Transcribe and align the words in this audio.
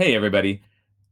Hey, 0.00 0.14
everybody. 0.14 0.62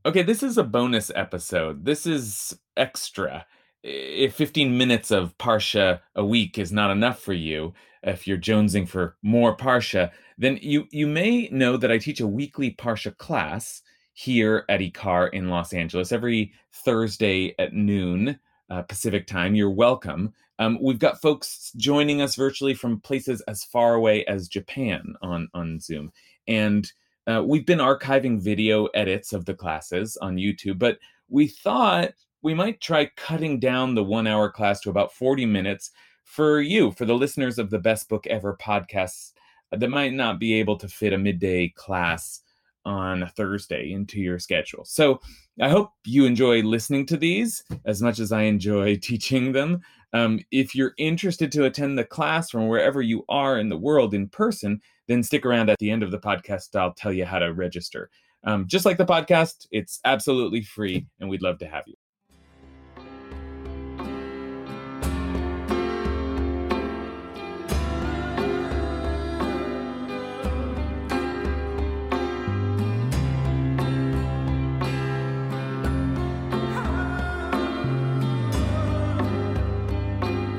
Okay, 0.06 0.22
this 0.22 0.42
is 0.42 0.56
a 0.56 0.64
bonus 0.64 1.10
episode. 1.14 1.84
This 1.84 2.06
is 2.06 2.58
extra. 2.74 3.44
If 3.82 4.34
15 4.34 4.78
minutes 4.78 5.10
of 5.10 5.36
Parsha 5.36 6.00
a 6.14 6.24
week 6.24 6.56
is 6.56 6.72
not 6.72 6.90
enough 6.90 7.20
for 7.20 7.34
you, 7.34 7.74
if 8.02 8.26
you're 8.26 8.38
jonesing 8.38 8.88
for 8.88 9.18
more 9.22 9.54
Parsha, 9.54 10.10
then 10.38 10.58
you, 10.62 10.86
you 10.90 11.06
may 11.06 11.50
know 11.52 11.76
that 11.76 11.92
I 11.92 11.98
teach 11.98 12.20
a 12.20 12.26
weekly 12.26 12.70
Parsha 12.70 13.14
class 13.18 13.82
here 14.14 14.64
at 14.70 14.80
IKAR 14.80 15.34
in 15.34 15.50
Los 15.50 15.74
Angeles 15.74 16.10
every 16.10 16.54
Thursday 16.72 17.54
at 17.58 17.74
noon 17.74 18.40
uh, 18.70 18.80
Pacific 18.80 19.26
time. 19.26 19.54
You're 19.54 19.68
welcome. 19.68 20.32
Um, 20.58 20.78
we've 20.80 20.98
got 20.98 21.20
folks 21.20 21.72
joining 21.76 22.22
us 22.22 22.36
virtually 22.36 22.72
from 22.72 23.02
places 23.02 23.42
as 23.48 23.64
far 23.64 23.96
away 23.96 24.24
as 24.24 24.48
Japan 24.48 25.14
on, 25.20 25.46
on 25.52 25.78
Zoom. 25.78 26.10
And 26.46 26.90
uh, 27.28 27.42
we've 27.44 27.66
been 27.66 27.78
archiving 27.78 28.40
video 28.40 28.86
edits 28.86 29.32
of 29.32 29.44
the 29.44 29.54
classes 29.54 30.16
on 30.18 30.36
YouTube, 30.36 30.78
but 30.78 30.98
we 31.28 31.46
thought 31.46 32.12
we 32.42 32.54
might 32.54 32.80
try 32.80 33.10
cutting 33.16 33.60
down 33.60 33.94
the 33.94 34.04
one 34.04 34.26
hour 34.26 34.50
class 34.50 34.80
to 34.80 34.90
about 34.90 35.12
40 35.12 35.44
minutes 35.44 35.90
for 36.24 36.60
you, 36.60 36.92
for 36.92 37.04
the 37.04 37.14
listeners 37.14 37.58
of 37.58 37.70
the 37.70 37.78
Best 37.78 38.08
Book 38.08 38.26
Ever 38.26 38.56
podcasts 38.60 39.32
that 39.72 39.90
might 39.90 40.14
not 40.14 40.38
be 40.38 40.54
able 40.54 40.76
to 40.76 40.88
fit 40.88 41.12
a 41.12 41.18
midday 41.18 41.68
class 41.68 42.40
on 42.84 43.22
a 43.22 43.28
Thursday 43.28 43.92
into 43.92 44.18
your 44.20 44.38
schedule. 44.38 44.84
So 44.84 45.20
I 45.60 45.68
hope 45.68 45.90
you 46.06 46.24
enjoy 46.24 46.62
listening 46.62 47.04
to 47.06 47.18
these 47.18 47.62
as 47.84 48.00
much 48.00 48.18
as 48.18 48.32
I 48.32 48.42
enjoy 48.42 48.96
teaching 49.02 49.52
them. 49.52 49.82
Um, 50.14 50.40
if 50.50 50.74
you're 50.74 50.94
interested 50.96 51.52
to 51.52 51.66
attend 51.66 51.98
the 51.98 52.04
class 52.04 52.50
from 52.50 52.68
wherever 52.68 53.02
you 53.02 53.24
are 53.28 53.58
in 53.58 53.68
the 53.68 53.76
world 53.76 54.14
in 54.14 54.28
person, 54.28 54.80
then 55.08 55.22
stick 55.22 55.44
around 55.44 55.70
at 55.70 55.78
the 55.78 55.90
end 55.90 56.02
of 56.02 56.10
the 56.10 56.18
podcast. 56.18 56.76
I'll 56.76 56.92
tell 56.92 57.12
you 57.12 57.24
how 57.24 57.38
to 57.38 57.52
register. 57.52 58.10
Um, 58.44 58.68
just 58.68 58.84
like 58.84 58.98
the 58.98 59.04
podcast, 59.04 59.66
it's 59.72 59.98
absolutely 60.04 60.62
free, 60.62 61.06
and 61.18 61.28
we'd 61.28 61.42
love 61.42 61.58
to 61.58 61.66
have 61.66 61.84
you. 61.86 61.94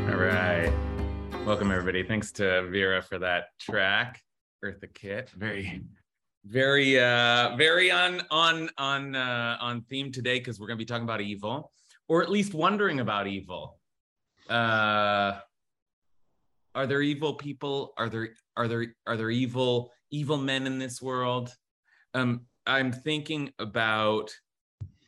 All 0.09 0.17
right. 0.17 0.73
Welcome, 1.45 1.71
everybody. 1.71 2.03
Thanks 2.03 2.31
to 2.33 2.67
Vera 2.69 3.01
for 3.01 3.19
that 3.19 3.57
track. 3.57 4.21
Eartha 4.63 4.93
Kitt. 4.93 5.29
Very, 5.31 5.81
very, 6.45 6.99
uh, 6.99 7.55
very 7.55 7.91
on 7.91 8.21
on 8.31 8.69
on 8.77 9.15
uh, 9.15 9.57
on 9.59 9.81
theme 9.81 10.11
today 10.11 10.39
because 10.39 10.59
we're 10.59 10.67
going 10.67 10.77
to 10.77 10.81
be 10.83 10.85
talking 10.85 11.03
about 11.03 11.21
evil, 11.21 11.71
or 12.07 12.21
at 12.21 12.29
least 12.29 12.53
wondering 12.53 12.99
about 12.99 13.27
evil. 13.27 13.79
Uh, 14.49 15.39
are 16.75 16.87
there 16.87 17.01
evil 17.01 17.33
people? 17.33 17.93
Are 17.97 18.09
there 18.09 18.29
are 18.55 18.67
there 18.67 18.95
are 19.07 19.17
there 19.17 19.29
evil 19.29 19.91
evil 20.11 20.37
men 20.37 20.67
in 20.67 20.79
this 20.79 21.01
world? 21.01 21.53
Um, 22.13 22.41
I'm 22.65 22.91
thinking 22.91 23.51
about 23.59 24.31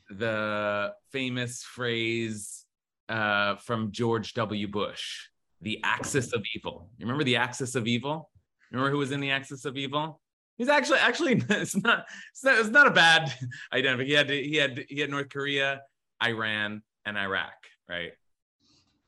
the 0.10 0.94
famous 1.12 1.64
phrase 1.64 2.66
uh, 3.10 3.56
from 3.58 3.92
George 3.92 4.34
W. 4.34 4.68
Bush, 4.68 5.28
"the 5.62 5.80
axis 5.84 6.34
of 6.34 6.44
evil." 6.56 6.90
You 6.98 7.06
remember 7.06 7.24
the 7.24 7.38
axis 7.38 7.76
of 7.76 7.88
evil? 7.88 8.31
Remember 8.72 8.92
who 8.92 8.98
was 8.98 9.12
in 9.12 9.20
the 9.20 9.32
axis 9.32 9.66
of 9.66 9.78
evil? 9.78 10.22
He's 10.58 10.70
actually 10.70 11.00
actually 11.00 11.34
it's 11.50 11.76
not 11.76 12.06
it's 12.32 12.44
not, 12.44 12.60
it's 12.60 12.70
not 12.70 12.88
a 12.88 12.92
bad 12.92 13.34
identity. 13.74 14.06
He 14.10 14.14
had 14.14 14.30
he 14.30 14.56
had 14.56 14.86
he 14.90 15.00
had 15.00 15.10
North 15.10 15.30
Korea, 15.30 15.82
Iran, 16.24 16.82
and 17.06 17.18
Iraq, 17.18 17.54
right? 17.90 18.12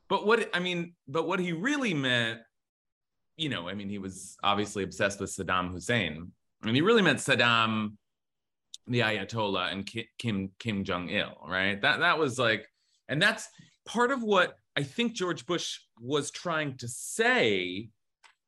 But 0.09 0.25
what 0.25 0.49
I 0.53 0.59
mean, 0.59 0.93
but 1.07 1.27
what 1.27 1.39
he 1.39 1.53
really 1.53 1.93
meant, 1.93 2.41
you 3.37 3.49
know, 3.49 3.69
I 3.69 3.73
mean, 3.73 3.89
he 3.89 3.99
was 3.99 4.37
obviously 4.43 4.83
obsessed 4.83 5.19
with 5.19 5.31
Saddam 5.31 5.71
Hussein, 5.71 6.31
and 6.63 6.75
he 6.75 6.81
really 6.81 7.01
meant 7.01 7.19
Saddam, 7.19 7.93
the 8.87 8.99
Ayatollah, 8.99 9.71
and 9.71 9.89
Kim 10.17 10.51
Kim 10.59 10.83
Jong 10.83 11.09
Il, 11.09 11.37
right? 11.47 11.81
That 11.81 12.01
that 12.01 12.19
was 12.19 12.37
like, 12.37 12.67
and 13.07 13.21
that's 13.21 13.47
part 13.85 14.11
of 14.11 14.23
what 14.23 14.57
I 14.75 14.83
think 14.83 15.13
George 15.13 15.45
Bush 15.45 15.79
was 15.99 16.31
trying 16.31 16.77
to 16.77 16.87
say. 16.87 17.89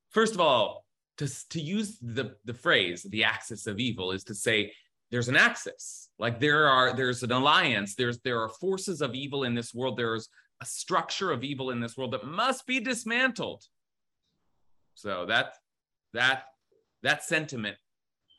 First 0.10 0.34
of 0.34 0.40
all, 0.40 0.85
to, 1.18 1.50
to 1.50 1.62
use 1.62 1.98
the, 2.00 2.36
the 2.46 2.54
phrase 2.54 3.04
the 3.04 3.24
axis 3.24 3.68
of 3.68 3.80
evil 3.80 4.12
is 4.12 4.24
to 4.26 4.36
say 4.36 4.72
there's 5.12 5.30
an 5.30 5.36
axis. 5.36 6.10
Like 6.18 6.40
there 6.40 6.68
are 6.68 6.94
there's 6.94 7.24
an 7.24 7.32
alliance. 7.32 7.96
There's 7.96 8.20
there 8.20 8.42
are 8.42 8.50
forces 8.50 9.02
of 9.02 9.14
evil 9.14 9.44
in 9.44 9.54
this 9.54 9.74
world. 9.74 9.98
There's 9.98 10.30
a 10.62 10.66
structure 10.66 11.32
of 11.32 11.44
evil 11.44 11.72
in 11.72 11.80
this 11.80 11.98
world 11.98 12.14
that 12.14 12.26
must 12.26 12.66
be 12.66 12.80
dismantled. 12.80 13.64
So 14.96 15.26
that 15.28 15.54
that 16.14 16.46
that 17.04 17.24
sentiment 17.24 17.78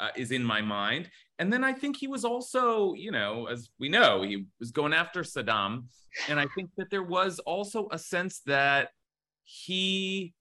uh, 0.00 0.08
is 0.16 0.32
in 0.32 0.44
my 0.44 0.60
mind. 0.60 1.10
And 1.38 1.52
then 1.52 1.64
i 1.64 1.72
think 1.72 1.96
he 1.96 2.08
was 2.08 2.24
also 2.24 2.94
you 2.94 3.10
know 3.10 3.46
as 3.46 3.68
we 3.78 3.88
know 3.88 4.22
he 4.22 4.46
was 4.58 4.70
going 4.70 4.92
after 4.92 5.22
saddam. 5.22 5.84
And 6.28 6.40
i 6.40 6.46
think 6.54 6.70
that 6.76 6.90
there 6.90 7.02
was 7.02 7.38
also 7.40 7.88
a 7.92 7.98
sense 7.98 8.40
that 8.46 8.88
he 9.44 10.34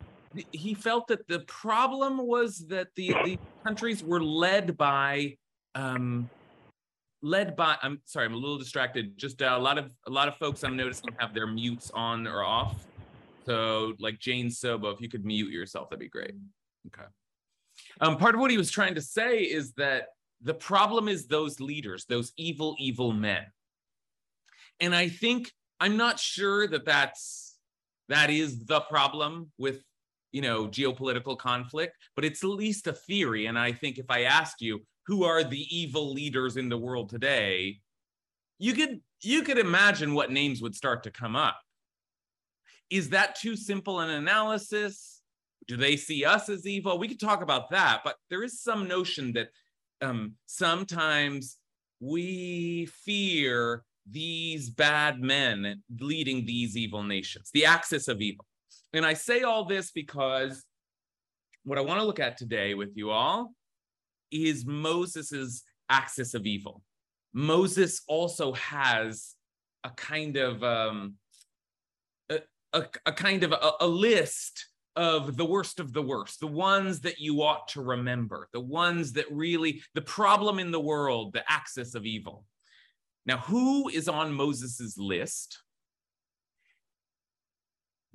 he 0.51 0.73
felt 0.73 1.07
that 1.07 1.27
the 1.27 1.39
problem 1.41 2.17
was 2.17 2.67
that 2.67 2.87
the, 2.95 3.09
the 3.23 3.39
countries 3.65 4.03
were 4.03 4.21
led 4.21 4.77
by 4.77 5.37
um, 5.75 6.29
led 7.21 7.55
by 7.55 7.75
i'm 7.81 7.99
sorry 8.05 8.25
i'm 8.25 8.33
a 8.33 8.37
little 8.37 8.57
distracted. 8.57 9.17
Just 9.17 9.41
uh, 9.41 9.55
a 9.55 9.59
lot 9.59 9.77
of 9.77 9.89
a 10.07 10.11
lot 10.11 10.27
of 10.27 10.35
folks 10.37 10.63
i'm 10.63 10.77
noticing 10.77 11.09
have 11.19 11.33
their 11.33 11.47
mutes 11.47 11.91
on 11.93 12.27
or 12.27 12.43
off. 12.43 12.85
So 13.45 13.93
like 13.99 14.19
jane 14.19 14.47
sobo 14.47 14.93
if 14.93 15.01
you 15.01 15.09
could 15.09 15.25
mute 15.25 15.51
yourself 15.51 15.89
that'd 15.89 15.99
be 15.99 16.09
great. 16.09 16.33
Okay. 16.87 17.07
Um, 17.99 18.17
part 18.17 18.35
of 18.35 18.41
what 18.41 18.51
he 18.51 18.57
was 18.57 18.71
trying 18.71 18.95
to 18.95 19.01
say 19.01 19.39
is 19.39 19.73
that 19.73 20.07
the 20.41 20.53
problem 20.53 21.07
is 21.07 21.27
those 21.27 21.59
leaders 21.59 22.05
those 22.05 22.31
evil 22.37 22.75
evil 22.79 23.11
men. 23.11 23.43
And 24.79 24.93
i 24.93 25.09
think 25.09 25.51
i'm 25.79 25.97
not 25.97 26.19
sure 26.19 26.67
that 26.67 26.85
that's 26.85 27.57
that 28.09 28.29
is 28.29 28.65
the 28.65 28.81
problem 28.81 29.51
with 29.57 29.81
you 30.35 30.41
know 30.41 30.67
geopolitical 30.67 31.37
conflict 31.37 31.95
but 32.13 32.25
it's 32.25 32.43
at 32.43 32.49
least 32.49 32.87
a 32.87 32.93
theory. 32.93 33.45
And 33.45 33.57
i 33.57 33.71
think 33.71 33.97
if 33.97 34.09
i 34.09 34.23
asked 34.23 34.61
you 34.61 34.81
who 35.07 35.23
are 35.23 35.43
the 35.43 35.65
evil 35.75 36.11
leaders 36.11 36.57
in 36.57 36.67
the 36.67 36.77
world 36.77 37.09
today 37.09 37.79
you 38.59 38.73
could 38.73 38.99
you 39.21 39.43
could 39.43 39.57
imagine 39.57 40.13
what 40.13 40.31
names 40.31 40.61
would 40.61 40.75
start 40.75 41.03
to 41.03 41.11
come 41.11 41.35
up. 41.35 41.57
Is 42.89 43.09
that 43.09 43.35
too 43.35 43.55
simple 43.55 44.01
an 44.01 44.11
analysis? 44.11 45.21
Do 45.67 45.77
they 45.77 45.95
see 45.97 46.23
us 46.25 46.47
as 46.47 46.67
evil? 46.67 46.99
We 46.99 47.07
could 47.07 47.19
talk 47.19 47.41
about 47.41 47.69
that 47.69 48.01
but 48.03 48.17
there 48.29 48.43
is 48.43 48.61
some 48.61 48.89
notion 48.89 49.33
that 49.33 49.47
um, 50.01 50.33
sometimes 50.45 51.57
we 52.01 52.87
fear 53.05 53.83
these 54.09 54.69
bad 54.69 55.21
men 55.21 55.81
leading 55.99 56.45
these 56.45 56.75
evil 56.77 57.01
nations 57.01 57.49
the 57.53 57.65
axis 57.65 58.07
of 58.07 58.21
evil 58.21 58.45
and 58.93 59.05
I 59.05 59.13
say 59.13 59.41
all 59.41 59.65
this 59.65 59.91
because 59.91 60.63
what 61.63 61.77
I 61.77 61.81
want 61.81 61.99
to 61.99 62.05
look 62.05 62.19
at 62.19 62.37
today 62.37 62.73
with 62.73 62.95
you 62.95 63.09
all 63.09 63.53
is 64.31 64.65
Moses's 64.65 65.63
axis 65.89 66.33
of 66.33 66.45
evil. 66.45 66.81
Moses 67.33 68.01
also 68.07 68.53
has 68.53 69.35
a 69.83 69.89
kind 69.91 70.37
of 70.37 70.63
um, 70.63 71.15
a, 72.29 72.39
a, 72.73 72.85
a 73.05 73.11
kind 73.11 73.43
of 73.43 73.51
a, 73.51 73.71
a 73.81 73.87
list 73.87 74.67
of 74.95 75.35
the 75.35 75.45
worst 75.45 75.79
of 75.79 75.91
the 75.91 76.01
worst, 76.01 76.39
the 76.39 76.47
ones 76.47 77.01
that 77.01 77.19
you 77.19 77.41
ought 77.41 77.67
to 77.69 77.81
remember, 77.81 78.47
the 78.53 78.61
ones 78.61 79.11
that 79.13 79.25
really, 79.29 79.81
the 79.93 80.01
problem 80.01 80.59
in 80.59 80.71
the 80.71 80.79
world, 80.79 81.33
the 81.33 81.43
axis 81.51 81.95
of 81.95 82.05
evil. 82.05 82.45
Now, 83.25 83.37
who 83.37 83.89
is 83.89 84.07
on 84.07 84.31
Moses's 84.31 84.97
list? 84.97 85.59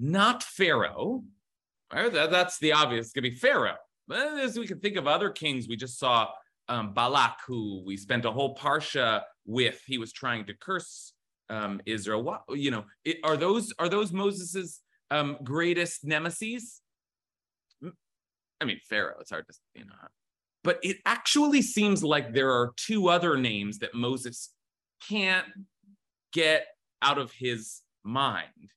Not 0.00 0.43
Pharaoh. 0.43 1.23
Right? 1.93 2.12
That, 2.12 2.31
that's 2.31 2.58
the 2.58 2.73
obvious. 2.73 3.06
It's 3.06 3.12
going 3.12 3.25
to 3.25 3.31
be 3.31 3.37
Pharaoh. 3.37 3.76
As 4.11 4.58
we 4.58 4.67
can 4.67 4.81
think 4.81 4.97
of 4.97 5.06
other 5.06 5.31
kings, 5.31 5.69
we 5.69 5.76
just 5.76 5.99
saw 5.99 6.29
um, 6.69 6.94
Balak, 6.94 7.38
who 7.47 7.82
we 7.85 7.97
spent 7.97 8.25
a 8.25 8.31
whole 8.31 8.56
parsha 8.56 9.23
with. 9.44 9.81
He 9.87 9.99
was 9.99 10.12
trying 10.12 10.47
to 10.47 10.55
curse 10.55 11.12
um, 11.49 11.81
Israel. 11.87 12.23
What, 12.23 12.43
you 12.49 12.70
know, 12.70 12.85
it, 13.05 13.19
are 13.23 13.37
those 13.37 13.73
are 13.79 13.88
those 13.88 14.12
Moses's 14.12 14.81
um, 15.11 15.37
greatest 15.44 16.05
nemesis? 16.05 16.81
I 18.61 18.64
mean, 18.64 18.81
Pharaoh. 18.88 19.17
It's 19.20 19.31
hard 19.31 19.47
to 19.49 19.55
you 19.75 19.85
know, 19.85 19.94
but 20.64 20.79
it 20.82 20.99
actually 21.06 21.62
seems 21.62 22.02
like 22.02 22.32
there 22.32 22.50
are 22.50 22.73
two 22.76 23.08
other 23.08 23.37
names 23.37 23.79
that 23.79 23.94
Moses 23.94 24.50
can't 25.08 25.47
get 26.32 26.67
out 27.02 27.19
of 27.19 27.32
his 27.32 27.81
mind 28.05 28.70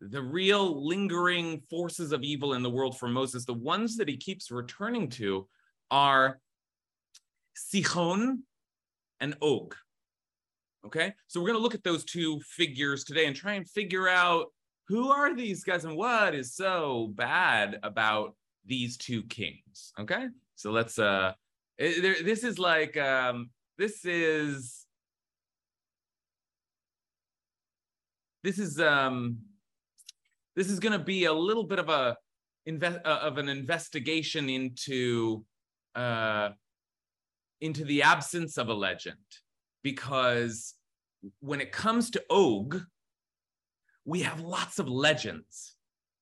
the 0.00 0.22
real 0.22 0.86
lingering 0.86 1.60
forces 1.68 2.12
of 2.12 2.22
evil 2.22 2.54
in 2.54 2.62
the 2.62 2.70
world 2.70 2.98
for 2.98 3.08
Moses, 3.08 3.44
the 3.44 3.54
ones 3.54 3.96
that 3.96 4.08
he 4.08 4.16
keeps 4.16 4.50
returning 4.50 5.08
to 5.10 5.48
are 5.90 6.40
Sichon 7.56 8.38
and 9.20 9.36
Og. 9.42 9.74
Okay, 10.86 11.12
so 11.26 11.40
we're 11.40 11.48
going 11.48 11.58
to 11.58 11.62
look 11.62 11.74
at 11.74 11.82
those 11.82 12.04
two 12.04 12.40
figures 12.40 13.04
today 13.04 13.26
and 13.26 13.34
try 13.34 13.54
and 13.54 13.68
figure 13.68 14.08
out 14.08 14.46
who 14.86 15.10
are 15.10 15.34
these 15.34 15.64
guys 15.64 15.84
and 15.84 15.96
what 15.96 16.34
is 16.34 16.54
so 16.54 17.12
bad 17.14 17.78
about 17.82 18.36
these 18.64 18.96
two 18.96 19.22
kings. 19.24 19.92
Okay, 19.98 20.26
so 20.54 20.70
let's 20.70 20.98
uh, 20.98 21.32
this 21.78 22.44
is 22.44 22.58
like 22.58 22.96
um, 22.96 23.50
this 23.76 24.04
is 24.04 24.86
this 28.44 28.58
is 28.58 28.80
um, 28.80 29.38
this 30.58 30.70
is 30.70 30.80
going 30.80 30.92
to 30.92 30.98
be 30.98 31.26
a 31.26 31.32
little 31.32 31.62
bit 31.62 31.78
of 31.78 31.88
a 31.88 32.16
uh, 32.68 33.18
of 33.22 33.38
an 33.38 33.48
investigation 33.48 34.50
into 34.50 35.44
uh, 35.94 36.48
into 37.60 37.84
the 37.84 38.02
absence 38.02 38.58
of 38.58 38.68
a 38.68 38.74
legend 38.74 39.14
because 39.84 40.74
when 41.38 41.60
it 41.60 41.70
comes 41.70 42.10
to 42.10 42.24
Og, 42.28 42.82
we 44.04 44.22
have 44.22 44.40
lots 44.40 44.80
of 44.80 44.88
legends. 44.88 45.76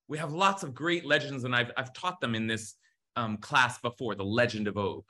We 0.07 0.19
have 0.19 0.31
lots 0.31 0.61
of 0.61 0.75
great 0.75 1.03
legends, 1.03 1.43
and 1.43 1.55
I've, 1.55 1.71
I've 1.75 1.93
taught 1.93 2.21
them 2.21 2.35
in 2.35 2.45
this 2.45 2.75
um, 3.15 3.37
class 3.37 3.79
before, 3.79 4.13
the 4.13 4.23
legend 4.23 4.67
of 4.67 4.77
Og. 4.77 5.03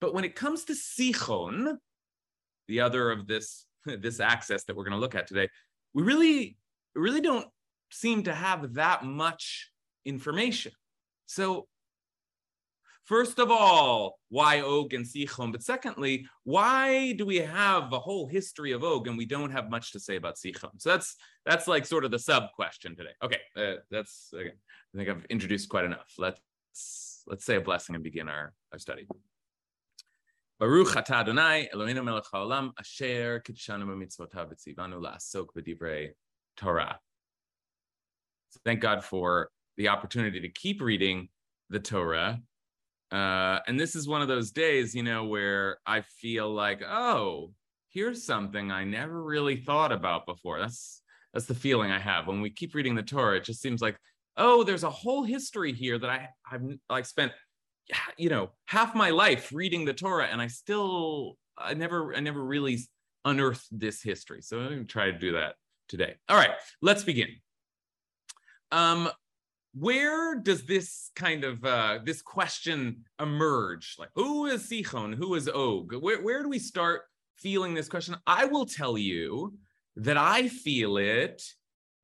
But 0.00 0.12
when 0.12 0.24
it 0.24 0.34
comes 0.34 0.64
to 0.64 0.72
Sichon, 0.72 1.76
the 2.66 2.80
other 2.80 3.12
of 3.12 3.28
this, 3.28 3.64
this 3.86 4.18
axis 4.18 4.64
that 4.64 4.76
we're 4.76 4.84
going 4.84 4.92
to 4.92 4.98
look 4.98 5.14
at 5.14 5.28
today, 5.28 5.48
we 5.94 6.02
really, 6.02 6.56
really 6.94 7.20
don't 7.20 7.46
seem 7.92 8.24
to 8.24 8.34
have 8.34 8.74
that 8.74 9.04
much 9.04 9.70
information. 10.04 10.72
So 11.26 11.68
First 13.04 13.40
of 13.40 13.50
all, 13.50 14.20
why 14.28 14.60
Og 14.60 14.94
and 14.94 15.04
Sichon? 15.04 15.50
But 15.50 15.62
secondly, 15.62 16.26
why 16.44 17.12
do 17.14 17.26
we 17.26 17.38
have 17.38 17.92
a 17.92 17.98
whole 17.98 18.28
history 18.28 18.70
of 18.72 18.84
Og 18.84 19.08
and 19.08 19.18
we 19.18 19.26
don't 19.26 19.50
have 19.50 19.68
much 19.68 19.92
to 19.92 20.00
say 20.00 20.14
about 20.14 20.36
Sichon? 20.36 20.70
So 20.78 20.90
that's 20.90 21.16
that's 21.44 21.66
like 21.66 21.84
sort 21.84 22.04
of 22.04 22.12
the 22.12 22.18
sub 22.18 22.52
question 22.54 22.94
today. 22.94 23.10
Okay, 23.22 23.40
uh, 23.56 23.80
that's. 23.90 24.32
I 24.34 24.96
think 24.96 25.08
I've 25.08 25.24
introduced 25.30 25.68
quite 25.68 25.84
enough. 25.84 26.14
Let's 26.16 27.24
let's 27.26 27.44
say 27.44 27.56
a 27.56 27.60
blessing 27.60 27.96
and 27.96 28.04
begin 28.04 28.28
our, 28.28 28.52
our 28.72 28.78
study. 28.78 29.08
Baruch 30.60 30.94
atah 30.94 31.22
Adonai 31.22 31.70
Eloheinu 31.74 32.04
melech 32.04 32.24
haolam 32.32 32.70
asher 32.78 33.42
kidshanu 33.44 33.84
b'mitzvotav 33.84 34.52
v'tzivanu 34.52 35.02
la'asok 35.02 36.12
Torah. 36.56 37.00
Thank 38.64 38.80
God 38.80 39.04
for 39.04 39.50
the 39.76 39.88
opportunity 39.88 40.40
to 40.40 40.48
keep 40.48 40.80
reading 40.80 41.28
the 41.70 41.80
Torah 41.80 42.40
uh, 43.12 43.60
and 43.66 43.78
this 43.78 43.94
is 43.94 44.08
one 44.08 44.22
of 44.22 44.28
those 44.28 44.50
days, 44.50 44.94
you 44.94 45.02
know, 45.02 45.24
where 45.24 45.76
I 45.86 46.00
feel 46.00 46.50
like, 46.50 46.82
oh, 46.82 47.52
here's 47.90 48.24
something 48.24 48.72
I 48.72 48.84
never 48.84 49.22
really 49.22 49.56
thought 49.56 49.92
about 49.92 50.24
before. 50.24 50.58
That's 50.58 51.02
that's 51.34 51.44
the 51.44 51.54
feeling 51.54 51.90
I 51.90 51.98
have 51.98 52.26
when 52.26 52.40
we 52.40 52.48
keep 52.50 52.74
reading 52.74 52.94
the 52.94 53.02
Torah. 53.02 53.36
It 53.36 53.44
just 53.44 53.60
seems 53.60 53.82
like, 53.82 53.98
oh, 54.38 54.64
there's 54.64 54.82
a 54.82 54.90
whole 54.90 55.24
history 55.24 55.74
here 55.74 55.98
that 55.98 56.08
I 56.08 56.28
I've 56.50 56.62
like 56.88 57.04
spent, 57.04 57.32
you 58.16 58.30
know, 58.30 58.52
half 58.64 58.94
my 58.94 59.10
life 59.10 59.50
reading 59.52 59.84
the 59.84 59.92
Torah, 59.92 60.28
and 60.32 60.40
I 60.40 60.46
still 60.46 61.36
I 61.58 61.74
never 61.74 62.14
I 62.14 62.20
never 62.20 62.42
really 62.42 62.78
unearthed 63.26 63.66
this 63.70 64.02
history. 64.02 64.40
So 64.40 64.58
I'm 64.58 64.78
to 64.78 64.84
try 64.84 65.10
to 65.10 65.18
do 65.18 65.32
that 65.32 65.56
today. 65.86 66.14
All 66.30 66.36
right, 66.36 66.52
let's 66.80 67.04
begin. 67.04 67.28
Um, 68.72 69.10
where 69.74 70.34
does 70.34 70.64
this 70.64 71.10
kind 71.14 71.44
of 71.44 71.64
uh, 71.64 72.00
this 72.04 72.20
question 72.20 73.04
emerge? 73.20 73.96
Like, 73.98 74.10
who 74.14 74.46
is 74.46 74.68
Sichon? 74.68 75.14
Who 75.14 75.34
is 75.34 75.48
Og? 75.48 75.94
Where, 75.94 76.20
where 76.20 76.42
do 76.42 76.48
we 76.48 76.58
start 76.58 77.02
feeling 77.36 77.74
this 77.74 77.88
question? 77.88 78.16
I 78.26 78.46
will 78.46 78.66
tell 78.66 78.98
you 78.98 79.54
that 79.96 80.16
I 80.16 80.48
feel 80.48 80.96
it. 80.96 81.42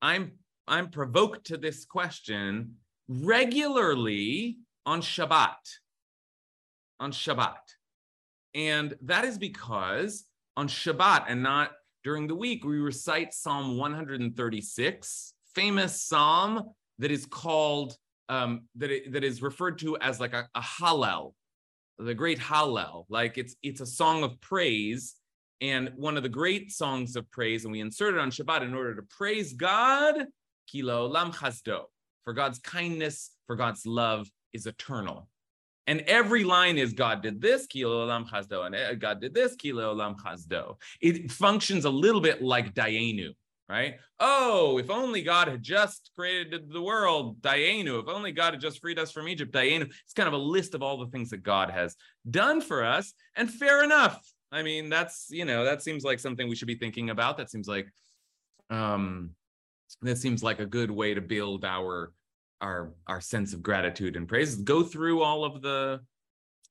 I'm 0.01 0.33
I'm 0.67 0.91
provoked 0.91 1.47
to 1.47 1.57
this 1.57 1.85
question 1.85 2.77
regularly 3.09 4.59
on 4.85 5.01
Shabbat. 5.01 5.57
On 7.01 7.11
Shabbat. 7.11 7.57
And 8.55 8.95
that 9.03 9.25
is 9.25 9.39
because 9.39 10.25
on 10.57 10.69
Shabbat 10.69 11.25
and 11.29 11.43
not 11.43 11.73
during 12.05 12.27
the 12.27 12.35
week, 12.35 12.65
we 12.65 12.79
recite 12.79 13.33
Psalm 13.33 13.77
136, 13.77 15.35
famous 15.59 16.03
psalm 16.03 16.63
that 17.01 17.11
is 17.11 17.27
called 17.27 17.97
um, 18.29 18.63
that 18.77 18.91
it, 18.91 19.13
that 19.13 19.25
is 19.25 19.43
referred 19.43 19.79
to 19.79 19.99
as 19.99 20.21
like 20.21 20.33
a, 20.33 20.49
a 20.55 20.61
hallel, 20.61 21.33
the 21.99 22.15
great 22.15 22.39
hallel. 22.39 23.07
Like 23.09 23.39
it's 23.39 23.57
it's 23.63 23.81
a 23.81 23.87
song 23.87 24.23
of 24.23 24.41
praise 24.41 25.17
and 25.61 25.91
one 25.97 26.17
of 26.17 26.23
the 26.23 26.29
great 26.29 26.71
songs 26.71 27.17
of 27.17 27.29
praise, 27.33 27.65
and 27.65 27.73
we 27.73 27.81
insert 27.81 28.15
it 28.15 28.21
on 28.21 28.31
Shabbat 28.31 28.63
in 28.63 28.75
order 28.75 28.95
to 28.95 29.03
praise 29.03 29.53
God. 29.53 30.27
Kilo 30.69 31.09
lam 31.09 31.33
chasdo 31.33 31.85
for 32.25 32.35
God's 32.35 32.59
kindness, 32.59 33.31
for 33.47 33.57
God's 33.57 33.85
love 33.85 34.29
is 34.53 34.67
eternal. 34.67 35.29
And 35.89 36.03
every 36.03 36.45
line 36.45 36.77
is 36.77 36.93
God 36.93 37.23
did 37.23 37.41
this, 37.41 37.67
kilo 37.67 38.05
lam 38.05 38.27
chasdo, 38.27 38.67
and 38.67 39.01
God 39.01 39.21
did 39.21 39.33
this, 39.35 39.57
kilo 39.57 39.95
lam 39.95 40.15
chasdo. 40.15 40.77
It 41.01 41.33
functions 41.33 41.87
a 41.87 41.91
little 41.91 42.21
bit 42.21 42.43
like 42.43 42.75
Dayenu, 42.75 43.31
right? 43.69 43.97
Oh, 44.19 44.79
if 44.79 44.91
only 44.91 45.23
God 45.23 45.49
had 45.49 45.63
just 45.63 46.11
created 46.17 46.73
the 46.73 46.81
world, 46.81 47.41
Dayenu. 47.43 48.03
If 48.03 48.09
only 48.09 48.33
God 48.33 48.55
had 48.55 48.61
just 48.61 48.81
freed 48.81 48.99
us 48.99 49.13
from 49.13 49.29
Egypt, 49.29 49.53
Dayenu. 49.53 49.83
It's 49.83 50.15
kind 50.15 50.27
of 50.27 50.33
a 50.33 50.39
list 50.39 50.75
of 50.75 50.83
all 50.83 50.97
the 50.99 51.09
things 51.09 51.31
that 51.31 51.43
God 51.43 51.71
has 51.71 51.95
done 52.29 52.61
for 52.61 52.85
us. 52.85 53.13
And 53.37 53.51
fair 53.51 53.85
enough. 53.85 54.21
I 54.51 54.63
mean, 54.63 54.89
that's, 54.89 55.27
you 55.31 55.45
know, 55.45 55.65
that 55.65 55.83
seems 55.83 56.03
like 56.03 56.19
something 56.19 56.49
we 56.49 56.57
should 56.57 56.69
be 56.69 56.79
thinking 56.79 57.11
about. 57.11 57.37
That 57.37 57.51
seems 57.51 57.69
like, 57.69 57.87
um, 58.71 59.31
that 60.01 60.17
seems 60.17 60.43
like 60.43 60.61
a 60.61 60.67
good 60.67 60.91
way 60.91 61.13
to 61.13 61.21
build 61.21 61.67
our, 61.67 62.13
our, 62.63 62.95
our 63.07 63.21
sense 63.21 63.53
of 63.53 63.63
gratitude 63.63 64.17
and 64.17 64.27
praise. 64.27 64.57
Go 64.57 64.83
through 64.83 65.23
all 65.23 65.45
of 65.45 65.61
the, 65.61 66.01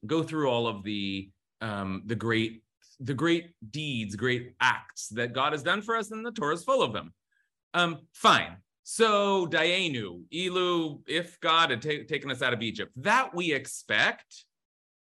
go 0.08 0.24
through 0.24 0.50
all 0.50 0.66
of 0.66 0.84
the, 0.84 1.30
um, 1.62 2.02
the 2.08 2.16
great 2.16 2.64
the 3.00 3.14
great 3.14 3.52
deeds, 3.70 4.16
great 4.16 4.54
acts 4.60 5.10
that 5.10 5.34
God 5.34 5.54
has 5.54 5.64
done 5.64 5.82
for 5.82 5.96
us, 5.96 6.12
and 6.12 6.26
the 6.26 6.32
Torah 6.32 6.56
is 6.56 6.64
full 6.64 6.82
of 6.82 6.94
them. 6.94 7.14
Um, 7.74 8.00
fine. 8.14 8.58
So 8.84 9.46
Dayenu, 9.48 10.24
Elu, 10.34 11.02
if 11.08 11.40
God 11.40 11.72
had 11.72 11.82
ta- 11.82 12.06
taken 12.08 12.32
us 12.32 12.42
out 12.42 12.54
of 12.54 12.62
Egypt, 12.62 12.92
that 12.98 13.36
we 13.36 13.54
expect, 13.54 14.46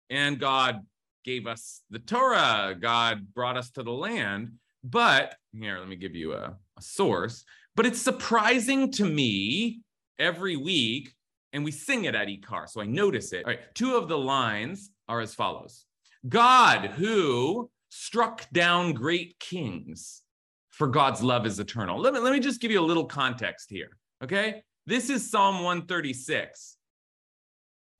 and 0.09 0.39
God 0.39 0.81
gave 1.23 1.47
us 1.47 1.81
the 1.89 1.99
Torah, 1.99 2.75
God 2.79 3.33
brought 3.33 3.57
us 3.57 3.71
to 3.71 3.83
the 3.83 3.91
land. 3.91 4.53
But 4.83 5.35
here, 5.53 5.79
let 5.79 5.87
me 5.87 5.95
give 5.95 6.15
you 6.15 6.33
a, 6.33 6.55
a 6.77 6.81
source. 6.81 7.45
But 7.75 7.85
it's 7.85 8.01
surprising 8.01 8.91
to 8.93 9.05
me 9.05 9.81
every 10.19 10.55
week, 10.55 11.13
and 11.53 11.63
we 11.63 11.71
sing 11.71 12.05
it 12.05 12.15
at 12.15 12.27
Ikar, 12.27 12.69
so 12.69 12.81
I 12.81 12.85
notice 12.85 13.33
it. 13.33 13.45
All 13.45 13.51
right, 13.51 13.75
two 13.75 13.95
of 13.95 14.07
the 14.07 14.17
lines 14.17 14.91
are 15.07 15.21
as 15.21 15.33
follows 15.33 15.85
God, 16.27 16.85
who 16.87 17.69
struck 17.97 18.45
down 18.51 18.91
great 18.91 19.39
kings, 19.39 20.21
for 20.69 20.87
God's 20.87 21.23
love 21.23 21.45
is 21.45 21.59
eternal. 21.59 21.97
Let 21.97 22.13
me, 22.13 22.19
let 22.19 22.33
me 22.33 22.41
just 22.41 22.59
give 22.59 22.69
you 22.69 22.81
a 22.81 22.85
little 22.85 23.05
context 23.05 23.69
here. 23.69 23.97
Okay. 24.21 24.63
This 24.85 25.09
is 25.09 25.31
Psalm 25.31 25.63
136. 25.63 26.75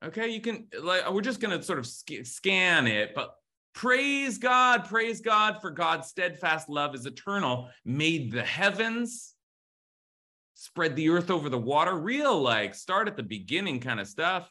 Okay. 0.04 0.28
You 0.28 0.42
can, 0.42 0.66
like, 0.82 1.10
we're 1.10 1.22
just 1.22 1.40
going 1.40 1.58
to 1.58 1.64
sort 1.64 1.78
of 1.78 1.86
sc- 1.86 2.24
scan 2.24 2.86
it, 2.86 3.14
but 3.14 3.34
praise 3.74 4.36
God, 4.36 4.84
praise 4.84 5.22
God, 5.22 5.62
for 5.62 5.70
God's 5.70 6.08
steadfast 6.08 6.68
love 6.68 6.94
is 6.94 7.06
eternal, 7.06 7.70
made 7.86 8.32
the 8.32 8.44
heavens, 8.44 9.34
spread 10.52 10.94
the 10.94 11.08
earth 11.08 11.30
over 11.30 11.48
the 11.48 11.58
water, 11.58 11.94
real 11.94 12.38
like 12.38 12.74
start 12.74 13.08
at 13.08 13.16
the 13.16 13.22
beginning 13.22 13.80
kind 13.80 13.98
of 13.98 14.06
stuff 14.06 14.50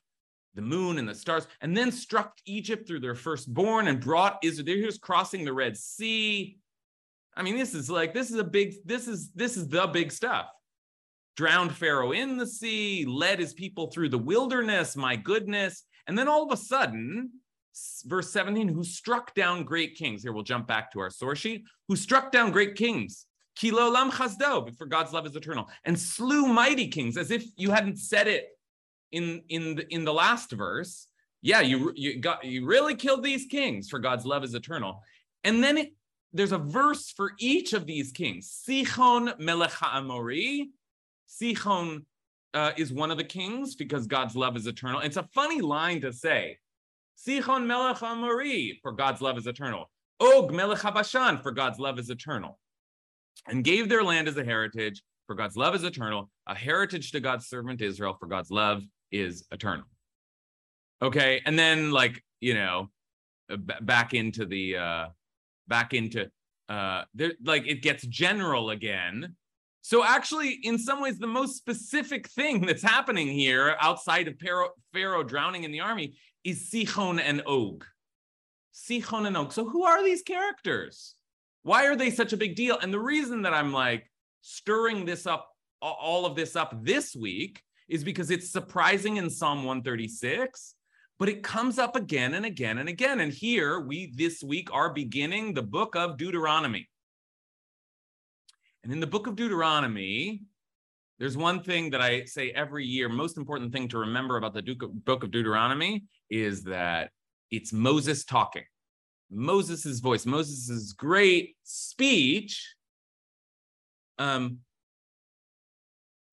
the 0.56 0.62
moon 0.62 0.98
and 0.98 1.08
the 1.08 1.16
stars, 1.16 1.48
and 1.62 1.76
then 1.76 1.92
struck 1.92 2.38
Egypt 2.46 2.88
through 2.88 3.02
their 3.02 3.16
firstborn 3.16 3.88
and 3.88 4.00
brought 4.00 4.40
Israel. 4.44 4.78
He 4.78 4.86
was 4.86 4.98
crossing 4.98 5.46
the 5.46 5.54
Red 5.54 5.78
Sea. 5.78 6.58
I 7.36 7.44
mean, 7.44 7.58
this 7.58 7.74
is 7.74 7.90
like 7.90 8.14
this 8.14 8.32
is 8.32 8.38
a 8.38 8.44
big 8.44 8.76
this 8.86 9.08
is 9.08 9.32
this 9.34 9.58
is 9.58 9.68
the 9.68 9.88
big 9.88 10.12
stuff. 10.12 10.48
Drowned 11.36 11.76
Pharaoh 11.76 12.14
in 12.14 12.38
the 12.38 12.48
sea, 12.48 13.06
led 13.06 13.40
his 13.40 13.54
people 13.54 13.88
through 13.88 14.10
the 14.10 14.18
wilderness. 14.18 14.96
My 14.96 15.16
goodness! 15.16 15.84
And 16.08 16.18
then 16.18 16.28
all 16.28 16.44
of 16.44 16.52
a 16.52 16.58
sudden, 16.58 17.32
verse 18.06 18.32
17, 18.32 18.70
who 18.70 18.84
struck 18.84 19.34
down 19.36 19.64
great 19.64 19.96
kings. 19.96 20.24
Here 20.24 20.32
we'll 20.32 20.44
jump 20.44 20.68
back 20.68 20.92
to 20.94 21.00
our 21.00 21.10
source 21.10 21.40
sheet. 21.40 21.66
Who 21.90 21.96
struck 21.96 22.32
down 22.32 22.52
great 22.52 22.76
kings? 22.76 23.26
Kilo 23.56 23.90
lam 23.90 24.12
chazdo, 24.12 24.76
for 24.78 24.86
God's 24.86 25.14
love 25.14 25.26
is 25.26 25.36
eternal, 25.36 25.70
and 25.86 25.98
slew 25.98 26.48
mighty 26.48 26.88
kings, 26.90 27.18
as 27.18 27.32
if 27.32 27.46
you 27.56 27.72
hadn't 27.72 27.98
said 27.98 28.28
it 28.28 28.50
in 29.16 29.42
in 29.50 29.76
the, 29.76 29.94
in 29.94 30.04
the 30.04 30.14
last 30.14 30.52
verse, 30.52 31.08
yeah, 31.42 31.62
you 31.62 31.94
you 31.96 32.20
got 32.20 32.44
you 32.44 32.66
really 32.66 32.96
killed 32.96 33.24
these 33.24 33.46
kings 33.46 33.90
for 33.90 34.00
God's 34.00 34.26
love 34.26 34.44
is 34.44 34.54
eternal. 34.54 35.02
And 35.44 35.64
then 35.64 35.78
it, 35.78 35.94
there's 36.34 36.52
a 36.52 36.58
verse 36.58 37.12
for 37.12 37.32
each 37.40 37.74
of 37.74 37.86
these 37.86 38.12
kings. 38.12 38.64
Sichon 38.68 39.40
melech 39.40 39.82
Amori. 39.82 40.72
Sichon 41.30 42.04
uh, 42.54 42.72
is 42.78 42.92
one 42.92 43.10
of 43.10 43.18
the 43.18 43.24
kings 43.24 43.76
because 43.76 44.06
God's 44.06 44.36
love 44.36 44.58
is 44.58 44.68
eternal. 44.68 45.00
It's 45.00 45.18
a 45.18 45.30
funny 45.34 45.62
line 45.62 46.02
to 46.02 46.12
say. 46.12 46.58
Sichon 47.18 47.66
melech 47.66 48.04
Amori, 48.04 48.80
for 48.84 48.92
God's 48.92 49.22
love 49.22 49.38
is 49.38 49.48
eternal. 49.48 49.90
Og 50.20 50.54
melech 50.54 50.80
habashan, 50.80 51.42
for 51.42 51.52
God's 51.52 51.80
love 51.80 52.00
is 52.00 52.10
eternal, 52.10 52.58
and 53.48 53.64
gave 53.64 53.88
their 53.88 54.04
land 54.04 54.28
as 54.28 54.38
a 54.38 54.44
heritage, 54.44 55.02
for 55.28 55.36
God's 55.36 55.58
love 55.58 55.76
is 55.76 55.84
eternal, 55.84 56.30
a 56.48 56.56
heritage 56.56 57.12
to 57.12 57.20
God's 57.20 57.48
servant 57.48 57.82
Israel, 57.82 58.16
for 58.20 58.28
God's 58.28 58.52
love 58.52 58.84
is 59.12 59.46
eternal. 59.52 59.86
Okay, 61.02 61.42
and 61.46 61.58
then 61.58 61.92
like 61.92 62.24
you 62.40 62.54
know, 62.54 62.90
uh, 63.52 63.58
back 63.82 64.14
into 64.14 64.46
the 64.46 64.78
uh, 64.78 65.08
back 65.68 65.94
into 65.94 66.30
uh, 66.70 67.04
there, 67.14 67.34
like 67.44 67.68
it 67.68 67.82
gets 67.82 68.06
general 68.08 68.70
again. 68.70 69.36
So 69.82 70.04
actually, 70.04 70.60
in 70.64 70.80
some 70.80 71.00
ways, 71.00 71.20
the 71.20 71.28
most 71.28 71.58
specific 71.58 72.28
thing 72.30 72.66
that's 72.66 72.82
happening 72.82 73.28
here 73.28 73.76
outside 73.80 74.28
of 74.28 74.40
Pharaoh, 74.40 74.72
Pharaoh 74.94 75.24
drowning 75.24 75.64
in 75.64 75.72
the 75.72 75.82
army 75.82 76.16
is 76.44 76.72
Sichon 76.72 77.22
and 77.24 77.44
Og. 77.46 77.86
Sichon 78.74 79.28
and 79.28 79.38
Og. 79.38 79.54
So 79.54 79.70
who 79.70 79.84
are 79.84 80.04
these 80.04 80.24
characters? 80.24 81.16
Why 81.62 81.86
are 81.86 81.96
they 81.96 82.10
such 82.10 82.34
a 82.34 82.38
big 82.38 82.56
deal? 82.56 82.80
And 82.80 82.92
the 82.92 83.00
reason 83.00 83.44
that 83.44 83.54
I'm 83.54 83.72
like 83.72 84.10
stirring 84.42 85.06
this 85.06 85.28
up, 85.28 85.50
all 85.82 86.26
of 86.26 86.36
this 86.36 86.56
up 86.56 86.76
this 86.84 87.16
week, 87.16 87.62
is 87.88 88.04
because 88.04 88.32
it's 88.32 88.52
surprising 88.52 89.18
in 89.18 89.30
Psalm 89.30 89.60
136, 89.60 90.76
but 91.20 91.30
it 91.30 91.44
comes 91.44 91.80
up 91.80 91.96
again 91.96 92.34
and 92.34 92.46
again 92.46 92.78
and 92.78 92.90
again. 92.90 93.20
And 93.20 93.32
here 93.32 93.80
we 93.80 94.12
this 94.16 94.44
week 94.44 94.70
are 94.74 94.94
beginning 94.94 95.54
the 95.54 95.62
book 95.62 95.96
of 95.96 96.18
Deuteronomy. 96.18 96.90
And 98.84 98.92
in 98.92 99.00
the 99.00 99.08
book 99.08 99.28
of 99.28 99.36
Deuteronomy, 99.36 100.44
there's 101.18 101.38
one 101.38 101.64
thing 101.64 101.92
that 101.92 102.02
I 102.02 102.26
say 102.26 102.52
every 102.52 102.86
year, 102.86 103.08
most 103.08 103.38
important 103.38 103.72
thing 103.72 103.88
to 103.90 104.00
remember 104.00 104.38
about 104.38 104.54
the 104.54 104.62
book 105.06 105.24
of 105.24 105.32
Deuteronomy 105.32 106.04
is 106.30 106.64
that 106.64 107.12
it's 107.52 107.72
Moses 107.72 108.26
talking. 108.26 108.64
Moses's 109.32 110.02
voice, 110.02 110.26
Moses's 110.26 110.94
great 110.94 111.56
speech. 111.64 112.76
Um, 114.20 114.60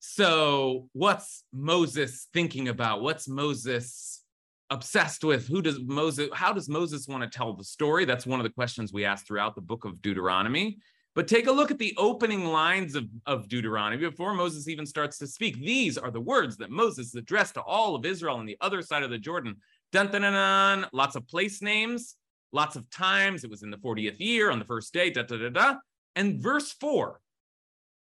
so 0.04 0.88
what's 0.94 1.44
Moses 1.52 2.26
thinking 2.34 2.66
about? 2.66 3.02
What's 3.02 3.28
Moses 3.28 4.24
obsessed 4.68 5.22
with? 5.22 5.46
Who 5.46 5.62
does 5.62 5.78
Moses, 5.78 6.28
how 6.34 6.52
does 6.52 6.68
Moses 6.68 7.06
want 7.06 7.22
to 7.22 7.28
tell 7.28 7.52
the 7.52 7.62
story? 7.62 8.04
That's 8.04 8.26
one 8.26 8.40
of 8.40 8.44
the 8.44 8.50
questions 8.50 8.92
we 8.92 9.04
ask 9.04 9.24
throughout 9.24 9.54
the 9.54 9.60
book 9.60 9.84
of 9.84 10.02
Deuteronomy. 10.02 10.78
But 11.14 11.28
take 11.28 11.46
a 11.46 11.52
look 11.52 11.70
at 11.70 11.78
the 11.78 11.94
opening 11.98 12.46
lines 12.46 12.96
of, 12.96 13.04
of 13.26 13.46
Deuteronomy 13.46 14.04
before 14.04 14.34
Moses 14.34 14.66
even 14.66 14.86
starts 14.86 15.18
to 15.18 15.26
speak. 15.28 15.60
These 15.60 15.96
are 15.96 16.10
the 16.10 16.20
words 16.20 16.56
that 16.56 16.72
Moses 16.72 17.14
addressed 17.14 17.54
to 17.54 17.62
all 17.62 17.94
of 17.94 18.04
Israel 18.04 18.34
on 18.34 18.46
the 18.46 18.56
other 18.60 18.82
side 18.82 19.04
of 19.04 19.10
the 19.10 19.18
Jordan 19.18 19.54
Dun, 19.92 20.10
dun, 20.10 20.22
dun, 20.22 20.32
dun, 20.32 20.86
lots 20.92 21.14
of 21.14 21.28
place 21.28 21.62
names, 21.62 22.16
lots 22.50 22.74
of 22.74 22.90
times. 22.90 23.44
It 23.44 23.50
was 23.50 23.62
in 23.62 23.70
the 23.70 23.76
40th 23.76 24.18
year 24.18 24.50
on 24.50 24.58
the 24.58 24.64
first 24.64 24.92
day, 24.92 25.10
da, 25.10 25.22
da, 25.22 25.36
da, 25.36 25.50
da. 25.50 25.74
And 26.16 26.42
verse 26.42 26.72
four 26.72 27.20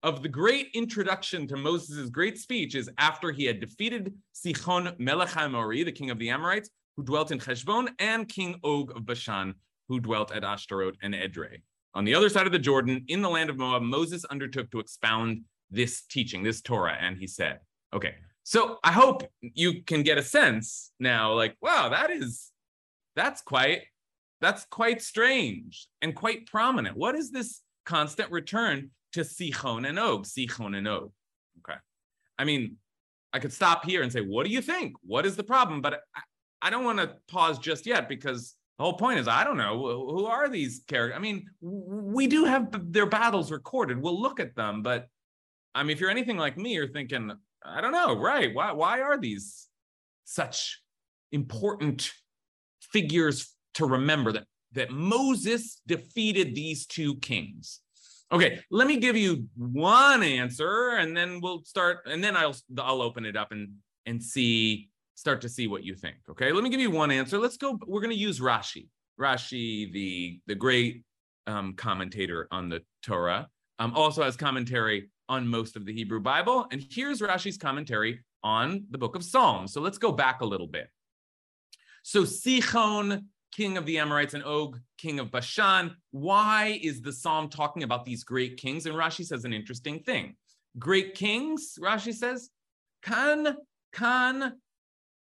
of 0.05 0.23
the 0.23 0.29
great 0.29 0.69
introduction 0.75 1.49
to 1.49 1.57
Moses' 1.57 2.11
great 2.11 2.39
speech 2.39 2.75
is 2.75 2.91
after 2.99 3.33
he 3.33 3.47
had 3.47 3.59
defeated 3.59 4.13
Sichon 4.35 4.95
Melech 5.01 5.31
the 5.33 5.93
king 5.93 6.11
of 6.11 6.19
the 6.19 6.29
Amorites, 6.29 6.69
who 6.95 7.03
dwelt 7.03 7.31
in 7.31 7.39
Heshbon, 7.39 7.89
and 7.99 8.29
King 8.29 8.61
Og 8.63 8.95
of 8.95 9.07
Bashan, 9.07 9.55
who 9.89 9.99
dwelt 9.99 10.31
at 10.31 10.45
Ashtaroth 10.45 10.97
and 11.03 11.15
Edrei. 11.15 11.63
On 11.95 12.05
the 12.05 12.15
other 12.15 12.29
side 12.29 12.45
of 12.45 12.53
the 12.53 12.59
Jordan, 12.59 13.03
in 13.09 13.23
the 13.23 13.31
land 13.31 13.49
of 13.49 13.57
Moab, 13.57 13.83
Moses 13.83 14.27
undertook 14.27 14.71
to 14.73 14.79
expound 14.79 15.41
this 15.71 16.03
teaching, 16.03 16.43
this 16.43 16.61
Torah, 16.61 16.99
and 17.01 17.17
he 17.17 17.27
said, 17.27 17.61
okay, 17.95 18.17
so 18.43 18.79
I 18.85 18.93
hope 18.93 19.23
you 19.41 19.83
can 19.85 20.03
get 20.03 20.19
a 20.19 20.23
sense 20.23 20.93
now, 21.01 21.33
like, 21.33 21.57
wow, 21.63 21.89
that 21.89 22.11
is 22.11 22.51
that's 23.17 23.41
quite 23.41 23.85
that's 24.43 24.67
quite 24.67 25.01
strange 25.01 25.89
and 26.03 26.15
quite 26.15 26.47
prominent. 26.47 26.95
What 26.95 27.15
is 27.15 27.31
this 27.31 27.63
constant 27.87 28.31
return 28.31 28.91
to 29.15 29.21
Sichon 29.21 29.89
and 29.89 29.99
Og? 29.99 30.25
Sichon 30.25 30.77
and 30.77 30.87
Og. 30.87 31.13
Okay. 31.59 31.79
I 32.39 32.45
mean, 32.45 32.77
I 33.33 33.39
could 33.39 33.53
stop 33.53 33.85
here 33.85 34.03
and 34.03 34.13
say, 34.13 34.21
what 34.21 34.47
do 34.47 34.53
you 34.53 34.63
think? 34.63 34.95
What 35.03 35.27
is 35.27 35.37
the 35.37 35.43
problem? 35.43 35.81
But 35.81 36.03
I, 36.15 36.21
I 36.63 36.71
don't 36.71 36.85
want 36.85 36.99
to 36.99 37.17
pause 37.29 37.59
just 37.59 37.87
yet 37.87 38.09
because 38.09 38.55
the 38.79 38.85
whole 38.85 38.95
point 38.95 39.19
is 39.19 39.29
I 39.29 39.45
don't 39.45 39.57
know 39.57 39.79
who 39.79 40.27
are 40.27 40.49
these 40.49 40.83
characters. 40.87 41.17
I 41.17 41.21
mean, 41.21 41.47
we 41.61 42.27
do 42.27 42.45
have 42.45 42.93
their 42.93 43.07
battles 43.07 43.53
recorded. 43.53 44.01
We'll 44.01 44.21
look 44.21 44.41
at 44.41 44.57
them, 44.57 44.83
but 44.83 45.07
I 45.75 45.83
mean, 45.83 45.91
if 45.91 46.01
you're 46.01 46.11
anything 46.11 46.37
like 46.37 46.57
me, 46.57 46.75
you're 46.75 46.89
thinking, 46.89 47.33
I 47.65 47.81
don't 47.81 47.93
know, 47.93 48.19
right? 48.19 48.55
Why 48.55 48.73
why 48.73 49.01
are 49.01 49.19
these 49.19 49.69
such 50.25 50.81
important 51.33 52.13
figures 52.81 53.55
to 53.75 53.87
remember 53.87 54.33
that 54.33 54.45
that 54.73 54.91
Moses 54.91 55.81
defeated 55.87 56.55
these 56.55 56.87
two 56.87 57.17
kings? 57.17 57.81
Okay, 58.35 58.61
let 58.73 58.89
me 58.89 58.97
give 58.97 59.17
you 59.17 59.47
one 59.57 60.25
answer 60.25 60.97
and 60.99 61.17
then 61.17 61.41
we'll 61.41 61.63
start 61.63 62.01
and 62.07 62.23
then 62.23 62.37
I'll 62.37 62.57
I'll 62.79 63.01
open 63.01 63.25
it 63.25 63.37
up 63.37 63.53
and 63.53 63.69
and 64.07 64.21
see 64.21 64.91
start 65.15 65.41
to 65.43 65.49
see 65.49 65.69
what 65.69 65.85
you 65.85 65.95
think. 65.95 66.17
Okay, 66.29 66.51
let 66.51 66.65
me 66.65 66.69
give 66.69 66.81
you 66.81 66.91
one 66.91 67.13
answer. 67.13 67.39
Let's 67.39 67.57
go 67.57 67.79
we're 67.87 68.01
going 68.01 68.11
to 68.11 68.17
use 68.17 68.41
Rashi. 68.41 68.89
Rashi 69.21 69.93
the 69.93 70.41
the 70.49 70.55
great 70.57 71.05
um, 71.47 71.75
commentator 71.75 72.49
on 72.51 72.69
the 72.69 72.83
Torah 73.03 73.49
um, 73.79 73.95
also 73.95 74.25
has 74.25 74.37
commentary 74.37 75.11
on 75.29 75.47
most 75.47 75.77
of 75.77 75.87
the 75.87 75.93
Hebrew 75.93 76.21
Bible. 76.21 76.67
And 76.73 76.85
here's 76.91 77.21
Rashi's 77.21 77.57
commentary 77.57 78.21
on 78.43 78.85
the 78.91 78.99
book 78.99 79.15
of 79.15 79.23
Psalms. 79.23 79.73
So 79.73 79.81
let's 79.81 79.99
go 79.99 80.11
back 80.11 80.41
a 80.41 80.45
little 80.45 80.67
bit. 80.67 80.89
So 82.03 82.23
Sichon, 82.23 83.25
king 83.55 83.77
of 83.77 83.87
the 83.87 83.99
Amorites, 83.99 84.35
and 84.35 84.45
Og, 84.45 84.79
king 84.99 85.21
of 85.21 85.31
Bashan. 85.31 85.97
Why 86.11 86.79
is 86.83 87.01
the 87.01 87.13
psalm 87.13 87.49
talking 87.49 87.83
about 87.83 88.05
these 88.05 88.25
great 88.25 88.57
kings? 88.57 88.87
And 88.87 88.97
Rashi 88.97 89.25
says 89.25 89.45
an 89.45 89.53
interesting 89.53 90.01
thing. 90.01 90.37
Great 90.79 91.15
kings, 91.15 91.79
Rashi 91.81 92.13
says, 92.13 92.51
kan, 93.03 93.57
kan, 93.93 94.55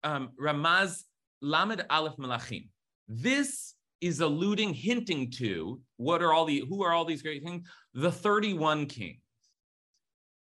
um, 0.03 0.29
Ramaz, 0.39 1.03
Lamed 1.41 1.85
Aleph 1.89 2.15
Malachim. 2.17 2.69
This 3.07 3.73
is 3.99 4.19
alluding, 4.21 4.73
hinting 4.73 5.31
to 5.31 5.79
what 5.97 6.23
are 6.23 6.33
all 6.33 6.45
the 6.45 6.63
who 6.67 6.83
are 6.83 6.93
all 6.93 7.05
these 7.05 7.21
great 7.21 7.43
kings? 7.43 7.67
The 7.93 8.11
31 8.11 8.85
kings 8.87 9.21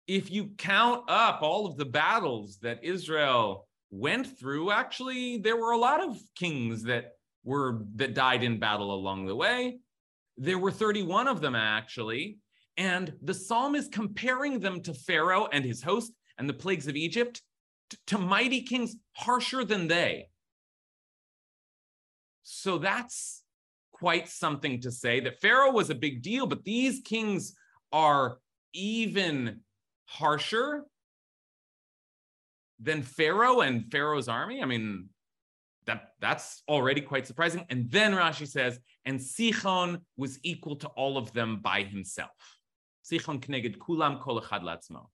if 0.08 0.32
you 0.32 0.52
count 0.58 1.04
up 1.10 1.42
all 1.42 1.68
of 1.68 1.78
the 1.78 1.86
battles 1.86 2.60
that 2.62 2.84
Israel 2.84 3.68
went 3.92 4.40
through, 4.40 4.72
actually, 4.72 5.38
there 5.38 5.58
were 5.58 5.72
a 5.72 5.78
lot 5.78 6.02
of 6.02 6.18
kings 6.36 6.84
that 6.84 7.17
were 7.48 7.86
that 7.96 8.14
died 8.14 8.44
in 8.44 8.60
battle 8.60 8.94
along 8.94 9.26
the 9.26 9.36
way. 9.36 9.80
There 10.36 10.60
were 10.60 10.72
31 10.72 11.30
of 11.30 11.40
them 11.40 11.56
actually, 11.56 12.40
and 12.76 13.14
the 13.22 13.34
psalm 13.34 13.74
is 13.74 13.88
comparing 13.88 14.60
them 14.60 14.82
to 14.82 14.94
Pharaoh 14.94 15.48
and 15.52 15.64
his 15.64 15.82
host 15.82 16.12
and 16.38 16.48
the 16.48 16.54
plagues 16.54 16.88
of 16.88 16.98
Egypt 16.98 17.42
to, 18.08 18.18
mighty 18.18 18.62
kings 18.62 18.98
harsher 19.14 19.64
than 19.64 19.88
they. 19.88 20.28
So 22.44 22.78
that's 22.78 23.44
quite 23.94 24.28
something 24.28 24.82
to 24.82 24.92
say 24.92 25.22
that 25.22 25.40
Pharaoh 25.40 25.72
was 25.72 25.90
a 25.90 25.96
big 25.96 26.22
deal, 26.22 26.48
but 26.48 26.66
these 26.66 27.00
kings 27.00 27.56
are 27.94 28.40
even 28.74 29.62
harsher 30.06 30.84
than 32.80 33.04
Pharaoh 33.04 33.62
and 33.62 33.90
Pharaoh's 33.90 34.28
army? 34.28 34.62
I 34.62 34.66
mean, 34.66 35.10
that 35.88 36.10
that's 36.22 36.62
already 36.68 37.02
quite 37.02 37.26
surprising. 37.26 37.66
And 37.70 37.90
then 37.90 38.14
Rashi 38.14 38.48
says, 38.48 38.80
and 39.06 39.20
Sichon 39.20 40.02
was 40.18 40.40
equal 40.44 40.76
to 40.78 40.88
all 40.90 41.18
of 41.18 41.34
them 41.34 41.60
by 41.62 41.82
himself. 41.84 42.30
Sichon 43.10 43.40
kneged 43.40 43.78
kulam 43.78 44.22
kol 44.22 44.40
echad 44.42 44.62
latzmo. 44.62 45.08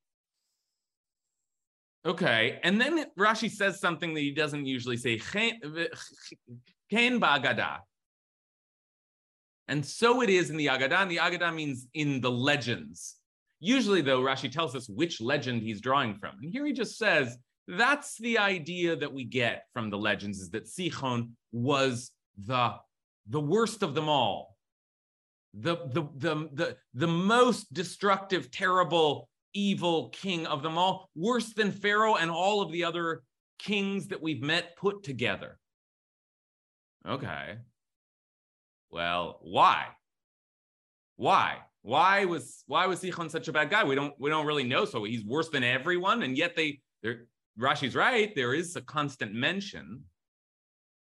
Okay, 2.06 2.60
and 2.64 2.82
then 2.82 3.06
Rashi 3.18 3.50
says 3.50 3.80
something 3.80 4.14
that 4.14 4.20
he 4.20 4.32
doesn't 4.32 4.66
usually 4.66 4.98
say, 4.98 5.18
chen 5.18 5.62
ba'agada. 6.92 7.78
And 9.70 9.86
so 9.86 10.22
it 10.22 10.30
is 10.30 10.50
in 10.50 10.58
the 10.58 10.68
Agadah. 10.68 11.04
And 11.04 11.10
the 11.10 11.18
Agadah 11.18 11.56
means 11.56 11.88
in 11.94 12.20
the 12.20 12.30
legends. 12.30 13.16
Usually, 13.62 14.02
though, 14.02 14.20
Rashi 14.20 14.52
tells 14.52 14.76
us 14.76 14.90
which 14.90 15.22
legend 15.22 15.62
he's 15.62 15.80
drawing 15.80 16.16
from. 16.16 16.36
And 16.42 16.52
here 16.52 16.66
he 16.66 16.74
just 16.74 16.98
says, 16.98 17.38
that's 17.68 18.18
the 18.18 18.38
idea 18.38 18.96
that 18.96 19.14
we 19.14 19.24
get 19.24 19.66
from 19.74 19.90
the 19.90 19.98
legends 19.98 20.40
is 20.40 20.50
that 20.52 20.66
Sichon 20.66 21.32
was 21.52 22.12
the, 22.38 22.76
the 23.28 23.40
worst 23.40 23.84
of 23.84 23.96
them 23.96 24.10
all. 24.10 24.58
The, 25.54 25.78
the, 25.92 26.04
the, 26.18 26.50
the, 26.54 26.78
the 26.94 27.08
most 27.08 27.72
destructive, 27.74 28.50
terrible, 28.50 29.30
evil 29.54 30.10
king 30.10 30.48
of 30.48 30.64
them 30.64 30.78
all, 30.78 31.10
worse 31.16 31.54
than 31.54 31.72
Pharaoh 31.72 32.16
and 32.16 32.32
all 32.32 32.62
of 32.62 32.72
the 32.72 32.84
other 32.84 33.24
kings 33.60 34.08
that 34.08 34.22
we've 34.22 34.42
met 34.42 34.76
put 34.76 35.04
together. 35.04 35.58
Okay. 37.08 37.58
Well, 38.90 39.40
why? 39.42 39.88
Why? 41.16 41.58
Why 41.82 42.26
was 42.26 42.64
why 42.66 42.88
was 42.88 43.02
Sichon 43.02 43.30
such 43.30 43.50
a 43.50 43.54
bad 43.54 43.70
guy? 43.70 43.84
We 43.84 43.96
don't 43.96 44.14
we 44.18 44.30
don't 44.30 44.46
really 44.46 44.64
know. 44.64 44.86
So 44.86 45.04
he's 45.04 45.26
worse 45.26 45.50
than 45.50 45.64
everyone, 45.64 46.24
and 46.24 46.38
yet 46.38 46.56
they 46.56 46.80
they're 47.02 47.26
Rashi's 47.60 47.96
right. 47.96 48.34
There 48.36 48.54
is 48.54 48.76
a 48.76 48.82
constant 48.82 49.34
mention. 49.34 50.04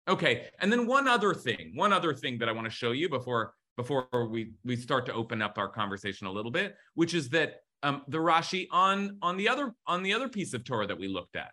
Okay, 0.08 0.48
and 0.60 0.72
then 0.72 0.88
one 0.88 1.08
other 1.08 1.34
thing, 1.34 1.72
one 1.76 1.94
other 1.94 2.14
thing 2.14 2.38
that 2.40 2.50
I 2.50 2.52
want 2.52 2.66
to 2.66 2.72
show 2.72 2.92
you 2.92 3.10
before 3.10 3.54
before 3.78 4.08
we 4.30 4.52
we 4.66 4.76
start 4.76 5.06
to 5.06 5.14
open 5.14 5.42
up 5.42 5.58
our 5.58 5.70
conversation 5.70 6.28
a 6.28 6.32
little 6.32 6.52
bit, 6.52 6.76
which 6.96 7.14
is 7.14 7.30
that 7.30 7.62
um, 7.84 8.02
the 8.08 8.18
Rashi 8.18 8.68
on 8.72 9.18
on 9.22 9.38
the 9.38 9.48
other 9.48 9.74
on 9.88 10.04
the 10.04 10.14
other 10.14 10.28
piece 10.28 10.54
of 10.54 10.64
Torah 10.64 10.88
that 10.88 11.00
we 11.00 11.08
looked 11.08 11.36
at, 11.36 11.52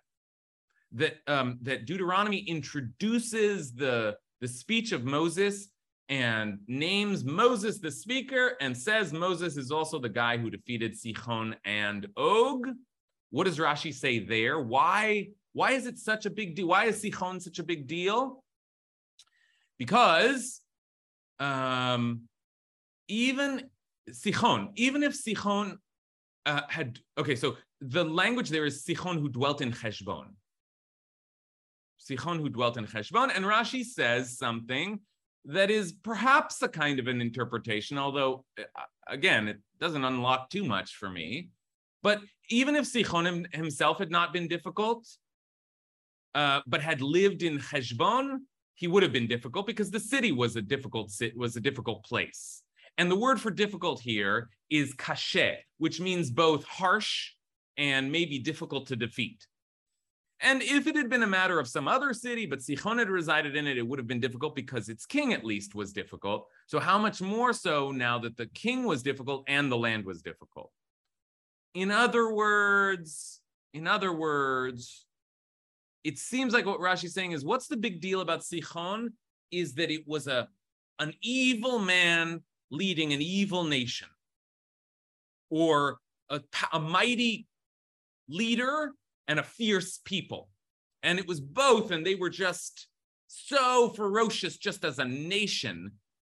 that 0.93 1.17
um, 1.27 1.59
that 1.63 1.87
Deuteronomy 1.87 2.39
introduces 2.39 3.73
the 3.75 4.17
the 4.41 4.49
speech 4.49 4.93
of 4.93 5.05
Moses 5.05 5.69
and 6.09 6.59
names 6.67 7.25
Moses 7.25 7.79
the 7.79 7.91
speaker 7.91 8.57
and 8.61 8.77
says 8.77 9.13
Moses 9.13 9.57
is 9.57 9.71
also 9.71 9.99
the 9.99 10.09
guy 10.09 10.37
who 10.37 10.51
defeated 10.51 10.95
Sichon 10.95 11.55
and 11.65 12.07
Og. 12.17 12.69
What 13.31 13.45
does 13.45 13.59
Rashi 13.59 13.93
say 13.93 14.19
there? 14.21 14.61
Why 14.61 15.29
why 15.57 15.73
is 15.73 15.87
it 15.87 15.99
such 15.99 16.27
a 16.27 16.31
big 16.31 16.55
deal? 16.55 16.69
Why 16.69 16.85
is 16.85 17.03
Sichon 17.03 17.41
such 17.41 17.59
a 17.59 17.63
big 17.63 17.87
deal? 17.87 18.45
Because 19.79 20.61
um, 21.39 22.29
even 23.09 23.71
Sichon, 24.11 24.73
even 24.75 25.03
if 25.03 25.15
Sichon 25.15 25.79
uh, 26.45 26.61
had, 26.69 26.99
okay, 27.17 27.37
so 27.37 27.57
the 27.81 28.05
language 28.05 28.51
there 28.51 28.67
is 28.67 28.85
Sichon 28.85 29.19
who 29.19 29.31
dwelt 29.31 29.63
in 29.63 29.73
Heshbon. 29.73 30.27
Sichon 31.99 32.39
who 32.39 32.51
dwelt 32.51 32.77
in 32.77 32.85
Heshbon. 32.85 33.31
And 33.35 33.45
Rashi 33.45 33.83
says 33.83 34.37
something 34.37 35.01
that 35.47 35.71
is 35.71 35.93
perhaps 35.93 36.61
a 36.61 36.69
kind 36.69 36.99
of 36.99 37.07
an 37.07 37.23
interpretation, 37.23 37.97
although, 37.97 38.45
uh, 38.59 38.63
again, 39.07 39.49
it 39.49 39.59
doesn't 39.81 40.05
unlock 40.05 40.51
too 40.51 40.65
much 40.65 40.97
for 40.97 41.09
me. 41.09 41.49
But 42.03 42.21
even 42.51 42.77
if 42.77 42.85
Sichon 42.85 43.53
himself 43.55 43.99
had 43.99 44.11
not 44.11 44.33
been 44.33 44.49
difficult, 44.49 45.07
uh, 46.35 46.61
but 46.67 46.83
had 46.83 47.01
lived 47.01 47.43
in 47.43 47.59
Heshbon, 47.59 48.43
he 48.75 48.87
would 48.87 49.03
have 49.03 49.13
been 49.13 49.27
difficult 49.27 49.67
because 49.67 49.91
the 49.91 50.01
city 50.01 50.33
was 50.33 50.55
a 50.57 50.63
difficult 50.63 51.13
was 51.35 51.57
a 51.57 51.61
difficult 51.61 52.05
place. 52.05 52.63
And 52.99 53.11
the 53.11 53.17
word 53.17 53.41
for 53.41 53.51
difficult 53.51 54.01
here 54.01 54.49
is 54.71 54.95
kashe, 54.95 55.57
which 55.79 56.01
means 56.01 56.31
both 56.31 56.65
harsh 56.65 57.33
and 57.77 58.11
maybe 58.11 58.39
difficult 58.39 58.87
to 58.89 58.97
defeat. 58.97 59.47
And 60.41 60.63
if 60.63 60.87
it 60.87 60.97
had 60.97 61.09
been 61.09 61.23
a 61.23 61.27
matter 61.27 61.59
of 61.59 61.67
some 61.67 61.89
other 61.89 62.13
city, 62.13 62.45
but 62.45 62.59
Sichon 62.59 62.99
had 62.99 63.09
resided 63.09 63.57
in 63.57 63.67
it, 63.67 63.79
it 63.79 63.87
would 63.87 63.99
have 63.99 64.07
been 64.07 64.21
difficult 64.21 64.55
because 64.55 64.89
its 64.89 65.07
king 65.07 65.33
at 65.33 65.45
least 65.45 65.75
was 65.75 65.93
difficult. 65.93 66.47
So 66.67 66.79
how 66.79 66.99
much 66.99 67.23
more 67.23 67.55
so 67.55 67.91
now 67.91 68.19
that 68.19 68.37
the 68.37 68.47
king 68.47 68.85
was 68.85 69.03
difficult 69.03 69.45
and 69.49 69.73
the 69.73 69.79
land 69.79 70.05
was 70.05 70.21
difficult? 70.21 70.71
In 71.77 71.91
other 71.91 72.33
words, 72.33 73.43
in 73.75 73.87
other 73.87 74.11
words, 74.11 75.05
it 76.05 76.19
seems 76.19 76.55
like 76.55 76.65
what 76.65 76.81
Rashi's 76.81 77.13
saying 77.13 77.33
is 77.33 77.45
what's 77.45 77.67
the 77.67 77.77
big 77.77 78.01
deal 78.01 78.23
about 78.23 78.41
Sichon 78.41 79.09
is 79.51 79.75
that 79.75 79.91
it 79.91 80.09
was 80.09 80.27
a 80.27 80.49
an 80.99 81.13
evil 81.21 81.79
man 81.79 82.43
leading 82.71 83.13
an 83.13 83.21
evil 83.21 83.65
nation 83.65 84.09
or 85.51 85.99
a, 86.31 86.41
a 86.73 86.81
mighty 86.81 87.47
leader 88.27 88.93
and 89.29 89.39
a 89.39 89.43
fierce 89.43 90.01
people. 90.03 90.49
And 91.03 91.19
it 91.19 91.29
was 91.29 91.41
both, 91.41 91.91
and 91.91 92.07
they 92.07 92.15
were 92.15 92.31
just 92.31 92.89
so 93.27 93.91
ferocious 93.91 94.57
just 94.57 94.83
as 94.83 94.99
a 94.99 95.05
nation 95.05 95.93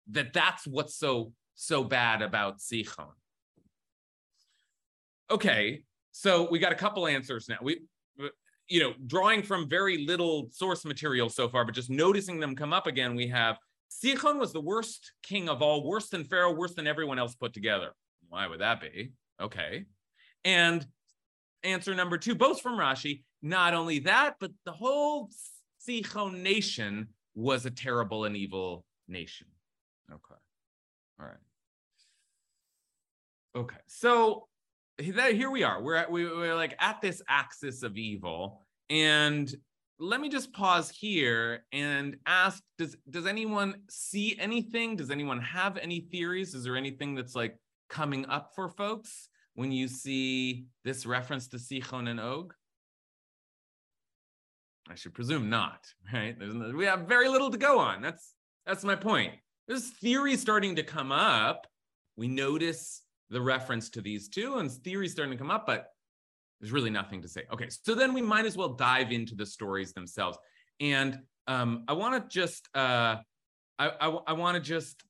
that 0.09 0.33
that's 0.33 0.69
what's 0.69 0.95
so 0.95 1.33
so 1.57 1.83
bad 1.83 2.23
about 2.23 2.61
Sichon. 2.61 3.11
Okay, 5.33 5.83
so 6.13 6.49
we 6.51 6.59
got 6.59 6.73
a 6.73 6.77
couple 6.77 7.07
answers 7.07 7.49
now. 7.49 7.57
We 7.63 7.81
you 8.69 8.81
know, 8.81 8.95
drawing 9.07 9.43
from 9.43 9.69
very 9.69 10.07
little 10.07 10.49
source 10.51 10.85
material 10.85 11.29
so 11.29 11.49
far, 11.49 11.65
but 11.65 11.75
just 11.75 11.91
noticing 11.91 12.39
them 12.39 12.55
come 12.55 12.73
up 12.73 12.87
again, 12.87 13.15
we 13.15 13.29
have 13.29 13.59
Sichon 13.91 14.39
was 14.39 14.53
the 14.53 14.61
worst 14.61 15.13
king 15.23 15.49
of 15.49 15.61
all, 15.61 15.87
worse 15.87 16.09
than 16.09 16.25
Pharaoh, 16.25 16.55
worse 16.55 16.75
than 16.75 16.87
everyone 16.87 17.19
else 17.19 17.35
put 17.35 17.53
together. 17.53 17.91
Why 18.29 18.47
would 18.47 18.61
that 18.61 18.81
be? 18.81 19.13
Okay. 19.41 19.85
And 20.45 20.87
answer 21.63 21.95
number 21.95 22.19
two, 22.19 22.35
both 22.35 22.61
from 22.61 22.79
Rashi, 22.79 23.23
not 23.43 23.75
only 23.75 24.01
that, 24.01 24.37
but 24.41 24.53
the 24.65 24.73
whole 24.73 25.31
Sichon 25.87 26.43
nation 26.43 27.09
was 27.35 27.67
a 27.67 27.71
terrible 27.71 28.25
and 28.25 28.37
evil 28.37 28.85
nation. 29.09 29.49
Okay. 30.11 30.41
All 31.21 31.27
right. 31.27 31.37
Okay. 33.55 33.77
So 33.87 34.49
here 35.03 35.51
we 35.51 35.63
are. 35.63 35.83
We're 35.83 35.97
at, 35.97 36.11
we, 36.11 36.25
we're 36.25 36.55
like 36.55 36.77
at 36.81 37.01
this 37.01 37.23
axis 37.29 37.83
of 37.83 37.97
evil, 37.97 38.61
and 38.91 39.53
let 39.99 40.21
me 40.21 40.29
just 40.29 40.53
pause 40.53 40.91
here 40.91 41.65
and 41.73 42.17
ask: 42.27 42.63
Does 42.79 42.97
does 43.09 43.27
anyone 43.27 43.83
see 43.89 44.37
anything? 44.39 44.97
Does 44.97 45.11
anyone 45.11 45.41
have 45.41 45.77
any 45.77 46.01
theories? 46.01 46.55
Is 46.55 46.65
there 46.65 46.77
anything 46.77 47.15
that's 47.15 47.35
like 47.35 47.57
coming 47.89 48.27
up 48.27 48.53
for 48.55 48.69
folks 48.69 49.29
when 49.55 49.71
you 49.71 49.89
see 49.89 50.67
this 50.85 51.07
reference 51.07 51.49
to 51.49 51.59
Sichon 51.59 52.09
and 52.09 52.21
Og? 52.21 52.55
I 54.91 54.95
should 54.95 55.15
presume 55.15 55.49
not, 55.49 55.87
right? 56.13 56.37
No, 56.39 56.75
we 56.77 56.85
have 56.87 57.01
very 57.01 57.29
little 57.29 57.51
to 57.51 57.59
go 57.59 57.79
on. 57.79 58.03
That's 58.03 58.35
that's 58.67 58.85
my 58.85 58.97
point. 58.97 59.35
There's 59.69 59.91
theory 59.91 60.37
starting 60.37 60.77
to 60.77 60.83
come 60.83 61.13
up. 61.13 61.67
We 62.17 62.29
notice 62.29 63.02
the 63.33 63.41
reference 63.41 63.89
to 63.91 64.01
these 64.01 64.29
two, 64.29 64.57
and 64.57 64.71
theories 64.71 65.13
starting 65.13 65.33
to 65.33 65.39
come 65.39 65.51
up, 65.51 65.67
but 65.67 65.89
there's 66.61 66.73
really 66.73 66.91
nothing 66.91 67.23
to 67.23 67.29
say. 67.29 67.43
Okay, 67.53 67.69
so 67.71 67.95
then 67.95 68.13
we 68.13 68.23
might 68.23 68.47
as 68.47 68.57
well 68.57 68.69
dive 68.69 69.11
into 69.11 69.35
the 69.35 69.47
stories 69.47 69.93
themselves. 69.93 70.39
And 70.81 71.19
um, 71.49 71.85
I 71.89 71.95
want 71.95 72.23
to 72.23 72.33
just, 72.33 72.69
uh, 72.75 73.17
I, 73.79 73.89
I, 74.01 74.09
I 74.29 74.33
want 74.33 74.57
to 74.57 74.61
just 74.61 75.03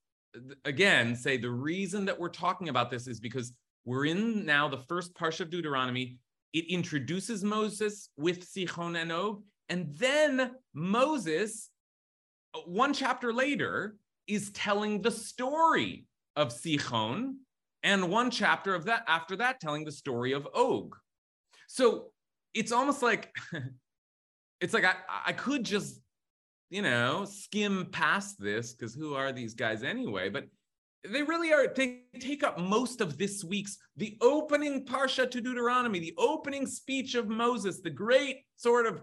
again 0.64 1.14
say 1.14 1.37
the 1.37 1.50
reason 1.50 2.06
that 2.06 2.18
we're 2.18 2.30
talking 2.30 2.70
about 2.70 2.90
this 2.90 3.06
is 3.06 3.20
because 3.20 3.52
we're 3.85 4.06
in 4.06 4.46
now 4.46 4.68
the 4.68 4.78
first 4.78 5.14
parsha 5.14 5.40
of 5.40 5.50
Deuteronomy. 5.50 6.16
It 6.54 6.66
introduces 6.70 7.42
Moses 7.42 8.11
with 8.16 8.46
Sichon 8.50 9.00
and 9.00 9.11
Og, 9.11 9.42
and 9.68 9.92
then 9.94 10.52
Moses, 10.74 11.70
uh, 12.54 12.61
one 12.61 12.94
chapter 12.94 13.32
later, 13.32 13.96
is 14.26 14.50
telling 14.52 15.02
the 15.02 15.11
story 15.11 16.06
of 16.37 16.48
Sichon 16.48 17.35
and 17.83 18.11
one 18.11 18.31
chapter 18.31 18.75
of 18.75 18.85
that 18.87 19.05
after 19.09 19.37
that 19.37 19.61
telling 19.61 19.85
the 19.85 19.92
story 19.92 20.33
of 20.33 20.47
Og. 20.55 20.97
So 21.66 22.12
it's 22.55 22.73
almost 22.73 23.03
like 23.03 23.35
it's 24.61 24.75
like 24.75 24.85
I, 24.85 24.95
I 25.27 25.33
could 25.33 25.64
just 25.64 26.01
you 26.71 26.83
know 26.83 27.25
skim 27.25 27.88
past 27.92 28.37
this 28.40 28.73
because 28.73 28.95
who 28.95 29.14
are 29.14 29.33
these 29.33 29.55
guys 29.55 29.83
anyway? 29.83 30.29
But 30.29 30.47
they 31.05 31.23
really 31.23 31.53
are 31.53 31.66
they 31.66 32.03
take 32.21 32.45
up 32.45 32.59
most 32.59 33.01
of 33.01 33.18
this 33.18 33.42
week's 33.42 33.79
the 33.97 34.16
opening 34.21 34.87
parsha 34.87 35.31
to 35.31 35.40
Deuteronomy, 35.40 35.99
the 35.99 36.14
opening 36.16 36.66
speech 36.66 37.14
of 37.14 37.29
Moses, 37.29 37.81
the 37.81 37.90
great 37.90 38.45
sort 38.57 38.87
of 38.87 39.03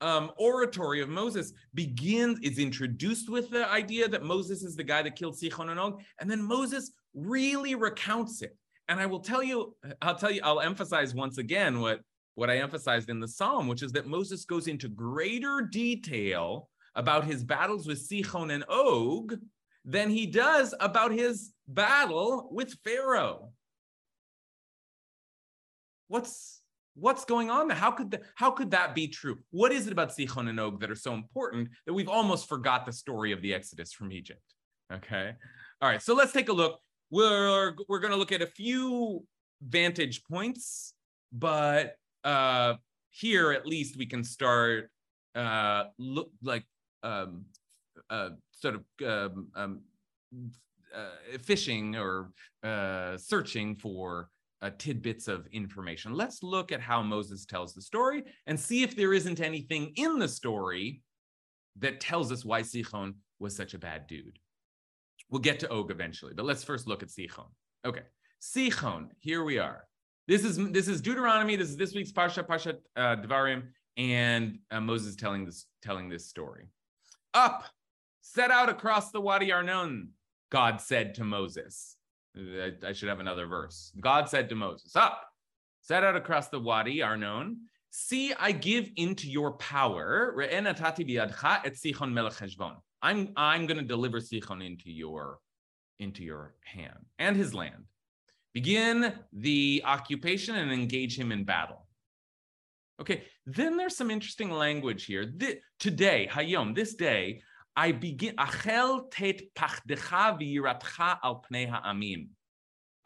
um, 0.00 0.32
oratory 0.36 1.00
of 1.00 1.08
Moses 1.08 1.52
begins 1.74 2.38
is 2.40 2.58
introduced 2.58 3.28
with 3.28 3.50
the 3.50 3.68
idea 3.70 4.08
that 4.08 4.22
Moses 4.22 4.62
is 4.62 4.76
the 4.76 4.84
guy 4.84 5.02
that 5.02 5.16
killed 5.16 5.36
Sichon 5.36 5.70
and 5.70 5.80
Og, 5.80 6.02
and 6.20 6.30
then 6.30 6.42
Moses 6.42 6.92
really 7.14 7.74
recounts 7.74 8.42
it. 8.42 8.56
And 8.88 9.00
I 9.00 9.06
will 9.06 9.20
tell 9.20 9.42
you, 9.42 9.74
I'll 10.02 10.16
tell 10.16 10.30
you, 10.30 10.40
I'll 10.44 10.60
emphasize 10.60 11.14
once 11.14 11.38
again 11.38 11.80
what, 11.80 12.00
what 12.34 12.50
I 12.50 12.58
emphasized 12.58 13.08
in 13.08 13.20
the 13.20 13.28
Psalm, 13.28 13.66
which 13.66 13.82
is 13.82 13.92
that 13.92 14.06
Moses 14.06 14.44
goes 14.44 14.68
into 14.68 14.88
greater 14.88 15.62
detail 15.62 16.68
about 16.94 17.24
his 17.24 17.42
battles 17.42 17.86
with 17.86 18.06
Sichon 18.06 18.52
and 18.52 18.64
Og 18.68 19.38
than 19.84 20.10
he 20.10 20.26
does 20.26 20.74
about 20.80 21.12
his 21.12 21.52
battle 21.66 22.48
with 22.50 22.76
Pharaoh. 22.84 23.50
What's 26.08 26.60
what's 26.94 27.24
going 27.24 27.50
on 27.50 27.68
there? 27.68 27.76
How 27.76 27.90
could 27.90 28.10
that, 28.12 28.22
how 28.36 28.50
could 28.50 28.70
that 28.72 28.94
be 28.94 29.08
true? 29.08 29.38
What 29.50 29.72
is 29.72 29.86
it 29.86 29.92
about 29.92 30.10
Sichon 30.10 30.48
and 30.48 30.60
Og 30.60 30.80
that 30.80 30.90
are 30.90 30.96
so 30.96 31.14
important 31.14 31.68
that 31.86 31.94
we've 31.94 32.08
almost 32.08 32.48
forgot 32.48 32.86
the 32.86 32.92
story 32.92 33.32
of 33.32 33.42
the 33.42 33.52
Exodus 33.54 33.92
from 33.92 34.12
Egypt? 34.12 34.42
Okay. 34.92 35.32
All 35.80 35.88
right. 35.88 36.02
So 36.02 36.14
let's 36.14 36.32
take 36.32 36.48
a 36.48 36.52
look 36.52 36.80
we're 37.14 37.74
we're 37.88 38.00
going 38.00 38.12
to 38.12 38.18
look 38.18 38.32
at 38.32 38.42
a 38.42 38.46
few 38.46 39.24
vantage 39.62 40.24
points, 40.24 40.94
but 41.32 41.94
uh, 42.24 42.74
here 43.10 43.52
at 43.52 43.66
least 43.66 43.96
we 43.96 44.06
can 44.06 44.24
start 44.24 44.90
uh, 45.34 45.84
look 45.98 46.30
like 46.42 46.64
um, 47.02 47.44
uh, 48.10 48.30
sort 48.50 48.74
of 48.74 48.82
um, 49.06 49.48
um, 49.54 49.80
uh, 50.94 51.38
fishing 51.42 51.96
or 51.96 52.30
uh, 52.64 53.16
searching 53.16 53.76
for 53.76 54.28
uh, 54.64 54.70
tidbits 54.78 55.28
of 55.28 55.46
information. 55.52 56.14
Let's 56.14 56.42
look 56.42 56.72
at 56.72 56.80
how 56.80 57.02
Moses 57.02 57.44
tells 57.44 57.74
the 57.74 57.82
story 57.82 58.24
and 58.46 58.58
see 58.58 58.82
if 58.82 58.96
there 58.96 59.12
isn't 59.12 59.40
anything 59.40 59.92
in 59.96 60.18
the 60.18 60.26
story 60.26 61.02
that 61.78 62.00
tells 62.00 62.32
us 62.32 62.46
why 62.46 62.62
Sichon 62.62 63.14
was 63.38 63.54
such 63.54 63.74
a 63.74 63.78
bad 63.78 64.06
dude. 64.06 64.38
We'll 65.30 65.42
get 65.42 65.60
to 65.60 65.70
Og 65.70 65.90
eventually, 65.90 66.32
but 66.34 66.46
let's 66.46 66.64
first 66.64 66.86
look 66.86 67.02
at 67.02 67.10
Sichon. 67.10 67.50
Okay, 67.84 68.02
Sichon. 68.40 69.08
Here 69.18 69.44
we 69.44 69.58
are. 69.58 69.84
This 70.26 70.44
is 70.44 70.56
this 70.70 70.88
is 70.88 71.02
Deuteronomy. 71.02 71.56
This 71.56 71.68
is 71.68 71.76
this 71.76 71.94
week's 71.94 72.12
Parsha, 72.12 72.46
Parsha 72.46 72.76
uh, 72.96 73.16
Devarim, 73.16 73.64
and 73.98 74.58
uh, 74.70 74.80
Moses 74.80 75.14
telling 75.14 75.44
this 75.44 75.66
telling 75.82 76.08
this 76.08 76.26
story. 76.26 76.70
Up, 77.34 77.64
set 78.22 78.50
out 78.50 78.70
across 78.70 79.10
the 79.10 79.20
Wadi 79.20 79.52
Arnon. 79.52 80.10
God 80.50 80.80
said 80.80 81.16
to 81.16 81.24
Moses. 81.24 81.96
I 82.36 82.92
should 82.92 83.08
have 83.08 83.20
another 83.20 83.46
verse. 83.46 83.92
God 84.00 84.28
said 84.28 84.48
to 84.48 84.54
Moses, 84.54 84.96
Up, 84.96 85.22
set 85.82 86.04
out 86.04 86.16
across 86.16 86.48
the 86.48 86.60
Wadi 86.60 87.02
Arnon. 87.02 87.60
See, 87.90 88.34
I 88.34 88.50
give 88.52 88.90
into 88.96 89.30
your 89.30 89.52
power. 89.52 90.34
I'm, 93.02 93.28
I'm 93.36 93.66
going 93.66 93.78
to 93.78 93.84
deliver 93.84 94.18
Sichon 94.18 94.66
into 94.66 94.90
your, 94.90 95.38
into 96.00 96.24
your 96.24 96.54
hand 96.64 97.06
and 97.20 97.36
his 97.36 97.54
land. 97.54 97.84
Begin 98.52 99.12
the 99.32 99.82
occupation 99.84 100.56
and 100.56 100.72
engage 100.72 101.16
him 101.18 101.30
in 101.30 101.44
battle. 101.44 101.86
Okay, 103.00 103.24
then 103.46 103.76
there's 103.76 103.96
some 103.96 104.10
interesting 104.10 104.50
language 104.50 105.04
here. 105.04 105.32
Today, 105.78 106.28
Hayom, 106.32 106.74
this 106.74 106.94
day, 106.94 107.42
I 107.76 107.92
begin 107.92 108.36
achel 108.36 109.10
tet 109.10 109.40
pachdecha 109.54 110.38
v'yiratcha 110.38 111.18
al 111.22 111.44
pnei 111.50 111.68
ha'amim 111.68 112.28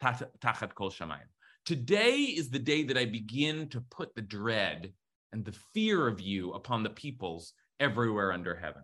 tachat 0.01 0.75
kol 0.75 0.91
shamayim. 0.91 1.27
Today 1.65 2.15
is 2.15 2.49
the 2.49 2.59
day 2.59 2.83
that 2.83 2.97
I 2.97 3.05
begin 3.05 3.69
to 3.69 3.81
put 3.81 4.15
the 4.15 4.21
dread 4.21 4.93
and 5.31 5.43
the 5.43 5.57
fear 5.73 6.07
of 6.07 6.21
you 6.21 6.53
upon 6.53 6.83
the 6.83 6.89
peoples 6.89 7.53
everywhere 7.79 8.31
under 8.31 8.55
heaven, 8.55 8.83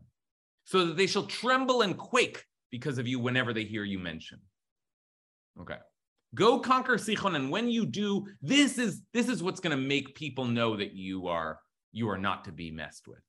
so 0.66 0.86
that 0.86 0.98
they 0.98 1.08
shall 1.08 1.26
tremble 1.26 1.82
and 1.82 1.98
quake 1.98 2.44
because 2.72 2.98
of 2.98 3.08
you 3.08 3.20
whenever 3.20 3.54
they 3.54 3.64
hear 3.64 3.84
you 3.84 4.00
mention. 4.00 4.40
Okay. 5.60 5.78
Go 6.34 6.60
conquer 6.60 6.98
Sichon, 6.98 7.36
and 7.36 7.50
when 7.50 7.70
you 7.70 7.86
do, 7.86 8.26
this 8.42 8.78
is 8.78 9.02
this 9.14 9.30
is 9.30 9.42
what's 9.42 9.60
going 9.60 9.76
to 9.76 9.82
make 9.82 10.16
people 10.16 10.46
know 10.46 10.76
that 10.76 10.94
you 10.94 11.28
are 11.28 11.60
you 11.92 12.10
are 12.10 12.18
not 12.18 12.44
to 12.46 12.52
be 12.52 12.72
messed 12.72 13.08
with. 13.08 13.22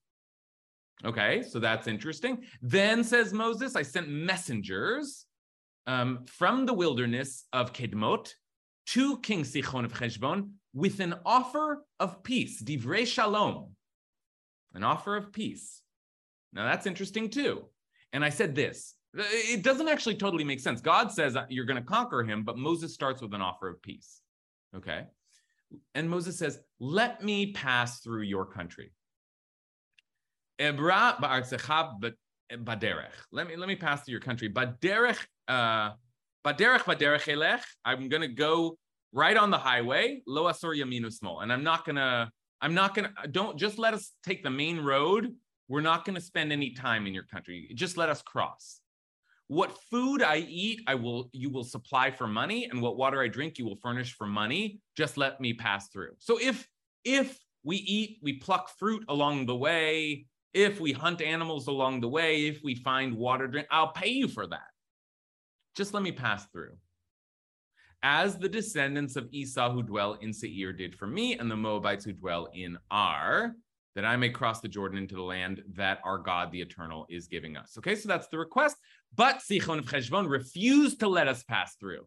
Okay, 1.04 1.42
so 1.42 1.58
that's 1.58 1.86
interesting. 1.86 2.44
Then 2.62 3.04
says 3.04 3.32
Moses, 3.32 3.76
I 3.76 3.82
sent 3.82 4.08
messengers 4.08 5.26
um, 5.86 6.24
from 6.26 6.66
the 6.66 6.72
wilderness 6.72 7.44
of 7.52 7.72
Kedmot 7.72 8.32
to 8.86 9.18
King 9.18 9.42
Sichon 9.42 9.84
of 9.84 9.92
Heshbon 9.92 10.52
with 10.72 11.00
an 11.00 11.14
offer 11.24 11.84
of 12.00 12.22
peace, 12.22 12.62
divrei 12.62 13.06
shalom, 13.06 13.72
an 14.74 14.84
offer 14.84 15.16
of 15.16 15.32
peace. 15.32 15.82
Now 16.52 16.64
that's 16.64 16.86
interesting 16.86 17.28
too. 17.30 17.66
And 18.12 18.24
I 18.24 18.30
said 18.30 18.54
this, 18.54 18.94
it 19.14 19.62
doesn't 19.62 19.88
actually 19.88 20.16
totally 20.16 20.44
make 20.44 20.60
sense. 20.60 20.80
God 20.80 21.10
says 21.10 21.36
you're 21.48 21.64
going 21.64 21.82
to 21.82 21.86
conquer 21.86 22.22
him, 22.22 22.44
but 22.44 22.58
Moses 22.58 22.94
starts 22.94 23.22
with 23.22 23.34
an 23.34 23.42
offer 23.42 23.68
of 23.68 23.82
peace. 23.82 24.20
Okay. 24.74 25.04
And 25.94 26.08
Moses 26.08 26.38
says, 26.38 26.60
Let 26.78 27.24
me 27.24 27.52
pass 27.52 28.00
through 28.00 28.22
your 28.22 28.46
country. 28.46 28.92
Ebra 30.58 31.18
baderech. 32.52 33.12
Let 33.32 33.48
me 33.48 33.56
let 33.56 33.68
me 33.68 33.76
pass 33.76 34.02
through 34.04 34.12
your 34.12 34.20
country. 34.20 34.48
Baderech, 34.48 35.18
uh, 35.48 35.90
baderech 36.44 36.84
baderech 36.84 37.26
elech. 37.32 37.62
I'm 37.84 38.08
gonna 38.08 38.28
go 38.28 38.78
right 39.12 39.36
on 39.36 39.50
the 39.50 39.58
highway. 39.58 40.22
Lo 40.26 40.44
asor 40.44 40.76
yaminu 40.76 41.12
small, 41.12 41.40
and 41.40 41.52
I'm 41.52 41.64
not 41.64 41.84
gonna. 41.84 42.30
I'm 42.60 42.74
not 42.74 42.94
gonna. 42.94 43.12
Don't 43.30 43.58
just 43.58 43.78
let 43.78 43.94
us 43.94 44.12
take 44.22 44.42
the 44.42 44.50
main 44.50 44.80
road. 44.80 45.34
We're 45.68 45.82
not 45.82 46.04
gonna 46.04 46.20
spend 46.20 46.52
any 46.52 46.70
time 46.70 47.06
in 47.06 47.14
your 47.14 47.24
country. 47.24 47.70
Just 47.74 47.96
let 47.96 48.08
us 48.08 48.22
cross. 48.22 48.80
What 49.48 49.76
food 49.90 50.22
I 50.22 50.38
eat, 50.38 50.80
I 50.86 50.94
will. 50.94 51.28
You 51.32 51.50
will 51.50 51.64
supply 51.64 52.10
for 52.10 52.26
money, 52.26 52.68
and 52.70 52.80
what 52.80 52.96
water 52.96 53.20
I 53.20 53.28
drink, 53.28 53.58
you 53.58 53.64
will 53.66 53.76
furnish 53.76 54.14
for 54.14 54.26
money. 54.26 54.80
Just 54.96 55.16
let 55.16 55.40
me 55.40 55.52
pass 55.52 55.88
through. 55.88 56.12
So 56.18 56.38
if 56.40 56.66
if 57.04 57.38
we 57.62 57.76
eat, 57.76 58.18
we 58.22 58.34
pluck 58.34 58.70
fruit 58.78 59.04
along 59.08 59.46
the 59.46 59.56
way 59.56 60.26
if 60.54 60.80
we 60.80 60.92
hunt 60.92 61.20
animals 61.20 61.66
along 61.66 62.00
the 62.00 62.08
way, 62.08 62.46
if 62.46 62.60
we 62.62 62.74
find 62.74 63.16
water 63.16 63.46
drink, 63.46 63.66
I'll 63.70 63.92
pay 63.92 64.10
you 64.10 64.28
for 64.28 64.46
that. 64.46 64.68
Just 65.76 65.92
let 65.92 66.02
me 66.02 66.12
pass 66.12 66.46
through. 66.46 66.76
As 68.02 68.38
the 68.38 68.48
descendants 68.48 69.16
of 69.16 69.28
Esau 69.32 69.72
who 69.72 69.82
dwell 69.82 70.14
in 70.14 70.32
Seir 70.32 70.72
did 70.72 70.94
for 70.94 71.06
me, 71.06 71.38
and 71.38 71.50
the 71.50 71.56
Moabites 71.56 72.04
who 72.04 72.12
dwell 72.12 72.48
in 72.54 72.78
Ar, 72.90 73.54
that 73.94 74.04
I 74.04 74.16
may 74.16 74.28
cross 74.28 74.60
the 74.60 74.68
Jordan 74.68 74.98
into 74.98 75.14
the 75.14 75.22
land 75.22 75.62
that 75.74 76.00
our 76.04 76.18
God, 76.18 76.52
the 76.52 76.60
Eternal, 76.60 77.06
is 77.08 77.26
giving 77.26 77.56
us. 77.56 77.74
Okay, 77.78 77.96
so 77.96 78.08
that's 78.08 78.28
the 78.28 78.38
request. 78.38 78.76
But 79.14 79.38
Sichon 79.38 79.78
of 79.78 79.86
Heshbon 79.86 80.28
refused 80.28 81.00
to 81.00 81.08
let 81.08 81.28
us 81.28 81.42
pass 81.44 81.76
through 81.76 82.06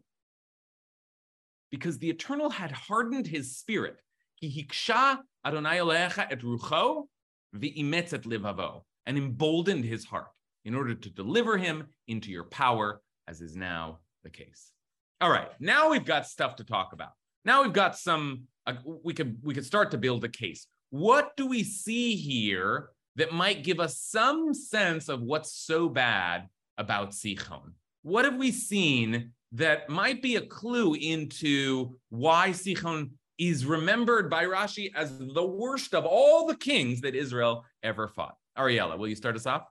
because 1.70 1.98
the 1.98 2.10
Eternal 2.10 2.50
had 2.50 2.72
hardened 2.72 3.26
his 3.26 3.56
spirit. 3.56 4.00
He 4.36 4.48
hiksha 4.48 5.18
Adonai 5.44 5.80
et 5.80 6.40
rucho 6.40 7.08
v'imetzet 7.54 8.24
livavo, 8.24 8.82
and 9.06 9.18
emboldened 9.18 9.84
his 9.84 10.04
heart 10.04 10.28
in 10.64 10.74
order 10.74 10.94
to 10.94 11.10
deliver 11.10 11.56
him 11.56 11.86
into 12.08 12.30
your 12.30 12.44
power, 12.44 13.00
as 13.26 13.40
is 13.40 13.56
now 13.56 13.98
the 14.24 14.30
case. 14.30 14.72
All 15.20 15.30
right, 15.30 15.50
now 15.60 15.90
we've 15.90 16.04
got 16.04 16.26
stuff 16.26 16.56
to 16.56 16.64
talk 16.64 16.92
about. 16.92 17.12
Now 17.44 17.62
we've 17.62 17.72
got 17.72 17.96
some. 17.96 18.44
Uh, 18.66 18.74
we 18.84 19.14
could 19.14 19.38
we 19.42 19.54
could 19.54 19.64
start 19.64 19.90
to 19.92 19.98
build 19.98 20.24
a 20.24 20.28
case. 20.28 20.66
What 20.90 21.36
do 21.36 21.46
we 21.46 21.62
see 21.62 22.16
here 22.16 22.90
that 23.16 23.32
might 23.32 23.64
give 23.64 23.80
us 23.80 24.00
some 24.00 24.54
sense 24.54 25.08
of 25.08 25.22
what's 25.22 25.52
so 25.52 25.88
bad 25.88 26.48
about 26.78 27.10
Sichon? 27.10 27.72
What 28.02 28.24
have 28.24 28.36
we 28.36 28.50
seen 28.50 29.32
that 29.52 29.88
might 29.88 30.22
be 30.22 30.36
a 30.36 30.40
clue 30.40 30.94
into 30.94 31.96
why 32.08 32.50
Sichon 32.50 33.10
is 33.40 33.64
remembered 33.64 34.28
by 34.28 34.44
Rashi 34.44 34.92
as 34.94 35.18
the 35.18 35.44
worst 35.44 35.94
of 35.94 36.04
all 36.04 36.46
the 36.46 36.56
kings 36.56 37.00
that 37.00 37.14
Israel 37.14 37.64
ever 37.82 38.06
fought. 38.06 38.36
Ariella, 38.58 38.98
will 38.98 39.08
you 39.08 39.16
start 39.16 39.34
us 39.34 39.46
off? 39.46 39.64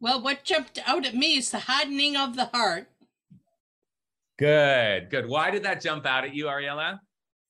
Well, 0.00 0.22
what 0.22 0.44
jumped 0.44 0.78
out 0.86 1.04
at 1.04 1.14
me 1.14 1.36
is 1.36 1.50
the 1.50 1.58
hardening 1.58 2.16
of 2.16 2.36
the 2.36 2.46
heart. 2.46 2.88
Good, 4.38 5.10
good. 5.10 5.28
Why 5.28 5.50
did 5.50 5.64
that 5.64 5.80
jump 5.80 6.06
out 6.06 6.24
at 6.24 6.34
you, 6.34 6.46
Ariella? 6.46 7.00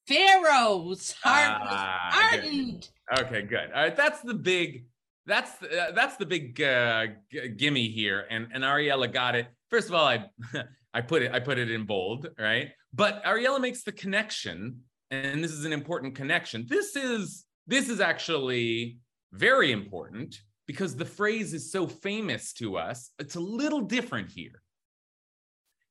Pharaoh's 0.09 1.13
heart 1.23 1.61
ah, 1.61 2.11
was 2.11 2.15
hardened. 2.15 2.89
Good. 3.15 3.27
Okay, 3.27 3.43
good. 3.43 3.71
All 3.75 3.83
right, 3.83 3.97
that's 3.97 4.21
the 4.21 4.35
big, 4.35 4.87
that's 5.27 5.63
uh, 5.63 5.93
that's 5.95 6.17
the 6.17 6.27
big 6.27 6.61
uh, 6.61 7.07
g- 7.31 7.49
gimme 7.49 7.89
here, 7.89 8.27
and 8.31 8.49
and 8.53 8.65
Ariella 8.65 9.13
got 9.13 9.37
it. 9.37 9.47
First 9.71 9.89
of 9.89 9.95
all, 9.95 10.07
I 10.07 10.27
I 10.95 11.01
put 11.01 11.23
it 11.23 11.33
I 11.33 11.41
put 11.41 11.59
it 11.59 11.71
in 11.71 11.85
bold, 11.85 12.29
right? 12.39 12.71
But 12.93 13.25
Ariella 13.25 13.61
makes 13.61 13.83
the 13.83 13.93
connection, 13.93 14.81
and 15.11 15.43
this 15.43 15.53
is 15.53 15.65
an 15.65 15.73
important 15.73 16.15
connection. 16.15 16.67
This 16.69 16.97
is 16.97 17.45
this 17.67 17.89
is 17.89 18.01
actually 18.01 18.99
very 19.33 19.73
important 19.73 20.41
because 20.67 20.97
the 20.97 21.05
phrase 21.05 21.55
is 21.55 21.73
so 21.73 21.87
famous 21.87 22.53
to 22.55 22.77
us. 22.77 23.11
It's 23.19 23.37
a 23.37 23.41
little 23.41 23.81
different 23.81 24.31
here. 24.31 24.63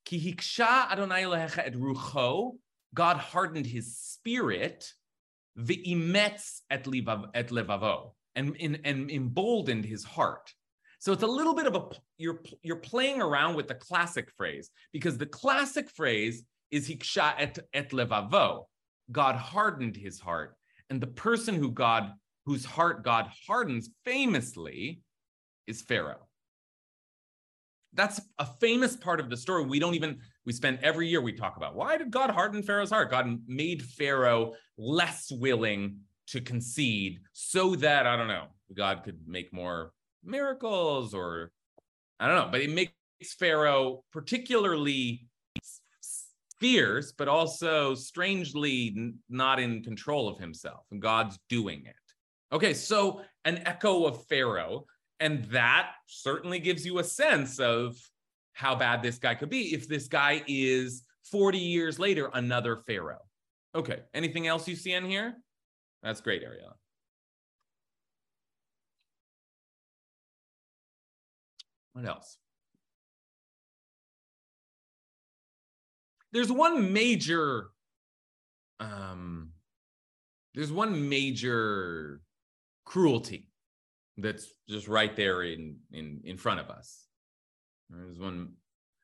Ki 0.04 0.36
Adonai 0.60 1.24
et 1.24 1.74
rucho, 1.74 2.52
God 2.94 3.16
hardened 3.16 3.66
his 3.66 3.96
spirit, 3.96 4.92
v'imetz 5.58 6.60
et 6.70 6.84
levavo, 6.84 8.12
and, 8.34 8.56
and, 8.60 8.80
and 8.84 9.10
emboldened 9.10 9.84
his 9.84 10.04
heart. 10.04 10.52
So 11.02 11.12
it's 11.12 11.24
a 11.24 11.26
little 11.26 11.52
bit 11.52 11.66
of 11.66 11.74
a 11.74 11.82
you're 12.16 12.38
you're 12.62 12.76
playing 12.76 13.20
around 13.20 13.56
with 13.56 13.66
the 13.66 13.74
classic 13.74 14.30
phrase 14.36 14.70
because 14.92 15.18
the 15.18 15.26
classic 15.26 15.90
phrase 15.90 16.44
is 16.70 16.88
hiksha 16.88 17.34
et, 17.38 17.58
et 17.74 17.90
levavo. 17.90 18.66
God 19.10 19.34
hardened 19.34 19.96
his 19.96 20.20
heart. 20.20 20.54
And 20.90 21.00
the 21.00 21.08
person 21.08 21.56
who 21.56 21.72
God, 21.72 22.12
whose 22.46 22.64
heart 22.64 23.02
God 23.02 23.28
hardens 23.48 23.90
famously 24.04 25.00
is 25.66 25.82
Pharaoh. 25.82 26.28
That's 27.94 28.20
a 28.38 28.46
famous 28.60 28.94
part 28.94 29.18
of 29.18 29.28
the 29.28 29.36
story. 29.36 29.64
We 29.64 29.80
don't 29.80 29.96
even, 29.96 30.20
we 30.46 30.52
spend 30.52 30.78
every 30.84 31.08
year 31.08 31.20
we 31.20 31.32
talk 31.32 31.56
about 31.56 31.74
why 31.74 31.96
did 31.96 32.12
God 32.12 32.30
harden 32.30 32.62
Pharaoh's 32.62 32.90
heart? 32.90 33.10
God 33.10 33.40
made 33.48 33.82
Pharaoh 33.82 34.52
less 34.78 35.32
willing 35.32 35.96
to 36.28 36.40
concede 36.40 37.18
so 37.32 37.74
that, 37.74 38.06
I 38.06 38.16
don't 38.16 38.28
know, 38.28 38.46
God 38.72 39.02
could 39.02 39.18
make 39.26 39.52
more 39.52 39.90
miracles 40.24 41.14
or 41.14 41.50
I 42.20 42.28
don't 42.28 42.36
know, 42.36 42.48
but 42.50 42.60
it 42.60 42.70
makes 42.70 42.92
Pharaoh 43.38 44.04
particularly 44.12 45.26
fierce, 46.60 47.12
but 47.12 47.26
also 47.26 47.94
strangely 47.94 49.14
not 49.28 49.58
in 49.58 49.82
control 49.82 50.28
of 50.28 50.38
himself, 50.38 50.86
and 50.92 51.02
God's 51.02 51.38
doing 51.48 51.82
it. 51.84 51.96
Okay, 52.54 52.74
so 52.74 53.22
an 53.44 53.62
echo 53.66 54.06
of 54.06 54.24
Pharaoh, 54.26 54.84
and 55.18 55.44
that 55.46 55.92
certainly 56.06 56.60
gives 56.60 56.86
you 56.86 57.00
a 57.00 57.04
sense 57.04 57.58
of 57.58 57.96
how 58.52 58.76
bad 58.76 59.02
this 59.02 59.18
guy 59.18 59.34
could 59.34 59.50
be 59.50 59.74
if 59.74 59.88
this 59.88 60.06
guy 60.06 60.44
is 60.46 61.02
40 61.30 61.58
years 61.58 61.98
later 61.98 62.30
another 62.34 62.76
Pharaoh. 62.86 63.26
Okay, 63.74 64.00
anything 64.14 64.46
else 64.46 64.68
you 64.68 64.76
see 64.76 64.92
in 64.92 65.04
here? 65.04 65.34
That's 66.02 66.20
great, 66.20 66.42
Ariella. 66.44 66.74
What 71.92 72.06
else? 72.06 72.38
there's 76.32 76.50
one 76.50 76.92
major 76.92 77.70
um 78.80 79.50
there's 80.54 80.72
one 80.72 81.08
major 81.08 82.20
cruelty 82.84 83.48
that's 84.16 84.46
just 84.68 84.88
right 84.88 85.14
there 85.16 85.42
in 85.42 85.76
in 85.92 86.20
in 86.24 86.36
front 86.36 86.60
of 86.60 86.68
us 86.68 87.06
There's 87.90 88.18
one. 88.18 88.52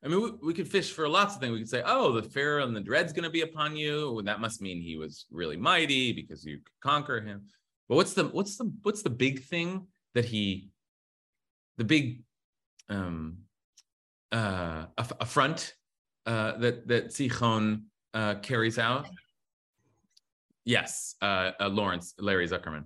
I 0.05 0.07
mean, 0.07 0.23
we, 0.23 0.31
we 0.49 0.55
could 0.55 0.69
fish 0.69 0.93
for 0.93 1.09
lots 1.09 1.35
of 1.35 1.41
things. 1.41 1.53
We 1.53 1.59
could 1.59 1.69
say, 1.69 1.83
oh, 1.85 2.13
the 2.13 2.23
Pharaoh 2.23 2.65
and 2.65 2.75
the 2.75 2.81
dread's 2.81 3.13
going 3.13 3.25
to 3.25 3.31
be 3.31 3.41
upon 3.41 3.77
you. 3.77 4.17
And 4.21 4.29
that 4.29 4.39
must 4.39 4.63
mean 4.63 4.81
he 4.81 4.97
was 4.97 5.27
really 5.31 5.57
mighty 5.57 6.13
because 6.13 6.45
you 6.45 6.59
could 6.59 6.81
conquer 6.81 7.21
him. 7.21 7.47
But 7.89 7.97
what's 7.97 8.15
the 8.15 8.25
what's 8.25 8.57
the 8.57 8.73
what's 8.83 9.03
the 9.03 9.11
big 9.11 9.43
thing 9.45 9.89
that 10.15 10.25
he, 10.25 10.71
the 11.79 11.85
big, 11.85 12.23
um, 12.89 13.39
uh, 14.33 14.87
affront 14.97 15.75
uh, 16.27 16.59
that 16.59 16.89
that 16.89 17.09
Sichon 17.09 17.83
uh, 18.15 18.35
carries 18.37 18.79
out? 18.79 19.09
Yes, 20.65 21.15
uh, 21.23 21.53
uh, 21.61 21.69
Lawrence, 21.69 22.15
Larry 22.19 22.47
Zuckerman. 22.47 22.85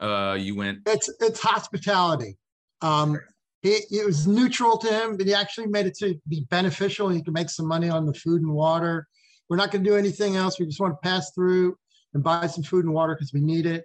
Uh, 0.00 0.36
you 0.38 0.54
went. 0.54 0.80
It's 0.86 1.10
it's 1.20 1.40
hospitality. 1.40 2.36
Um, 2.82 3.18
it 3.66 4.04
was 4.04 4.26
neutral 4.26 4.76
to 4.76 4.88
him, 4.88 5.16
but 5.16 5.26
he 5.26 5.32
actually 5.32 5.68
made 5.68 5.86
it 5.86 5.96
to 5.98 6.20
be 6.28 6.46
beneficial. 6.50 7.08
He 7.08 7.22
could 7.22 7.32
make 7.32 7.48
some 7.48 7.66
money 7.66 7.88
on 7.88 8.04
the 8.04 8.12
food 8.12 8.42
and 8.42 8.52
water. 8.52 9.08
We're 9.48 9.56
not 9.56 9.70
going 9.70 9.82
to 9.82 9.90
do 9.90 9.96
anything 9.96 10.36
else. 10.36 10.60
We 10.60 10.66
just 10.66 10.80
want 10.80 10.94
to 10.94 11.08
pass 11.08 11.30
through 11.34 11.76
and 12.12 12.22
buy 12.22 12.46
some 12.46 12.62
food 12.62 12.84
and 12.84 12.92
water 12.92 13.14
because 13.14 13.32
we 13.32 13.40
need 13.40 13.64
it. 13.64 13.84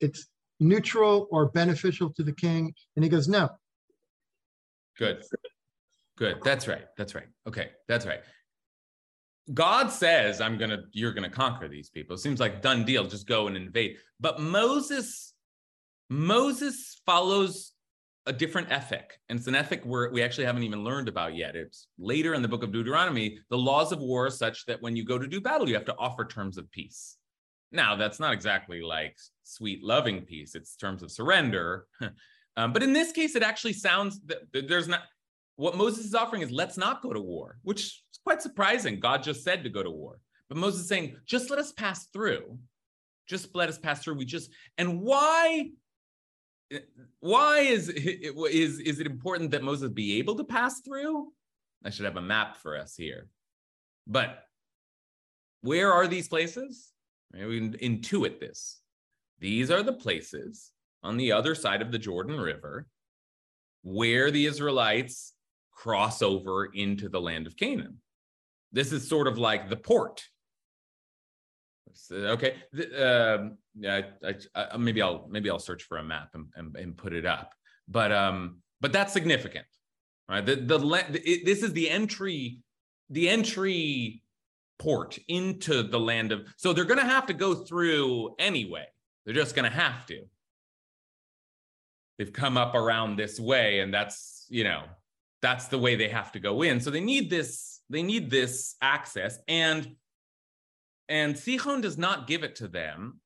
It's 0.00 0.28
neutral 0.60 1.26
or 1.32 1.48
beneficial 1.50 2.12
to 2.14 2.22
the 2.22 2.32
king. 2.32 2.72
And 2.94 3.04
he 3.04 3.08
goes, 3.08 3.26
no. 3.28 3.48
Good. 4.98 5.24
Good. 6.16 6.38
That's 6.42 6.66
right. 6.66 6.84
That's 6.96 7.14
right. 7.14 7.28
Okay. 7.46 7.70
That's 7.86 8.04
right. 8.04 8.20
God 9.54 9.90
says, 9.90 10.40
I'm 10.40 10.58
going 10.58 10.70
to, 10.70 10.82
you're 10.92 11.12
going 11.12 11.28
to 11.28 11.34
conquer 11.34 11.68
these 11.68 11.88
people. 11.88 12.14
It 12.14 12.18
seems 12.18 12.40
like 12.40 12.60
done 12.60 12.84
deal, 12.84 13.04
just 13.04 13.26
go 13.26 13.46
and 13.46 13.56
invade. 13.56 13.96
But 14.20 14.40
Moses, 14.40 15.32
Moses 16.10 17.00
follows 17.06 17.72
a 18.26 18.32
different 18.32 18.70
ethic. 18.70 19.18
And 19.28 19.38
it's 19.38 19.48
an 19.48 19.54
ethic 19.54 19.82
where 19.84 20.10
we 20.10 20.22
actually 20.22 20.44
haven't 20.44 20.64
even 20.64 20.84
learned 20.84 21.08
about 21.08 21.34
yet. 21.34 21.56
It's 21.56 21.86
later 21.98 22.34
in 22.34 22.42
the 22.42 22.48
book 22.48 22.62
of 22.62 22.72
Deuteronomy, 22.72 23.38
the 23.48 23.56
laws 23.56 23.90
of 23.90 24.00
war 24.00 24.26
are 24.26 24.30
such 24.30 24.66
that 24.66 24.82
when 24.82 24.96
you 24.96 25.04
go 25.04 25.18
to 25.18 25.26
do 25.26 25.40
battle, 25.40 25.66
you 25.66 25.74
have 25.74 25.86
to 25.86 25.96
offer 25.96 26.26
terms 26.26 26.58
of 26.58 26.70
peace. 26.70 27.16
Now, 27.72 27.96
that's 27.96 28.20
not 28.20 28.34
exactly 28.34 28.82
like 28.82 29.16
sweet, 29.44 29.82
loving 29.82 30.22
peace, 30.22 30.54
it's 30.54 30.76
terms 30.76 31.02
of 31.02 31.10
surrender. 31.10 31.86
um, 32.58 32.72
but 32.72 32.82
in 32.82 32.92
this 32.92 33.12
case, 33.12 33.36
it 33.36 33.44
actually 33.44 33.72
sounds 33.72 34.20
that 34.26 34.38
there's 34.52 34.88
not 34.88 35.02
what 35.54 35.76
Moses 35.76 36.06
is 36.06 36.14
offering 36.14 36.42
is 36.42 36.50
let's 36.50 36.76
not 36.76 37.02
go 37.02 37.12
to 37.12 37.20
war, 37.20 37.58
which 37.62 37.82
is 37.82 38.02
quite 38.24 38.42
surprising. 38.42 38.98
God 38.98 39.22
just 39.22 39.44
said 39.44 39.62
to 39.62 39.70
go 39.70 39.82
to 39.82 39.90
war. 39.90 40.18
But 40.48 40.58
Moses 40.58 40.82
is 40.82 40.88
saying, 40.88 41.16
just 41.24 41.50
let 41.50 41.60
us 41.60 41.70
pass 41.70 42.06
through. 42.06 42.58
Just 43.28 43.54
let 43.54 43.68
us 43.68 43.78
pass 43.78 44.02
through. 44.02 44.14
We 44.14 44.24
just, 44.24 44.50
and 44.76 45.00
why? 45.00 45.70
Why 47.20 47.60
is 47.60 47.88
is 47.88 48.80
is 48.80 49.00
it 49.00 49.06
important 49.06 49.52
that 49.52 49.62
Moses 49.62 49.90
be 49.90 50.18
able 50.18 50.34
to 50.34 50.44
pass 50.44 50.80
through? 50.80 51.32
I 51.84 51.90
should 51.90 52.06
have 52.06 52.16
a 52.16 52.22
map 52.22 52.56
for 52.56 52.76
us 52.76 52.96
here. 52.96 53.28
But 54.06 54.44
where 55.60 55.92
are 55.92 56.08
these 56.08 56.28
places? 56.28 56.90
We 57.32 57.60
can 57.60 57.72
intuit 57.78 58.40
this. 58.40 58.80
These 59.38 59.70
are 59.70 59.82
the 59.82 59.92
places 59.92 60.72
on 61.02 61.16
the 61.16 61.32
other 61.32 61.54
side 61.54 61.82
of 61.82 61.92
the 61.92 61.98
Jordan 61.98 62.40
River 62.40 62.86
where 63.82 64.30
the 64.30 64.46
Israelites 64.46 65.34
cross 65.72 66.22
over 66.22 66.66
into 66.66 67.08
the 67.08 67.20
land 67.20 67.46
of 67.46 67.56
Canaan. 67.56 67.98
This 68.72 68.92
is 68.92 69.08
sort 69.08 69.26
of 69.26 69.38
like 69.38 69.68
the 69.68 69.76
port. 69.76 70.24
Okay, 72.12 72.56
uh, 72.96 73.38
I, 73.86 74.04
I, 74.24 74.34
I, 74.54 74.76
maybe 74.76 75.00
I'll 75.00 75.26
maybe 75.30 75.48
I'll 75.48 75.58
search 75.58 75.84
for 75.84 75.98
a 75.98 76.02
map 76.02 76.30
and, 76.34 76.46
and, 76.54 76.76
and 76.76 76.96
put 76.96 77.12
it 77.12 77.24
up. 77.24 77.54
But 77.88 78.12
um, 78.12 78.58
but 78.80 78.92
that's 78.92 79.12
significant, 79.12 79.66
right? 80.28 80.44
The 80.44 80.56
the 80.56 81.20
it, 81.24 81.46
this 81.46 81.62
is 81.62 81.72
the 81.72 81.88
entry, 81.88 82.60
the 83.08 83.28
entry 83.28 84.22
port 84.78 85.18
into 85.28 85.82
the 85.82 85.98
land 85.98 86.30
of. 86.30 86.46
So 86.56 86.72
they're 86.72 86.84
going 86.84 87.00
to 87.00 87.06
have 87.06 87.26
to 87.26 87.34
go 87.34 87.54
through 87.54 88.34
anyway. 88.38 88.86
They're 89.24 89.34
just 89.34 89.54
going 89.54 89.70
to 89.70 89.76
have 89.76 90.04
to. 90.06 90.24
They've 92.18 92.32
come 92.32 92.56
up 92.56 92.74
around 92.74 93.16
this 93.16 93.38
way, 93.38 93.80
and 93.80 93.94
that's 93.94 94.46
you 94.48 94.64
know 94.64 94.82
that's 95.40 95.68
the 95.68 95.78
way 95.78 95.94
they 95.94 96.08
have 96.08 96.32
to 96.32 96.40
go 96.40 96.62
in. 96.62 96.80
So 96.80 96.90
they 96.90 97.00
need 97.00 97.30
this, 97.30 97.80
they 97.88 98.02
need 98.02 98.30
this 98.30 98.74
access. 98.82 99.38
And 99.46 99.94
and 101.08 101.34
Sichon 101.34 101.80
does 101.80 101.96
not 101.96 102.26
give 102.26 102.42
it 102.42 102.56
to 102.56 102.68
them. 102.68 103.20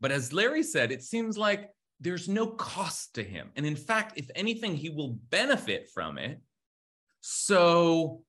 But 0.00 0.12
as 0.12 0.32
Larry 0.32 0.62
said, 0.62 0.90
it 0.90 1.02
seems 1.02 1.36
like 1.36 1.70
there's 2.00 2.28
no 2.28 2.46
cost 2.46 3.14
to 3.14 3.22
him. 3.22 3.50
And 3.56 3.66
in 3.66 3.76
fact, 3.76 4.16
if 4.16 4.30
anything, 4.34 4.74
he 4.74 4.90
will 4.90 5.18
benefit 5.30 5.88
from 5.92 6.18
it. 6.18 6.40
So 7.20 8.22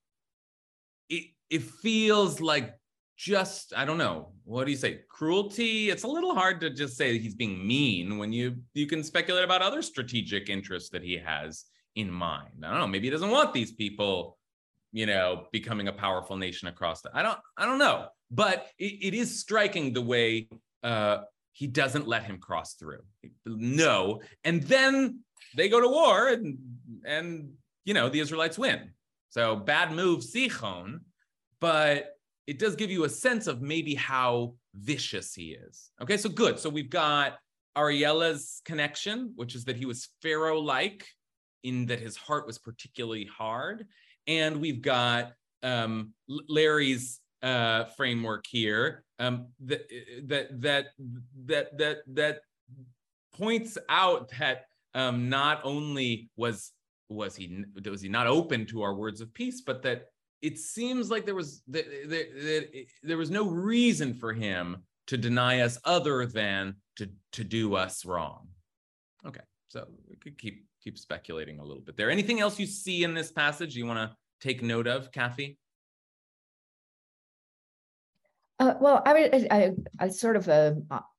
it 1.10 1.26
it 1.50 1.64
feels 1.64 2.42
like 2.42 2.74
just 3.20 3.74
I 3.76 3.84
don't 3.84 3.98
know 3.98 4.30
what 4.46 4.64
do 4.64 4.72
you 4.72 4.78
say 4.78 5.02
cruelty. 5.10 5.90
It's 5.90 6.04
a 6.04 6.08
little 6.08 6.34
hard 6.34 6.62
to 6.62 6.70
just 6.70 6.96
say 6.96 7.20
he's 7.20 7.36
being 7.36 7.68
mean 7.68 8.18
when 8.18 8.32
you 8.32 8.56
you 8.74 8.88
can 8.88 9.04
speculate 9.04 9.44
about 9.44 9.62
other 9.62 9.82
strategic 9.82 10.50
interests 10.50 10.90
that 10.92 11.04
he 11.04 11.18
has 11.18 11.66
in 11.96 12.10
mind. 12.10 12.64
I 12.64 12.70
don't 12.70 12.80
know. 12.80 12.88
Maybe 12.88 13.08
he 13.08 13.12
doesn't 13.12 13.30
want 13.30 13.54
these 13.54 13.74
people, 13.74 14.38
you 14.94 15.06
know, 15.06 15.48
becoming 15.52 15.90
a 15.90 15.92
powerful 15.92 16.38
nation 16.38 16.70
across 16.70 17.02
the. 17.02 17.10
I 17.14 17.22
don't. 17.22 17.38
I 17.58 17.66
don't 17.66 17.78
know. 17.78 18.08
But 18.32 18.68
it, 18.78 19.08
it 19.08 19.14
is 19.14 19.42
striking 19.42 19.92
the 19.92 20.02
way 20.02 20.48
uh, 20.82 21.20
he 21.52 21.68
doesn't 21.68 22.08
let 22.08 22.24
him 22.24 22.38
cross 22.38 22.76
through. 22.76 23.02
No, 23.46 24.22
and 24.46 24.64
then 24.64 25.20
they 25.58 25.68
go 25.68 25.82
to 25.82 25.90
war, 25.90 26.30
and 26.30 26.58
and 27.06 27.50
you 27.84 27.94
know 27.94 28.08
the 28.08 28.22
Israelites 28.22 28.58
win. 28.58 28.92
So 29.30 29.58
bad 29.58 29.92
move, 29.92 30.22
Sichon, 30.22 31.02
but 31.60 32.16
it 32.50 32.58
does 32.58 32.76
give 32.76 32.90
you 32.90 33.04
a 33.04 33.10
sense 33.10 33.46
of 33.46 33.62
maybe 33.62 33.94
how 33.94 34.56
vicious 34.74 35.36
he 35.36 35.52
is. 35.52 35.92
Okay, 36.02 36.18
so 36.18 36.30
good. 36.30 36.58
So 36.58 36.68
we've 36.68 36.90
got 36.90 37.38
Ariella's 37.78 38.62
connection, 38.66 39.34
which 39.36 39.54
is 39.54 39.66
that 39.66 39.76
he 39.76 39.86
was 39.86 40.10
Pharaoh-like 40.24 41.06
in 41.64 41.86
that 41.86 42.00
his 42.00 42.18
heart 42.18 42.48
was 42.48 42.58
particularly 42.58 43.26
hard. 43.26 43.86
And 44.26 44.60
we've 44.60 44.82
got 44.82 45.34
um, 45.62 46.14
Larry's 46.28 47.20
uh, 47.44 47.86
framework 47.98 48.46
here 48.50 49.04
um, 49.20 49.50
that, 49.66 49.88
that 50.26 50.62
that 50.62 50.86
that 51.46 51.78
that 51.78 51.98
that 52.08 52.40
points 53.38 53.78
out 53.90 54.32
that 54.40 54.66
um, 54.96 55.30
not 55.30 55.62
only 55.64 56.32
was 56.36 56.72
was 57.10 57.36
he 57.36 57.64
was 57.90 58.02
he 58.02 58.10
not 58.10 58.26
open 58.26 58.66
to 58.68 58.82
our 58.82 58.96
words 58.96 59.22
of 59.22 59.32
peace, 59.36 59.62
but 59.62 59.84
that 59.84 60.08
it 60.42 60.58
seems 60.58 61.10
like 61.10 61.26
there 61.26 61.36
was 61.36 61.62
that 61.68 61.86
there 63.04 63.18
was 63.18 63.30
no 63.30 63.48
reason 63.48 64.14
for 64.14 64.34
him 64.34 64.78
to 65.08 65.18
deny 65.18 65.62
us 65.62 65.78
other 65.84 66.26
than 66.26 66.76
to 66.98 67.10
to 67.34 67.44
do 67.44 67.76
us 67.76 68.06
wrong. 68.06 68.48
Okay, 69.26 69.42
so 69.68 69.88
we 70.10 70.16
could 70.16 70.38
keep 70.38 70.66
keep 70.84 70.98
speculating 70.98 71.60
a 71.60 71.64
little 71.64 71.84
bit 71.84 71.98
there. 71.98 72.10
Anything 72.10 72.40
else 72.40 72.60
you 72.60 72.66
see 72.66 73.04
in 73.04 73.14
this 73.14 73.32
passage 73.32 73.76
you 73.76 73.86
want 73.86 74.00
to 74.00 74.16
take 74.40 74.64
note 74.64 74.88
of, 74.88 75.12
Kathy? 75.12 75.58
Uh, 78.60 78.74
well, 78.82 79.02
I, 79.06 79.48
I, 79.52 79.72
I 80.00 80.10
sort 80.10 80.36
of 80.36 80.48
a 80.50 80.78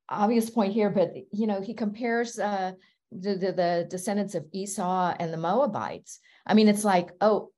obvious 0.08 0.50
point 0.50 0.72
here, 0.72 0.90
but 0.90 1.12
you 1.32 1.46
know, 1.46 1.60
he 1.60 1.72
compares 1.72 2.38
uh, 2.38 2.72
the, 3.12 3.34
the, 3.34 3.52
the 3.52 3.86
descendants 3.88 4.34
of 4.34 4.46
Esau 4.52 5.14
and 5.18 5.32
the 5.32 5.38
Moabites. 5.38 6.20
I 6.46 6.54
mean, 6.54 6.68
it's 6.68 6.84
like, 6.84 7.10
oh, 7.20 7.50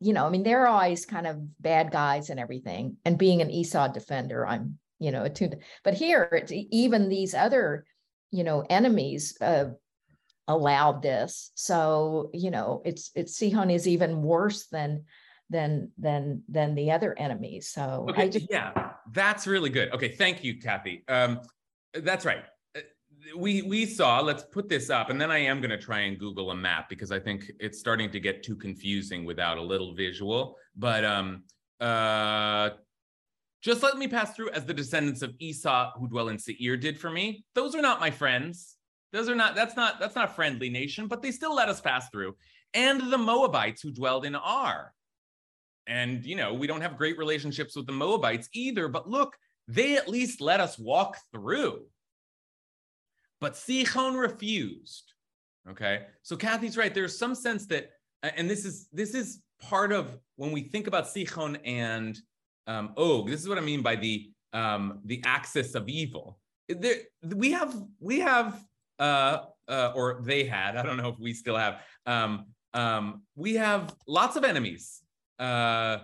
you 0.00 0.12
know, 0.12 0.26
I 0.26 0.30
mean, 0.30 0.42
they're 0.42 0.66
always 0.66 1.06
kind 1.06 1.26
of 1.26 1.60
bad 1.60 1.90
guys 1.90 2.30
and 2.30 2.38
everything. 2.38 2.96
And 3.04 3.18
being 3.18 3.40
an 3.40 3.50
Esau 3.50 3.88
defender, 3.88 4.46
I'm, 4.46 4.78
you 4.98 5.10
know, 5.10 5.24
attuned. 5.24 5.56
But 5.84 5.94
here, 5.94 6.28
it's 6.32 6.52
even 6.52 7.08
these 7.08 7.34
other, 7.34 7.84
you 8.30 8.44
know, 8.44 8.64
enemies, 8.68 9.36
uh, 9.40 9.70
allowed 10.48 11.02
this. 11.02 11.50
So, 11.54 12.30
you 12.32 12.50
know, 12.50 12.82
it's 12.84 13.10
it's 13.14 13.38
Sichon 13.38 13.72
is 13.72 13.88
even 13.88 14.22
worse 14.22 14.66
than 14.68 15.04
than 15.50 15.90
than 15.98 16.42
than 16.48 16.74
the 16.74 16.92
other 16.92 17.18
enemies. 17.18 17.68
So 17.68 18.06
okay, 18.10 18.28
just, 18.28 18.46
yeah, 18.50 18.92
that's 19.12 19.46
really 19.46 19.70
good. 19.70 19.92
Okay, 19.92 20.08
thank 20.08 20.44
you, 20.44 20.60
Kathy. 20.60 21.04
Um, 21.08 21.40
that's 21.94 22.24
right. 22.24 22.44
We 23.34 23.62
we 23.62 23.86
saw. 23.86 24.20
Let's 24.20 24.44
put 24.44 24.68
this 24.68 24.90
up, 24.90 25.10
and 25.10 25.20
then 25.20 25.30
I 25.30 25.38
am 25.38 25.60
going 25.60 25.70
to 25.70 25.78
try 25.78 26.00
and 26.00 26.18
Google 26.18 26.50
a 26.50 26.54
map 26.54 26.88
because 26.88 27.10
I 27.10 27.18
think 27.18 27.50
it's 27.58 27.78
starting 27.78 28.10
to 28.10 28.20
get 28.20 28.42
too 28.42 28.56
confusing 28.56 29.24
without 29.24 29.58
a 29.58 29.62
little 29.62 29.94
visual. 29.94 30.56
But 30.76 31.04
um, 31.04 31.44
uh, 31.80 32.70
just 33.62 33.82
let 33.82 33.98
me 33.98 34.06
pass 34.06 34.34
through 34.34 34.50
as 34.50 34.64
the 34.64 34.74
descendants 34.74 35.22
of 35.22 35.34
Esau 35.40 35.92
who 35.98 36.08
dwell 36.08 36.28
in 36.28 36.38
Seir 36.38 36.76
did 36.76 37.00
for 37.00 37.10
me. 37.10 37.44
Those 37.54 37.74
are 37.74 37.82
not 37.82 38.00
my 38.00 38.10
friends. 38.10 38.76
Those 39.12 39.28
are 39.28 39.34
not, 39.34 39.54
that's 39.54 39.76
not, 39.76 39.98
that's 39.98 40.14
not 40.14 40.30
a 40.30 40.34
friendly 40.34 40.68
nation, 40.68 41.06
but 41.06 41.22
they 41.22 41.30
still 41.30 41.54
let 41.54 41.68
us 41.68 41.80
pass 41.80 42.08
through. 42.10 42.36
And 42.74 43.10
the 43.12 43.18
Moabites 43.18 43.80
who 43.80 43.90
dwelled 43.90 44.24
in 44.24 44.34
Ar. 44.34 44.92
And, 45.86 46.24
you 46.24 46.36
know, 46.36 46.52
we 46.52 46.66
don't 46.66 46.80
have 46.80 46.96
great 46.96 47.16
relationships 47.16 47.76
with 47.76 47.86
the 47.86 47.92
Moabites 47.92 48.48
either, 48.52 48.88
but 48.88 49.08
look, 49.08 49.36
they 49.68 49.96
at 49.96 50.08
least 50.08 50.40
let 50.40 50.60
us 50.60 50.78
walk 50.78 51.16
through. 51.32 51.86
But 53.40 53.54
Sichon 53.54 54.18
refused. 54.18 55.12
Okay. 55.70 56.06
So 56.22 56.36
Kathy's 56.36 56.76
right. 56.76 56.94
There's 56.94 57.18
some 57.18 57.34
sense 57.34 57.66
that 57.66 57.90
and 58.22 58.48
this 58.48 58.64
is 58.64 58.88
this 58.92 59.14
is 59.14 59.42
part 59.60 59.92
of 59.92 60.18
when 60.36 60.52
we 60.52 60.62
think 60.62 60.86
about 60.86 61.06
Sichon 61.06 61.58
and 61.64 62.18
um, 62.66 62.92
Og. 62.96 63.28
This 63.28 63.40
is 63.40 63.48
what 63.48 63.58
I 63.58 63.62
mean 63.62 63.82
by 63.82 63.96
the 63.96 64.30
um, 64.52 65.00
the 65.04 65.22
axis 65.24 65.74
of 65.74 65.88
evil. 65.88 66.38
There, 66.68 66.96
we 67.22 67.52
have 67.52 67.74
we 68.00 68.20
have 68.20 68.60
uh, 68.98 69.38
uh, 69.68 69.92
or 69.94 70.22
they 70.24 70.44
had. 70.44 70.76
I 70.76 70.82
don't 70.82 70.96
know 70.96 71.08
if 71.08 71.18
we 71.18 71.32
still 71.32 71.56
have. 71.56 71.80
Um, 72.06 72.46
um, 72.74 73.22
we 73.34 73.54
have 73.54 73.94
lots 74.06 74.36
of 74.36 74.44
enemies 74.44 75.02
uh, 75.38 75.98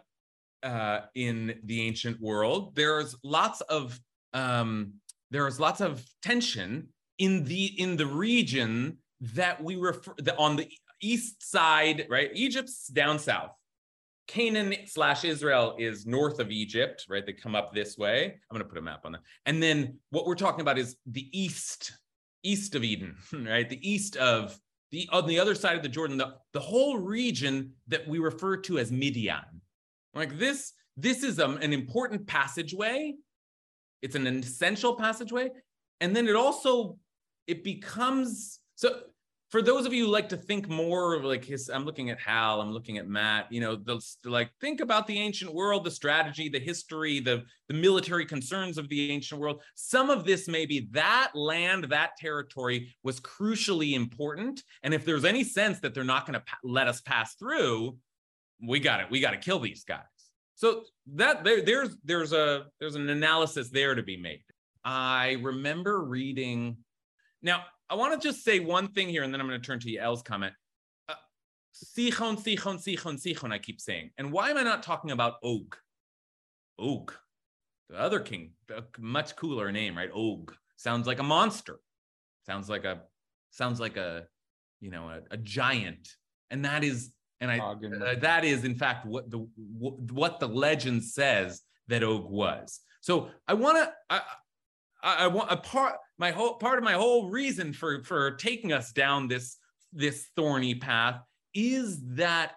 uh, 0.62 1.00
in 1.14 1.58
the 1.64 1.82
ancient 1.82 2.20
world. 2.20 2.74
There's 2.74 3.16
lots 3.22 3.60
of 3.62 3.98
um, 4.32 4.94
there's 5.30 5.58
lots 5.58 5.80
of 5.80 6.04
tension 6.22 6.88
in 7.22 7.44
the 7.44 7.66
in 7.80 7.96
the 7.96 8.06
region 8.06 8.98
that 9.20 9.62
we 9.62 9.76
refer 9.76 10.12
the, 10.18 10.37
on 10.37 10.56
the 10.56 10.68
east 11.00 11.48
side, 11.48 12.06
right? 12.11 12.30
Egypt's 12.35 12.88
down 12.88 13.18
south. 13.18 13.52
Canaan 14.26 14.74
slash 14.87 15.24
Israel 15.24 15.76
is 15.78 16.04
north 16.04 16.40
of 16.40 16.50
Egypt, 16.50 17.06
right? 17.08 17.24
They 17.24 17.32
come 17.32 17.54
up 17.54 17.72
this 17.72 17.96
way. 17.96 18.24
I'm 18.24 18.56
going 18.56 18.64
to 18.64 18.68
put 18.68 18.78
a 18.78 18.82
map 18.82 19.04
on 19.04 19.12
that. 19.12 19.20
And 19.46 19.62
then 19.62 19.98
what 20.11 20.26
we're 20.26 20.35
talking 20.35 20.62
about 20.62 20.78
is 20.78 20.96
the 21.06 21.28
east, 21.32 21.92
east 22.42 22.74
of 22.74 22.82
Eden, 22.82 23.16
right? 23.32 23.68
The 23.68 23.88
east 23.88 24.16
of 24.16 24.58
the 24.90 25.08
on 25.12 25.26
the 25.26 25.38
other 25.38 25.54
side 25.54 25.76
of 25.76 25.82
the 25.85 25.88
Jordan, 25.88 26.16
the, 26.16 26.35
the 26.52 26.61
whole 26.61 26.98
region 26.98 27.72
that 27.87 28.06
we 28.08 28.18
refer 28.18 28.56
to 28.58 28.78
as 28.78 28.90
Midian. 28.90 29.61
Like 30.12 30.38
this, 30.38 30.72
this 30.96 31.22
is 31.22 31.38
um, 31.38 31.58
an 31.58 31.72
important 31.72 32.26
passageway. 32.26 33.14
It's 34.02 34.16
an 34.16 34.26
essential 34.26 34.96
passageway. 34.96 35.50
And 36.00 36.16
then 36.16 36.26
it 36.26 36.35
also 36.35 36.98
it 37.46 37.64
becomes 37.64 38.61
so 38.74 39.00
for 39.50 39.61
those 39.61 39.85
of 39.85 39.92
you 39.92 40.07
who 40.07 40.11
like 40.11 40.28
to 40.31 40.37
think 40.37 40.68
more 40.68 41.14
of 41.14 41.24
like 41.24 41.44
his 41.44 41.68
i'm 41.68 41.85
looking 41.85 42.11
at 42.11 42.18
hal 42.18 42.61
i'm 42.61 42.72
looking 42.72 42.98
at 42.98 43.09
matt 43.09 43.46
you 43.50 43.61
know 43.61 43.76
the 43.76 44.00
like 44.24 44.50
think 44.61 44.81
about 44.81 45.07
the 45.07 45.18
ancient 45.18 45.52
world 45.52 45.85
the 45.85 45.90
strategy 45.90 46.48
the 46.48 46.59
history 46.59 47.20
the 47.20 47.44
the 47.72 47.78
military 47.78 48.26
concerns 48.26 48.76
of 48.76 48.88
the 48.90 49.11
ancient 49.11 49.40
world. 49.40 49.62
Some 49.74 50.11
of 50.11 50.24
this 50.24 50.46
maybe 50.46 50.88
that 50.90 51.31
land 51.35 51.85
that 51.85 52.16
territory 52.18 52.94
was 53.02 53.18
crucially 53.18 53.94
important. 53.94 54.62
And 54.83 54.92
if 54.92 55.07
there's 55.07 55.24
any 55.24 55.42
sense 55.42 55.81
that 55.81 55.94
they're 55.94 56.05
not 56.05 56.26
going 56.26 56.38
to 56.38 56.44
let 56.62 56.87
us 56.87 57.00
pass 57.00 57.35
through 57.37 57.96
we 58.64 58.78
got 58.78 59.00
it 59.00 59.07
we 59.11 59.20
got 59.20 59.31
to 59.33 59.38
kill 59.38 59.59
these 59.59 59.85
guys. 59.85 60.02
So 60.55 60.83
that 61.14 61.44
there, 61.44 61.62
there's 61.62 61.96
there's 62.05 62.33
a 62.33 62.66
there's 62.78 62.94
an 62.94 63.09
analysis 63.09 63.70
there 63.70 63.94
to 63.94 64.02
be 64.02 64.16
made. 64.18 64.42
I 64.85 65.38
remember 65.40 66.05
reading 66.05 66.76
now 67.42 67.64
I 67.90 67.94
want 67.94 68.18
to 68.18 68.26
just 68.26 68.42
say 68.42 68.59
one 68.59 68.88
thing 68.88 69.09
here, 69.09 69.22
and 69.22 69.33
then 69.33 69.40
I'm 69.40 69.46
going 69.46 69.61
to 69.61 69.66
turn 69.66 69.78
to 69.81 69.88
Yael's 69.88 70.22
comment. 70.22 70.55
Uh, 71.09 71.14
sichon, 71.74 72.42
sichon, 72.42 72.78
sichon, 72.78 73.20
sichon, 73.20 73.52
I 73.52 73.59
keep 73.59 73.81
saying. 73.81 74.11
And 74.16 74.33
why 74.33 74.50
am 74.50 74.57
I 74.57 74.62
not 74.62 74.83
talking 74.83 75.11
about 75.11 75.35
Og? 75.44 75.76
Og. 76.78 77.12
The 77.90 78.00
other 78.00 78.20
king, 78.20 78.52
a 78.74 78.83
much 78.98 79.37
cooler 79.37 79.70
name, 79.70 79.96
right? 79.96 80.11
Og. 80.11 80.55
Sounds 80.76 81.07
like 81.07 81.18
a 81.18 81.22
monster. 81.22 81.81
Sounds 82.46 82.70
like 82.70 82.87
a, 82.87 83.02
sounds 83.50 83.78
like 83.78 83.98
a, 83.98 84.24
you 84.81 84.90
know, 84.90 85.09
a, 85.09 85.20
a 85.31 85.37
giant. 85.37 86.09
And 86.50 86.64
that 86.64 86.85
is, 86.85 87.12
and 87.40 87.50
I, 87.50 87.59
uh, 87.59 88.14
that 88.20 88.44
is 88.44 88.64
in 88.64 88.74
fact 88.74 89.05
what 89.05 89.31
the, 89.31 89.46
what 89.57 90.40
the 90.40 90.48
legend 90.48 91.05
says 91.05 91.61
that 91.88 92.02
Og 92.02 92.31
was. 92.31 92.81
So 93.02 93.28
I 93.46 93.55
want 93.55 93.76
to, 93.78 93.92
I, 94.09 94.22
I, 95.02 95.14
I 95.24 95.26
want 95.26 95.52
a 95.52 95.57
part, 95.59 95.96
my 96.18 96.31
whole 96.31 96.55
part 96.55 96.79
of 96.79 96.85
my 96.85 96.92
whole 96.92 97.31
reason 97.31 97.72
for 97.72 98.03
for 98.05 98.33
taking 98.33 98.72
us 98.72 98.92
down 98.92 99.29
this 99.29 99.57
this 99.92 100.29
thorny 100.37 100.75
path 100.75 101.20
is 101.55 102.01
that 102.14 102.53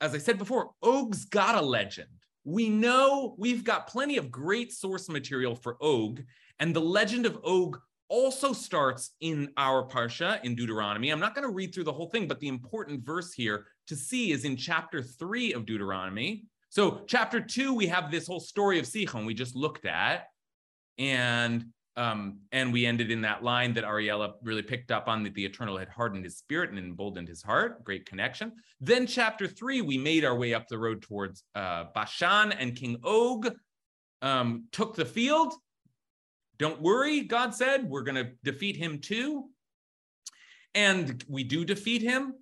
as 0.00 0.14
i 0.14 0.18
said 0.18 0.38
before 0.38 0.70
og's 0.82 1.24
got 1.24 1.54
a 1.54 1.60
legend. 1.60 2.08
We 2.48 2.68
know 2.68 3.34
we've 3.38 3.64
got 3.64 3.88
plenty 3.88 4.18
of 4.18 4.30
great 4.30 4.72
source 4.72 5.08
material 5.08 5.56
for 5.56 5.76
og 5.82 6.22
and 6.60 6.74
the 6.74 6.80
legend 6.80 7.26
of 7.26 7.38
og 7.44 7.78
also 8.08 8.52
starts 8.52 9.10
in 9.20 9.50
our 9.56 9.86
parsha 9.88 10.42
in 10.44 10.54
deuteronomy. 10.54 11.10
I'm 11.10 11.18
not 11.18 11.34
going 11.34 11.46
to 11.46 11.52
read 11.52 11.74
through 11.74 11.84
the 11.84 11.92
whole 11.92 12.08
thing 12.08 12.28
but 12.28 12.38
the 12.38 12.48
important 12.48 13.04
verse 13.04 13.32
here 13.32 13.66
to 13.88 13.96
see 13.96 14.30
is 14.30 14.44
in 14.44 14.56
chapter 14.56 15.02
3 15.02 15.54
of 15.54 15.66
deuteronomy. 15.66 16.44
So 16.68 17.02
chapter 17.08 17.40
2 17.40 17.74
we 17.74 17.88
have 17.88 18.10
this 18.10 18.28
whole 18.28 18.40
story 18.40 18.78
of 18.78 18.86
sichon 18.86 19.26
we 19.26 19.34
just 19.34 19.56
looked 19.56 19.86
at 19.86 20.26
and 20.98 21.66
um, 21.96 22.38
and 22.52 22.72
we 22.72 22.86
ended 22.86 23.10
in 23.10 23.22
that 23.22 23.42
line 23.42 23.72
that 23.74 23.84
Ariella 23.84 24.32
really 24.42 24.62
picked 24.62 24.90
up 24.90 25.08
on 25.08 25.22
that 25.22 25.34
the 25.34 25.44
eternal 25.44 25.78
had 25.78 25.88
hardened 25.88 26.24
his 26.24 26.36
spirit 26.36 26.70
and 26.70 26.78
emboldened 26.78 27.28
his 27.28 27.42
heart. 27.42 27.82
Great 27.84 28.04
connection. 28.06 28.52
Then, 28.80 29.06
chapter 29.06 29.46
three, 29.46 29.80
we 29.80 29.96
made 29.98 30.24
our 30.24 30.36
way 30.36 30.54
up 30.54 30.68
the 30.68 30.78
road 30.78 31.02
towards 31.02 31.44
uh, 31.54 31.84
Bashan, 31.94 32.52
and 32.52 32.76
King 32.76 32.98
Og 33.04 33.54
um, 34.22 34.64
took 34.72 34.94
the 34.94 35.04
field. 35.04 35.54
Don't 36.58 36.80
worry, 36.80 37.20
God 37.22 37.54
said, 37.54 37.88
we're 37.88 38.02
going 38.02 38.24
to 38.24 38.32
defeat 38.42 38.76
him 38.76 38.98
too. 38.98 39.50
And 40.74 41.24
we 41.28 41.44
do 41.44 41.64
defeat 41.64 42.02
him, 42.02 42.34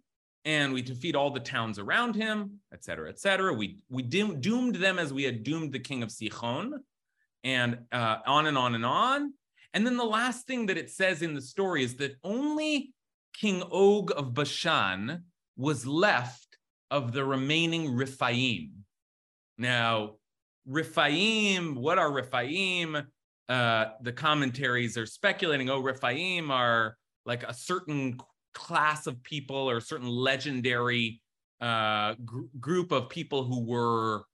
and 0.44 0.72
we 0.72 0.82
defeat 0.82 1.14
all 1.14 1.30
the 1.30 1.40
towns 1.40 1.78
around 1.78 2.16
him, 2.16 2.60
et 2.72 2.84
cetera, 2.84 3.08
et 3.08 3.18
cetera. 3.18 3.52
We, 3.52 3.78
we 3.88 4.02
doomed 4.02 4.74
them 4.74 4.98
as 4.98 5.12
we 5.12 5.22
had 5.22 5.44
doomed 5.44 5.72
the 5.72 5.78
king 5.78 6.02
of 6.02 6.10
Sichon, 6.10 6.72
and 7.44 7.78
uh, 7.92 8.16
on 8.26 8.46
and 8.46 8.58
on 8.58 8.74
and 8.74 8.84
on. 8.84 9.34
And 9.74 9.84
then 9.84 9.96
the 9.96 10.04
last 10.04 10.46
thing 10.46 10.66
that 10.66 10.78
it 10.78 10.88
says 10.88 11.20
in 11.20 11.34
the 11.34 11.42
story 11.42 11.82
is 11.82 11.96
that 11.96 12.16
only 12.22 12.94
King 13.34 13.62
Og 13.70 14.12
of 14.16 14.32
Bashan 14.32 15.24
was 15.56 15.84
left 15.84 16.56
of 16.92 17.12
the 17.12 17.24
remaining 17.24 17.88
Riphaim. 17.88 18.70
Now, 19.58 20.14
Riphaim, 20.68 21.74
what 21.74 21.98
are 21.98 22.10
Riphaim? 22.10 23.04
Uh, 23.48 23.84
the 24.00 24.12
commentaries 24.12 24.96
are 24.96 25.06
speculating, 25.06 25.68
oh, 25.68 25.82
Riphaim 25.82 26.50
are 26.50 26.96
like 27.26 27.42
a 27.42 27.52
certain 27.52 28.18
class 28.54 29.08
of 29.08 29.22
people 29.24 29.68
or 29.68 29.78
a 29.78 29.82
certain 29.82 30.08
legendary 30.08 31.20
uh, 31.60 32.14
gr- 32.24 32.42
group 32.60 32.92
of 32.92 33.08
people 33.08 33.44
who 33.44 33.64
were, 33.64 34.24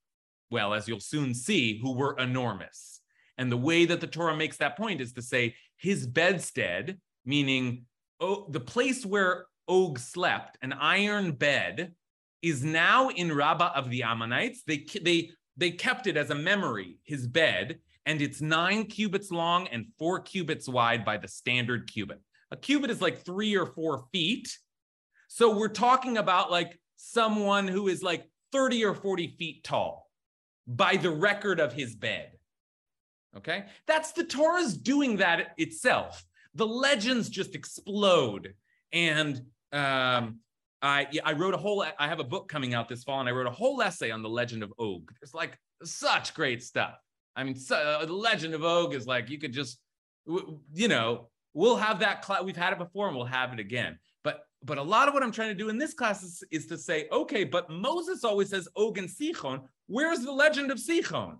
well, 0.50 0.74
as 0.74 0.86
you'll 0.86 1.00
soon 1.00 1.32
see, 1.32 1.80
who 1.80 1.94
were 1.94 2.16
enormous. 2.18 2.99
And 3.40 3.50
the 3.50 3.56
way 3.56 3.86
that 3.86 4.02
the 4.02 4.06
Torah 4.06 4.36
makes 4.36 4.58
that 4.58 4.76
point 4.76 5.00
is 5.00 5.14
to 5.14 5.22
say 5.22 5.54
his 5.78 6.06
bedstead, 6.06 6.98
meaning 7.24 7.86
oh, 8.20 8.46
the 8.50 8.60
place 8.60 9.06
where 9.06 9.46
Og 9.66 9.98
slept, 9.98 10.58
an 10.60 10.74
iron 10.74 11.32
bed, 11.32 11.94
is 12.42 12.62
now 12.62 13.08
in 13.08 13.34
Rabbah 13.34 13.72
of 13.74 13.88
the 13.88 14.02
Ammonites. 14.02 14.62
They, 14.66 14.84
they, 15.02 15.30
they 15.56 15.70
kept 15.70 16.06
it 16.06 16.18
as 16.18 16.28
a 16.28 16.34
memory, 16.34 16.98
his 17.04 17.26
bed, 17.26 17.78
and 18.04 18.20
it's 18.20 18.42
nine 18.42 18.84
cubits 18.84 19.30
long 19.30 19.68
and 19.68 19.86
four 19.98 20.20
cubits 20.20 20.68
wide 20.68 21.06
by 21.06 21.16
the 21.16 21.28
standard 21.28 21.90
cubit. 21.90 22.20
A 22.50 22.58
cubit 22.58 22.90
is 22.90 23.00
like 23.00 23.24
three 23.24 23.56
or 23.56 23.64
four 23.64 24.04
feet. 24.12 24.54
So 25.28 25.56
we're 25.56 25.68
talking 25.68 26.18
about 26.18 26.50
like 26.50 26.78
someone 26.96 27.68
who 27.68 27.88
is 27.88 28.02
like 28.02 28.28
30 28.52 28.84
or 28.84 28.94
40 28.94 29.36
feet 29.38 29.64
tall 29.64 30.10
by 30.66 30.96
the 30.96 31.10
record 31.10 31.58
of 31.58 31.72
his 31.72 31.94
bed. 31.94 32.32
Okay, 33.36 33.64
that's 33.86 34.12
the 34.12 34.24
Torah's 34.24 34.76
doing 34.76 35.18
that 35.18 35.52
itself. 35.56 36.24
The 36.54 36.66
legends 36.66 37.28
just 37.28 37.54
explode. 37.54 38.54
And 38.92 39.36
um, 39.72 40.40
I 40.82 41.06
I 41.24 41.32
wrote 41.32 41.54
a 41.54 41.58
whole 41.58 41.84
I 41.98 42.08
have 42.08 42.20
a 42.20 42.24
book 42.24 42.48
coming 42.48 42.74
out 42.74 42.88
this 42.88 43.04
fall, 43.04 43.20
and 43.20 43.28
I 43.28 43.32
wrote 43.32 43.46
a 43.46 43.52
whole 43.52 43.80
essay 43.82 44.10
on 44.10 44.22
the 44.22 44.28
legend 44.28 44.62
of 44.62 44.72
Og. 44.78 45.12
There's 45.20 45.34
like 45.34 45.58
such 45.84 46.34
great 46.34 46.62
stuff. 46.62 46.98
I 47.36 47.44
mean, 47.44 47.54
so, 47.54 47.76
uh, 47.76 48.04
the 48.04 48.12
legend 48.12 48.54
of 48.54 48.64
Og 48.64 48.94
is 48.94 49.06
like 49.06 49.30
you 49.30 49.38
could 49.38 49.52
just 49.52 49.78
you 50.26 50.88
know 50.88 51.28
we'll 51.54 51.76
have 51.76 52.00
that 52.00 52.22
class. 52.22 52.42
We've 52.42 52.56
had 52.56 52.72
it 52.72 52.78
before, 52.78 53.08
and 53.08 53.16
we'll 53.16 53.26
have 53.26 53.52
it 53.52 53.60
again. 53.60 53.98
But 54.24 54.42
but 54.62 54.78
a 54.78 54.82
lot 54.82 55.08
of 55.08 55.14
what 55.14 55.22
I'm 55.22 55.32
trying 55.32 55.50
to 55.50 55.54
do 55.54 55.68
in 55.68 55.78
this 55.78 55.94
class 55.94 56.22
is, 56.22 56.42
is 56.50 56.66
to 56.66 56.78
say, 56.78 57.08
okay, 57.12 57.44
but 57.44 57.70
Moses 57.70 58.24
always 58.24 58.50
says 58.50 58.68
Og 58.76 58.98
and 58.98 59.08
Sichon. 59.08 59.62
Where's 59.86 60.20
the 60.20 60.32
legend 60.32 60.70
of 60.70 60.78
Sichon? 60.78 61.38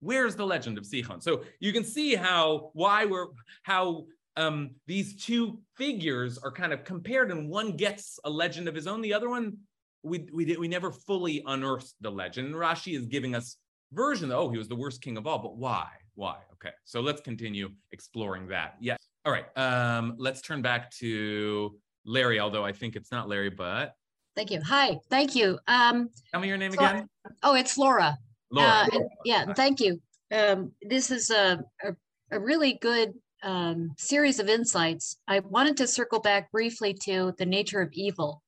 Where's 0.00 0.36
the 0.36 0.46
legend 0.46 0.78
of 0.78 0.84
Sichon? 0.84 1.22
So 1.22 1.42
you 1.60 1.72
can 1.72 1.84
see 1.84 2.14
how 2.14 2.70
why 2.72 3.04
we're 3.04 3.26
how 3.64 4.06
um, 4.36 4.70
these 4.86 5.16
two 5.16 5.58
figures 5.76 6.38
are 6.38 6.52
kind 6.52 6.72
of 6.72 6.84
compared, 6.84 7.30
and 7.30 7.48
one 7.48 7.76
gets 7.76 8.18
a 8.24 8.30
legend 8.30 8.68
of 8.68 8.74
his 8.74 8.86
own. 8.86 9.00
The 9.00 9.12
other 9.12 9.28
one, 9.28 9.58
we 10.02 10.28
we 10.32 10.56
we 10.56 10.68
never 10.68 10.92
fully 10.92 11.42
unearthed 11.46 11.94
the 12.00 12.10
legend. 12.10 12.46
And 12.48 12.56
Rashi 12.56 12.96
is 12.96 13.06
giving 13.06 13.34
us 13.34 13.56
version. 13.92 14.30
Oh, 14.30 14.48
he 14.48 14.58
was 14.58 14.68
the 14.68 14.76
worst 14.76 15.02
king 15.02 15.16
of 15.16 15.26
all, 15.26 15.40
but 15.40 15.56
why? 15.56 15.88
Why? 16.14 16.36
Okay, 16.52 16.74
so 16.84 17.00
let's 17.00 17.20
continue 17.20 17.68
exploring 17.92 18.46
that. 18.48 18.76
Yes. 18.80 18.98
All 19.24 19.32
right. 19.32 19.46
Um, 19.56 20.14
let's 20.18 20.40
turn 20.40 20.62
back 20.62 20.90
to 20.98 21.76
Larry, 22.04 22.38
although 22.38 22.64
I 22.64 22.72
think 22.72 22.94
it's 22.96 23.10
not 23.10 23.28
Larry, 23.28 23.50
but 23.50 23.94
thank 24.36 24.52
you. 24.52 24.60
Hi, 24.62 24.98
thank 25.10 25.34
you. 25.34 25.58
Um, 25.66 26.10
Tell 26.30 26.40
me 26.40 26.48
your 26.48 26.56
name 26.56 26.72
so, 26.72 26.78
again. 26.78 27.08
Oh, 27.42 27.54
it's 27.54 27.76
Laura. 27.76 28.16
Laura. 28.50 28.88
Uh, 28.92 28.98
yeah, 29.24 29.52
thank 29.52 29.80
you. 29.80 30.00
Um, 30.32 30.72
this 30.82 31.10
is 31.10 31.30
a, 31.30 31.62
a, 31.82 31.94
a, 32.30 32.40
really 32.40 32.74
good 32.74 33.14
um, 33.42 33.94
series 33.98 34.40
of 34.40 34.48
insights, 34.48 35.16
I 35.26 35.40
wanted 35.40 35.76
to 35.78 35.86
circle 35.86 36.20
back 36.20 36.50
briefly 36.50 36.94
to 37.04 37.34
the 37.38 37.46
nature 37.46 37.80
of 37.80 37.92
evil, 37.92 38.42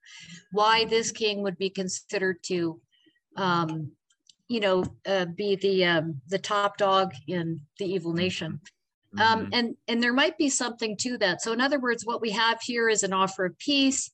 why 0.52 0.84
this 0.84 1.12
king 1.12 1.42
would 1.42 1.58
be 1.58 1.70
considered 1.70 2.42
to, 2.44 2.80
um, 3.36 3.92
you 4.48 4.60
know, 4.60 4.84
uh, 5.06 5.26
be 5.26 5.56
the 5.56 5.84
um, 5.84 6.20
the 6.28 6.38
top 6.38 6.76
dog 6.76 7.12
in 7.28 7.60
the 7.78 7.86
evil 7.86 8.12
nation. 8.12 8.60
Um, 9.18 9.46
Mhm. 9.46 9.48
and 9.52 9.76
and 9.88 10.02
there 10.02 10.12
might 10.12 10.38
be 10.38 10.48
something 10.48 10.96
to 10.98 11.18
that. 11.18 11.42
So 11.42 11.52
in 11.52 11.60
other 11.60 11.80
words, 11.80 12.06
what 12.06 12.20
we 12.20 12.30
have 12.30 12.60
here 12.62 12.88
is 12.88 13.02
an 13.02 13.12
offer 13.12 13.44
of 13.44 13.58
peace, 13.58 14.10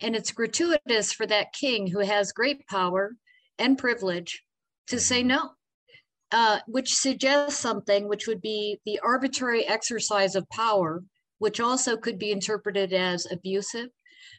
and 0.00 0.14
it's 0.14 0.30
gratuitous 0.30 1.12
for 1.12 1.26
that 1.26 1.52
king 1.52 1.88
who 1.88 2.00
has 2.00 2.32
great 2.32 2.66
power 2.68 3.16
and 3.58 3.76
privilege 3.78 4.44
to 4.90 5.00
say 5.00 5.22
no, 5.22 5.50
uh, 6.32 6.60
which 6.66 6.94
suggests 6.94 7.58
something 7.58 8.06
which 8.06 8.26
would 8.26 8.40
be 8.40 8.80
the 8.84 9.00
arbitrary 9.00 9.66
exercise 9.66 10.34
of 10.34 10.48
power, 10.50 11.02
which 11.38 11.60
also 11.60 11.96
could 11.96 12.18
be 12.18 12.30
interpreted 12.30 12.92
as 12.92 13.26
abusive. 13.30 13.88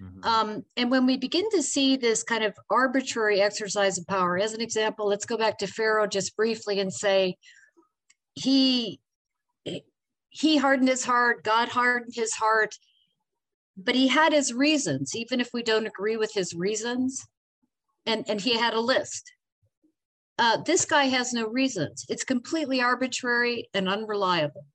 Mhm. 0.01 0.25
Um, 0.25 0.65
and 0.77 0.91
when 0.91 1.05
we 1.05 1.17
begin 1.17 1.49
to 1.51 1.63
see 1.63 1.97
this 1.97 2.23
kind 2.23 2.43
of 2.43 2.55
arbitrary 2.69 3.41
exercise 3.41 3.97
of 3.97 4.05
power, 4.07 4.37
as 4.37 4.53
an 4.53 4.61
example, 4.61 5.07
let's 5.07 5.25
go 5.25 5.37
back 5.37 5.57
to 5.59 5.67
Pharaoh 5.67 6.07
just 6.07 6.35
briefly 6.35 6.79
and 6.79 6.93
say 6.93 7.37
he 8.35 8.99
he 10.33 10.57
hardened 10.57 10.87
his 10.87 11.03
heart, 11.03 11.43
God 11.43 11.67
hardened 11.69 12.13
his 12.15 12.33
heart, 12.33 12.75
but 13.75 13.95
he 13.95 14.07
had 14.07 14.31
his 14.31 14.53
reasons, 14.53 15.13
even 15.13 15.41
if 15.41 15.49
we 15.53 15.61
don't 15.61 15.87
agree 15.87 16.15
with 16.15 16.33
his 16.33 16.53
reasons. 16.53 17.27
And 18.05 18.27
and 18.29 18.39
he 18.41 18.57
had 18.57 18.73
a 18.73 18.79
list. 18.79 19.31
Uh, 20.37 20.57
this 20.65 20.85
guy 20.85 21.05
has 21.05 21.33
no 21.33 21.47
reasons. 21.47 22.05
It's 22.09 22.23
completely 22.23 22.81
arbitrary 22.81 23.69
and 23.73 23.87
unreliable. 23.87 24.65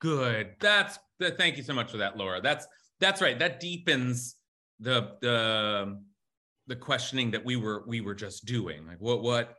Good. 0.00 0.54
That's 0.60 0.98
that. 1.18 1.38
Thank 1.38 1.56
you 1.56 1.62
so 1.62 1.72
much 1.72 1.90
for 1.90 1.96
that, 1.96 2.16
Laura. 2.16 2.40
That's 2.40 2.66
that's 3.00 3.22
right. 3.22 3.38
That 3.38 3.60
deepens 3.60 4.36
the 4.80 5.16
the 5.20 5.98
the 6.66 6.76
questioning 6.76 7.30
that 7.32 7.44
we 7.44 7.56
were 7.56 7.84
we 7.86 8.00
were 8.00 8.14
just 8.14 8.44
doing. 8.44 8.86
Like 8.86 9.00
what 9.00 9.22
what 9.22 9.54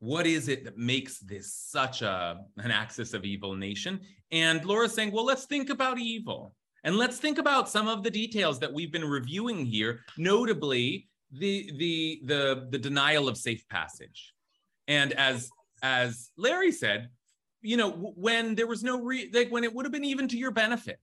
what 0.00 0.26
is 0.26 0.48
it 0.48 0.64
that 0.64 0.78
makes 0.78 1.18
this 1.18 1.54
such 1.54 2.02
a 2.02 2.40
an 2.58 2.70
axis 2.70 3.14
of 3.14 3.24
evil 3.24 3.54
nation? 3.54 4.00
And 4.30 4.64
Laura's 4.64 4.92
saying, 4.92 5.12
well, 5.12 5.24
let's 5.24 5.46
think 5.46 5.70
about 5.70 5.98
evil. 5.98 6.54
And 6.84 6.96
let's 6.96 7.18
think 7.18 7.38
about 7.38 7.68
some 7.68 7.88
of 7.88 8.02
the 8.02 8.10
details 8.10 8.58
that 8.60 8.72
we've 8.72 8.92
been 8.92 9.04
reviewing 9.04 9.66
here, 9.66 10.00
notably 10.16 11.08
the 11.32 11.72
the 11.76 12.20
the 12.24 12.68
the 12.70 12.78
denial 12.78 13.28
of 13.28 13.36
safe 13.36 13.66
passage. 13.68 14.34
And 14.86 15.12
as 15.12 15.50
as 15.82 16.30
Larry 16.36 16.72
said, 16.72 17.08
you 17.60 17.76
know, 17.76 17.90
when 17.90 18.54
there 18.54 18.66
was 18.66 18.82
no 18.82 19.00
re 19.00 19.30
like 19.32 19.50
when 19.50 19.64
it 19.64 19.74
would 19.74 19.84
have 19.84 19.92
been 19.92 20.04
even 20.04 20.28
to 20.28 20.38
your 20.38 20.50
benefit. 20.50 20.98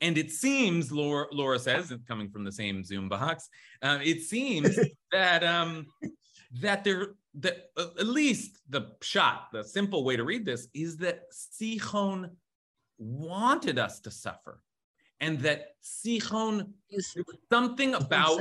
And 0.00 0.16
it 0.16 0.30
seems, 0.30 0.92
Laura, 0.92 1.26
Laura 1.32 1.58
says, 1.58 1.92
coming 2.06 2.30
from 2.30 2.44
the 2.44 2.52
same 2.52 2.84
Zoom 2.84 3.08
box, 3.08 3.48
uh, 3.82 3.98
it 4.00 4.20
seems 4.20 4.78
that 5.12 5.42
um, 5.42 5.86
that 6.60 6.84
there 6.84 7.14
that 7.34 7.70
uh, 7.76 7.86
at 7.98 8.06
least 8.06 8.58
the 8.68 8.92
shot, 9.02 9.48
the 9.52 9.64
simple 9.64 10.04
way 10.04 10.16
to 10.16 10.24
read 10.24 10.44
this 10.44 10.68
is 10.72 10.96
that 10.98 11.22
Sichon 11.32 12.30
wanted 12.98 13.78
us 13.78 14.00
to 14.00 14.10
suffer, 14.10 14.60
and 15.20 15.40
that 15.40 15.72
Sichon 15.82 16.70
something 17.50 17.94
about 17.94 18.40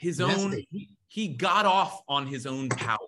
his 0.00 0.20
own 0.20 0.50
Nasty. 0.50 0.88
he 1.08 1.28
got 1.28 1.66
off 1.66 2.02
on 2.08 2.26
his 2.26 2.46
own 2.46 2.70
power. 2.70 2.98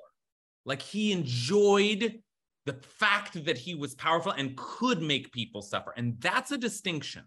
Like 0.66 0.82
he 0.82 1.10
enjoyed 1.10 2.20
the 2.66 2.74
fact 2.74 3.44
that 3.46 3.56
he 3.56 3.74
was 3.74 3.94
powerful 3.94 4.32
and 4.32 4.54
could 4.56 5.02
make 5.02 5.32
people 5.32 5.62
suffer. 5.62 5.94
And 5.96 6.20
that's 6.20 6.52
a 6.52 6.58
distinction. 6.58 7.24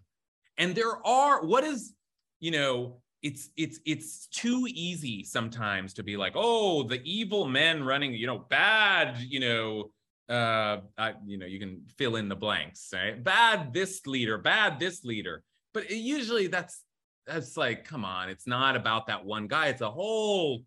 And 0.56 0.74
there 0.74 1.04
are 1.04 1.44
what 1.44 1.64
is 1.64 1.94
you 2.38 2.52
know 2.52 3.00
it's 3.22 3.50
it's 3.56 3.80
it's 3.84 4.28
too 4.28 4.66
easy 4.70 5.24
sometimes 5.24 5.94
to 5.94 6.04
be 6.04 6.16
like 6.16 6.34
oh 6.36 6.84
the 6.84 7.02
evil 7.02 7.46
men 7.46 7.82
running 7.82 8.12
you 8.12 8.26
know 8.26 8.38
bad 8.38 9.16
you 9.18 9.40
know 9.40 9.90
uh 10.28 10.80
I, 10.98 11.14
you 11.24 11.38
know 11.38 11.46
you 11.46 11.58
can 11.58 11.82
fill 11.96 12.16
in 12.16 12.28
the 12.28 12.36
blanks 12.36 12.90
right? 12.94 13.22
Bad 13.22 13.72
this 13.72 14.06
leader 14.06 14.38
bad 14.38 14.78
this 14.78 15.04
leader. 15.04 15.42
But 15.74 15.90
it, 15.90 15.96
usually 15.96 16.46
that's 16.46 16.82
that's 17.26 17.56
like 17.56 17.84
come 17.84 18.04
on 18.04 18.28
it's 18.28 18.46
not 18.46 18.76
about 18.76 19.06
that 19.06 19.24
one 19.24 19.46
guy 19.46 19.66
it's 19.68 19.80
a 19.80 19.90
whole 19.90 20.62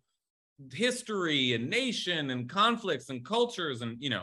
history 0.72 1.54
and 1.54 1.68
nation 1.68 2.30
and 2.30 2.48
conflicts 2.48 3.08
and 3.08 3.24
cultures 3.24 3.82
and 3.82 3.96
you 4.00 4.10
know. 4.10 4.22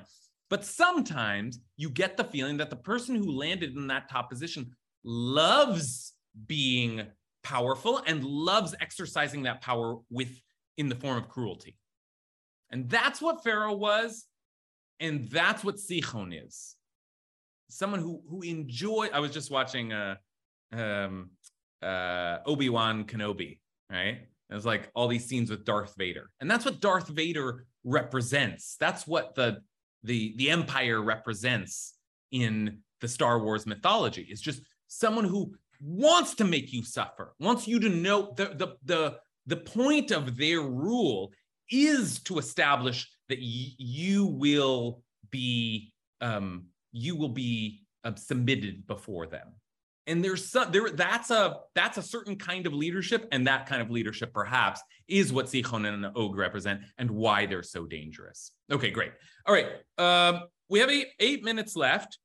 But 0.50 0.64
sometimes 0.64 1.60
you 1.76 1.90
get 1.90 2.16
the 2.16 2.24
feeling 2.24 2.58
that 2.58 2.70
the 2.70 2.78
person 2.78 3.16
who 3.16 3.32
landed 3.32 3.76
in 3.76 3.88
that 3.88 4.10
top 4.10 4.30
position 4.30 4.72
loves 5.04 6.14
being 6.46 7.04
powerful 7.44 8.02
and 8.08 8.24
loves 8.24 8.74
exercising 8.80 9.44
that 9.44 9.62
power 9.62 9.98
with 10.10 10.40
in 10.78 10.88
the 10.88 10.96
form 10.96 11.18
of 11.18 11.28
cruelty. 11.28 11.78
And 12.72 12.90
that's 12.90 13.22
what 13.22 13.44
pharaoh 13.44 13.76
was 13.76 14.26
and 15.00 15.28
that's 15.30 15.64
what 15.64 15.76
sichon 15.76 16.34
is. 16.46 16.76
Someone 17.70 18.00
who 18.00 18.22
who 18.30 18.42
enjoy 18.44 19.10
i 19.14 19.20
was 19.20 19.32
just 19.32 19.52
watching 19.52 19.92
uh 19.92 20.16
um 20.72 21.32
uh 21.84 22.38
obi-wan 22.46 23.04
kenobi 23.06 23.60
right? 23.90 24.20
It 24.50 24.54
was 24.54 24.66
like 24.66 24.90
all 24.96 25.08
these 25.08 25.26
scenes 25.26 25.50
with 25.50 25.66
darth 25.66 25.96
vader. 25.98 26.30
And 26.40 26.50
that's 26.50 26.66
what 26.66 26.80
darth 26.80 27.08
vader 27.08 27.66
represents. 27.84 28.76
That's 28.80 29.06
what 29.08 29.36
the 29.36 29.62
the 30.04 30.34
the 30.38 30.50
empire 30.50 31.02
represents 31.02 31.96
in 32.32 32.80
the 33.02 33.08
star 33.08 33.40
wars 33.40 33.66
mythology. 33.66 34.28
Is 34.30 34.42
just 34.42 34.62
someone 34.88 35.26
who 35.26 35.54
wants 35.82 36.34
to 36.36 36.44
make 36.44 36.74
you 36.74 36.84
suffer 36.84 37.34
wants 37.40 37.68
you 37.68 37.80
to 37.80 37.90
know 37.90 38.34
the 38.36 38.46
the 38.56 38.76
the, 38.86 39.18
the 39.46 39.58
point 39.58 40.12
of 40.12 40.38
their 40.38 40.62
rule 40.62 41.32
is 41.70 42.20
to 42.20 42.40
establish 42.40 43.10
that 43.30 43.38
y- 43.38 43.76
you 43.78 44.26
will 44.26 45.02
be 45.30 45.92
um 46.22 46.66
you 46.94 47.16
will 47.16 47.30
be 47.30 47.82
uh, 48.06 48.16
submitted 48.16 48.88
before 48.88 49.28
them 49.28 49.54
and 50.08 50.24
there's 50.24 50.50
some 50.50 50.72
there 50.72 50.90
that's 50.90 51.30
a 51.30 51.58
that's 51.76 51.98
a 51.98 52.02
certain 52.02 52.36
kind 52.36 52.66
of 52.66 52.74
leadership 52.74 53.28
and 53.32 53.46
that 53.46 53.68
kind 53.68 53.82
of 53.82 53.92
leadership 53.92 54.34
perhaps 54.34 54.82
is 55.08 55.32
what 55.32 55.46
Sichon 55.48 55.86
and 55.86 56.06
Og 56.16 56.36
represent 56.36 56.82
and 56.98 57.12
why 57.12 57.46
they're 57.46 57.64
so 57.64 57.86
dangerous. 57.86 58.52
Okay 58.72 58.90
great. 58.90 59.12
All 59.46 59.54
right 59.54 59.68
um, 59.98 60.44
we 60.70 60.80
have 60.80 60.90
eight, 60.90 61.08
eight 61.20 61.44
minutes 61.44 61.76
left. 61.76 62.18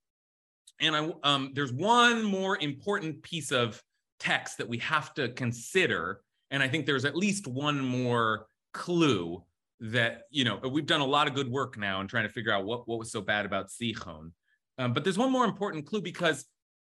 And 0.81 0.97
I 0.97 1.11
um, 1.23 1.53
there's 1.55 1.73
one 1.73 2.25
more 2.25 2.57
important 2.59 3.23
piece 3.23 3.53
of 3.53 3.83
text 4.19 4.59
that 4.59 4.69
we 4.69 4.79
have 4.79 5.13
to 5.15 5.29
consider. 5.31 6.23
And 6.51 6.63
I 6.63 6.69
think 6.69 6.87
there's 6.87 7.05
at 7.05 7.17
least 7.17 7.47
one 7.47 7.81
more 7.81 8.47
clue 8.73 9.45
that 9.81 10.23
you 10.31 10.45
know 10.45 10.61
we've 10.71 10.87
done 10.87 11.01
a 11.01 11.07
lot 11.07 11.27
of 11.27 11.35
good 11.35 11.51
work 11.51 11.77
now 11.77 12.01
in 12.01 12.07
trying 12.07 12.23
to 12.23 12.33
figure 12.33 12.53
out 12.53 12.65
what 12.65 12.87
what 12.87 12.99
was 13.01 13.11
so 13.11 13.21
bad 13.21 13.45
about 13.45 13.69
Sichon 13.69 14.31
um, 14.79 14.93
but 14.93 15.03
there's 15.03 15.19
one 15.19 15.33
more 15.33 15.45
important 15.45 15.87
clue 15.87 16.01
because 16.01 16.47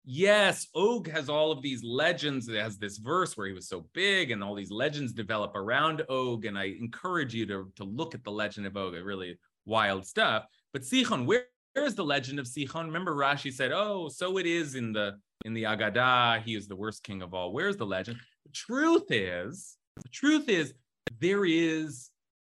yes, 0.05 0.67
Og 0.75 1.09
has 1.09 1.29
all 1.29 1.53
of 1.53 1.63
these 1.63 1.83
legends. 1.85 2.49
It 2.49 2.61
has 2.61 2.79
this 2.79 2.99
verse 2.99 3.37
where 3.37 3.47
he 3.47 3.53
was 3.53 3.69
so 3.69 3.87
big, 3.93 4.31
and 4.31 4.43
all 4.43 4.55
these 4.55 4.71
legends 4.71 5.13
develop 5.13 5.55
around 5.55 6.03
Og. 6.09 6.45
And 6.45 6.59
I 6.59 6.75
encourage 6.81 7.35
you 7.35 7.47
to, 7.47 7.71
to 7.77 7.85
look 7.85 8.15
at 8.15 8.25
the 8.25 8.31
legend 8.31 8.67
of 8.67 8.77
Og, 8.77 8.95
really 8.95 9.39
wild 9.67 10.07
stuff. 10.07 10.47
But 10.73 10.83
Sichon, 10.83 11.27
where, 11.27 11.45
where 11.75 11.85
is 11.85 11.95
the 11.95 12.05
legend 12.05 12.39
of 12.39 12.47
Sichon? 12.47 12.87
Remember, 12.87 13.15
Rashi 13.15 13.53
said, 13.53 13.73
"Oh, 13.73 14.09
so 14.09 14.39
it 14.39 14.47
is 14.47 14.75
in 14.75 14.93
the 14.93 15.19
in 15.45 15.55
the 15.55 15.65
Agadah. 15.65 16.43
He 16.43 16.55
is 16.55 16.69
the 16.69 16.77
worst 16.77 17.03
king 17.03 17.23
of 17.23 17.35
all." 17.35 17.53
Where's 17.53 17.77
the 17.77 17.87
legend? 17.87 18.19
The 18.47 18.53
truth 18.53 19.11
is, 19.11 19.77
the 19.97 20.09
truth 20.09 20.49
is, 20.49 20.75
there 21.19 21.45
is 21.45 22.11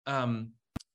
um, 0.07 0.51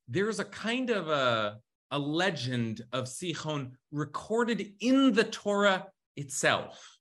there's 0.07 0.39
a 0.39 0.45
kind 0.45 0.89
of 0.89 1.09
a 1.09 1.59
a 1.91 1.99
legend 1.99 2.81
of 2.93 3.05
Sichon 3.05 3.71
recorded 3.91 4.73
in 4.79 5.11
the 5.11 5.25
Torah 5.25 5.87
itself. 6.15 6.97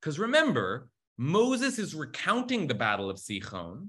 Because 0.00 0.18
remember, 0.18 0.88
Moses 1.18 1.78
is 1.78 1.94
recounting 1.94 2.66
the 2.66 2.74
Battle 2.74 3.10
of 3.10 3.16
Sichon, 3.16 3.88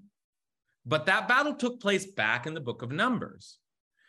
but 0.86 1.05
that 1.07 1.28
battle 1.28 1.53
took 1.53 1.82
place 1.82 2.05
back 2.05 2.47
in 2.47 2.53
the 2.53 2.61
book 2.61 2.82
of 2.82 2.91
Numbers. 2.91 3.57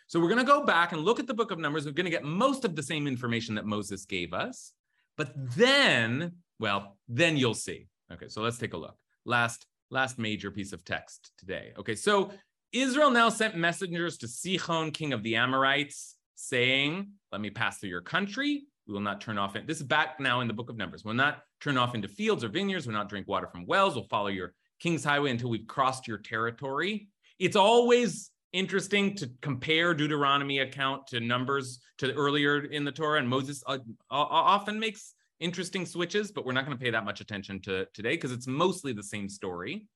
So 0.06 0.20
we're 0.20 0.28
going 0.28 0.38
to 0.38 0.44
go 0.44 0.64
back 0.64 0.92
and 0.92 1.02
look 1.02 1.20
at 1.20 1.26
the 1.26 1.34
book 1.34 1.50
of 1.50 1.58
Numbers. 1.58 1.84
We're 1.84 1.92
going 1.92 2.06
to 2.06 2.10
get 2.10 2.24
most 2.24 2.64
of 2.64 2.74
the 2.74 2.82
same 2.82 3.06
information 3.06 3.56
that 3.56 3.66
Moses 3.66 4.06
gave 4.06 4.32
us. 4.32 4.72
But 5.16 5.32
then, 5.56 6.36
well, 6.58 6.96
then 7.08 7.36
you'll 7.36 7.54
see. 7.54 7.88
Okay, 8.10 8.28
so 8.28 8.40
let's 8.40 8.56
take 8.56 8.72
a 8.72 8.78
look. 8.78 8.96
Last 9.26 9.66
last 9.90 10.18
major 10.18 10.50
piece 10.50 10.72
of 10.72 10.84
text 10.84 11.32
today. 11.38 11.72
Okay, 11.78 11.94
so 11.94 12.30
Israel 12.72 13.10
now 13.10 13.28
sent 13.28 13.56
messengers 13.56 14.18
to 14.18 14.26
Sichon, 14.26 14.92
king 14.92 15.12
of 15.12 15.22
the 15.22 15.36
Amorites, 15.36 16.16
saying, 16.36 17.08
Let 17.32 17.40
me 17.40 17.50
pass 17.50 17.78
through 17.78 17.90
your 17.90 18.00
country. 18.00 18.64
We 18.88 18.94
will 18.94 19.02
not 19.02 19.20
turn 19.20 19.36
off 19.36 19.54
it. 19.54 19.66
This 19.66 19.76
is 19.76 19.82
back 19.82 20.18
now 20.18 20.40
in 20.40 20.48
the 20.48 20.54
book 20.54 20.70
of 20.70 20.76
Numbers. 20.78 21.04
We'll 21.04 21.12
not 21.12 21.42
turn 21.60 21.76
off 21.76 21.94
into 21.94 22.08
fields 22.08 22.42
or 22.42 22.48
vineyards. 22.48 22.86
We'll 22.86 22.96
not 22.96 23.10
drink 23.10 23.28
water 23.28 23.46
from 23.46 23.66
wells. 23.66 23.94
We'll 23.94 24.04
follow 24.04 24.28
your 24.28 24.54
king's 24.80 25.04
highway 25.04 25.30
until 25.30 25.50
we've 25.50 25.66
crossed 25.66 26.08
your 26.08 26.16
territory. 26.16 27.08
It's 27.38 27.56
always 27.56 28.30
interesting 28.54 29.14
to 29.16 29.30
compare 29.42 29.92
Deuteronomy 29.92 30.60
account 30.60 31.06
to 31.08 31.20
Numbers 31.20 31.80
to 31.98 32.12
earlier 32.14 32.64
in 32.64 32.84
the 32.84 32.90
Torah, 32.90 33.18
and 33.18 33.28
Moses 33.28 33.62
uh, 33.66 33.78
often 34.10 34.80
makes 34.80 35.14
interesting 35.38 35.84
switches, 35.84 36.32
but 36.32 36.46
we're 36.46 36.52
not 36.52 36.64
going 36.64 36.76
to 36.76 36.82
pay 36.82 36.90
that 36.90 37.04
much 37.04 37.20
attention 37.20 37.60
to 37.60 37.86
today 37.92 38.12
because 38.12 38.32
it's 38.32 38.46
mostly 38.46 38.94
the 38.94 39.02
same 39.02 39.28
story. 39.28 39.86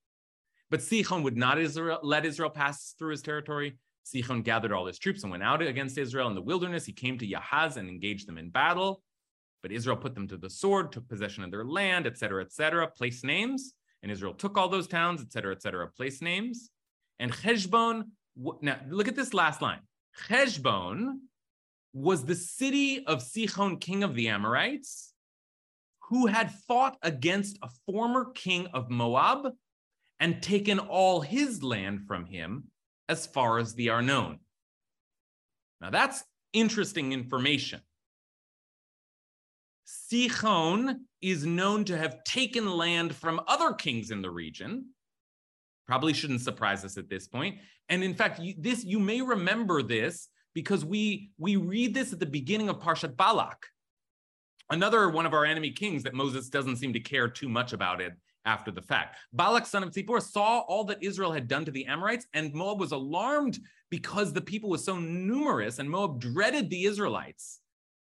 But 0.71 0.81
Sichon 0.81 1.23
would 1.23 1.37
not 1.37 1.59
Israel, 1.59 1.99
let 2.03 2.27
Israel 2.27 2.51
pass 2.51 2.95
through 2.99 3.13
his 3.13 3.23
territory. 3.23 3.79
Sichon 4.05 4.43
gathered 4.43 4.73
all 4.73 4.87
his 4.87 4.99
troops 4.99 5.23
and 5.23 5.31
went 5.31 5.43
out 5.43 5.63
against 5.63 5.99
Israel 5.99 6.29
in 6.29 6.35
the 6.35 6.43
wilderness. 6.43 6.85
He 6.85 6.93
came 6.93 7.19
to 7.19 7.27
Yahaz 7.27 7.77
and 7.77 7.89
engaged 7.89 8.27
them 8.27 8.39
in 8.39 8.51
battle. 8.51 9.03
But 9.63 9.73
Israel 9.73 9.97
put 9.97 10.15
them 10.15 10.27
to 10.29 10.37
the 10.37 10.51
sword, 10.51 10.91
took 10.91 11.09
possession 11.09 11.45
of 11.45 11.51
their 11.51 11.65
land, 11.65 12.07
etc., 12.07 12.43
etc., 12.43 12.89
place 12.89 13.23
names. 13.23 13.75
And 14.03 14.11
Israel 14.11 14.35
took 14.35 14.59
all 14.59 14.69
those 14.69 14.89
towns, 14.89 15.21
etc., 15.21 15.53
etc., 15.53 15.89
place 15.89 16.21
names. 16.21 16.71
And 17.21 17.33
Heshbon, 17.33 18.11
now 18.61 18.81
look 18.89 19.07
at 19.07 19.15
this 19.15 19.33
last 19.33 19.63
line. 19.63 19.81
Heshbon 20.29 21.21
was 21.93 22.25
the 22.25 22.35
city 22.35 23.07
of 23.07 23.23
Sichon, 23.23 23.81
king 23.81 24.03
of 24.03 24.15
the 24.15 24.29
Amorites, 24.29 25.13
who 26.09 26.27
had 26.27 26.53
fought 26.67 26.99
against 27.03 27.59
a 27.63 27.69
former 27.87 28.33
king 28.35 28.67
of 28.69 28.91
Moab 28.91 29.53
and 30.19 30.43
taken 30.43 30.79
all 30.79 31.21
his 31.21 31.63
land 31.63 32.07
from 32.07 32.27
him 32.27 32.65
as 33.13 33.27
far 33.27 33.59
as 33.59 33.75
the 33.75 33.91
Arnon. 33.91 34.39
Now 35.81 35.91
that's 35.91 36.25
interesting 36.53 37.13
information. 37.13 37.81
Sichon 39.87 40.97
is 41.21 41.45
known 41.45 41.85
to 41.85 41.97
have 41.97 42.25
taken 42.25 42.67
land 42.67 43.15
from 43.15 43.41
other 43.47 43.73
kings 43.75 44.11
in 44.11 44.23
the 44.23 44.31
region. 44.31 44.87
Probably 45.87 46.15
shouldn't 46.15 46.41
surprise 46.41 46.85
us 46.85 46.97
at 46.97 47.11
this 47.11 47.29
point. 47.29 47.59
And 47.91 48.03
in 48.03 48.15
fact, 48.15 48.41
you, 48.41 48.55
this 48.57 48.85
you 48.85 48.99
may 48.99 49.21
remember 49.21 49.83
this 49.83 50.29
because 50.55 50.85
we 50.85 51.31
we 51.39 51.57
read 51.57 51.93
this 51.95 52.13
at 52.13 52.21
the 52.21 52.27
beginning 52.27 52.71
of 52.71 52.79
Parshat 52.79 53.17
Balak, 53.17 53.67
another 54.71 55.11
one 55.11 55.27
of 55.27 55.35
our 55.35 55.45
enemy 55.45 55.73
kings 55.73 56.03
that 56.05 56.15
Moses 56.15 56.49
doesn't 56.49 56.77
seem 56.77 56.95
to 56.95 57.01
care 57.01 57.29
too 57.29 57.51
much 57.51 57.75
about 57.75 58.01
it 58.01 58.15
after 58.45 58.71
the 58.71 58.83
fact. 58.83 59.17
Balak, 59.33 59.67
son 59.67 59.83
of 59.83 59.91
Zippor, 59.91 60.21
saw 60.21 60.61
all 60.61 60.85
that 60.85 61.03
Israel 61.03 61.33
had 61.33 61.49
done 61.49 61.65
to 61.65 61.71
the 61.71 61.87
Amorites, 61.87 62.27
and 62.35 62.53
Moab 62.53 62.81
was 62.81 62.93
alarmed 62.93 63.59
because 63.91 64.33
the 64.33 64.41
people 64.41 64.71
was 64.71 64.85
so 64.85 64.99
numerous, 64.99 65.79
and 65.79 65.89
Moab 65.89 66.21
dreaded 66.21 66.71
the 66.71 66.85
Israelites 66.85 67.61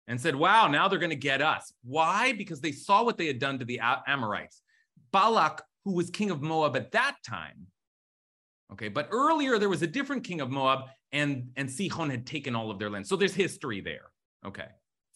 and 0.08 0.20
said, 0.20 0.36
Wow, 0.36 0.68
now 0.68 0.88
they're 0.88 1.00
going 1.00 1.10
to 1.10 1.16
get 1.16 1.42
us. 1.42 1.74
Why? 1.84 2.34
Because 2.34 2.62
they 2.62 2.72
saw 2.72 3.04
what 3.04 3.18
they 3.18 3.28
had 3.28 3.40
done 3.40 3.60
to 3.60 3.66
the 3.66 3.80
Amorites. 4.08 4.62
Balak, 5.12 5.64
who 5.84 5.94
was 5.94 6.10
king 6.10 6.32
of 6.32 6.42
Moab 6.42 6.76
at 6.76 6.92
that 6.92 7.18
time, 7.26 7.68
okay, 8.72 8.88
but 8.90 9.08
earlier 9.12 9.58
there 9.60 9.70
was 9.70 9.82
a 9.82 9.88
different 9.88 10.24
king 10.24 10.42
of 10.42 10.50
Moab, 10.50 10.86
and, 11.12 11.50
and 11.56 11.70
Sihon 11.70 12.10
had 12.10 12.26
taken 12.26 12.56
all 12.56 12.72
of 12.72 12.80
their 12.80 12.90
land. 12.90 13.08
So 13.08 13.16
there's 13.16 13.36
history 13.36 13.82
there. 13.82 14.12
Okay, 14.46 14.68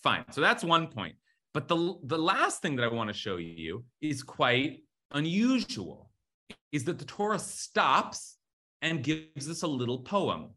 fine. 0.01 0.24
So 0.32 0.41
that's 0.41 0.64
one 0.64 0.88
point. 0.88 1.16
But 1.53 1.68
the, 1.68 1.95
the 2.03 2.18
last 2.18 2.62
thing 2.62 2.76
that 2.76 2.86
I 2.86 2.93
want 2.93 3.10
to 3.10 3.14
show 3.14 3.38
you 3.38 3.84
is 4.01 4.24
quite 4.24 4.84
unusual, 5.12 6.10
is 6.72 6.84
that 6.86 6.99
the 6.99 7.05
Torah 7.05 7.39
stops 7.39 8.38
and 8.82 9.03
gives 9.03 9.49
us 9.49 9.64
a 9.64 9.68
little 9.68 9.99
poem. 9.99 10.51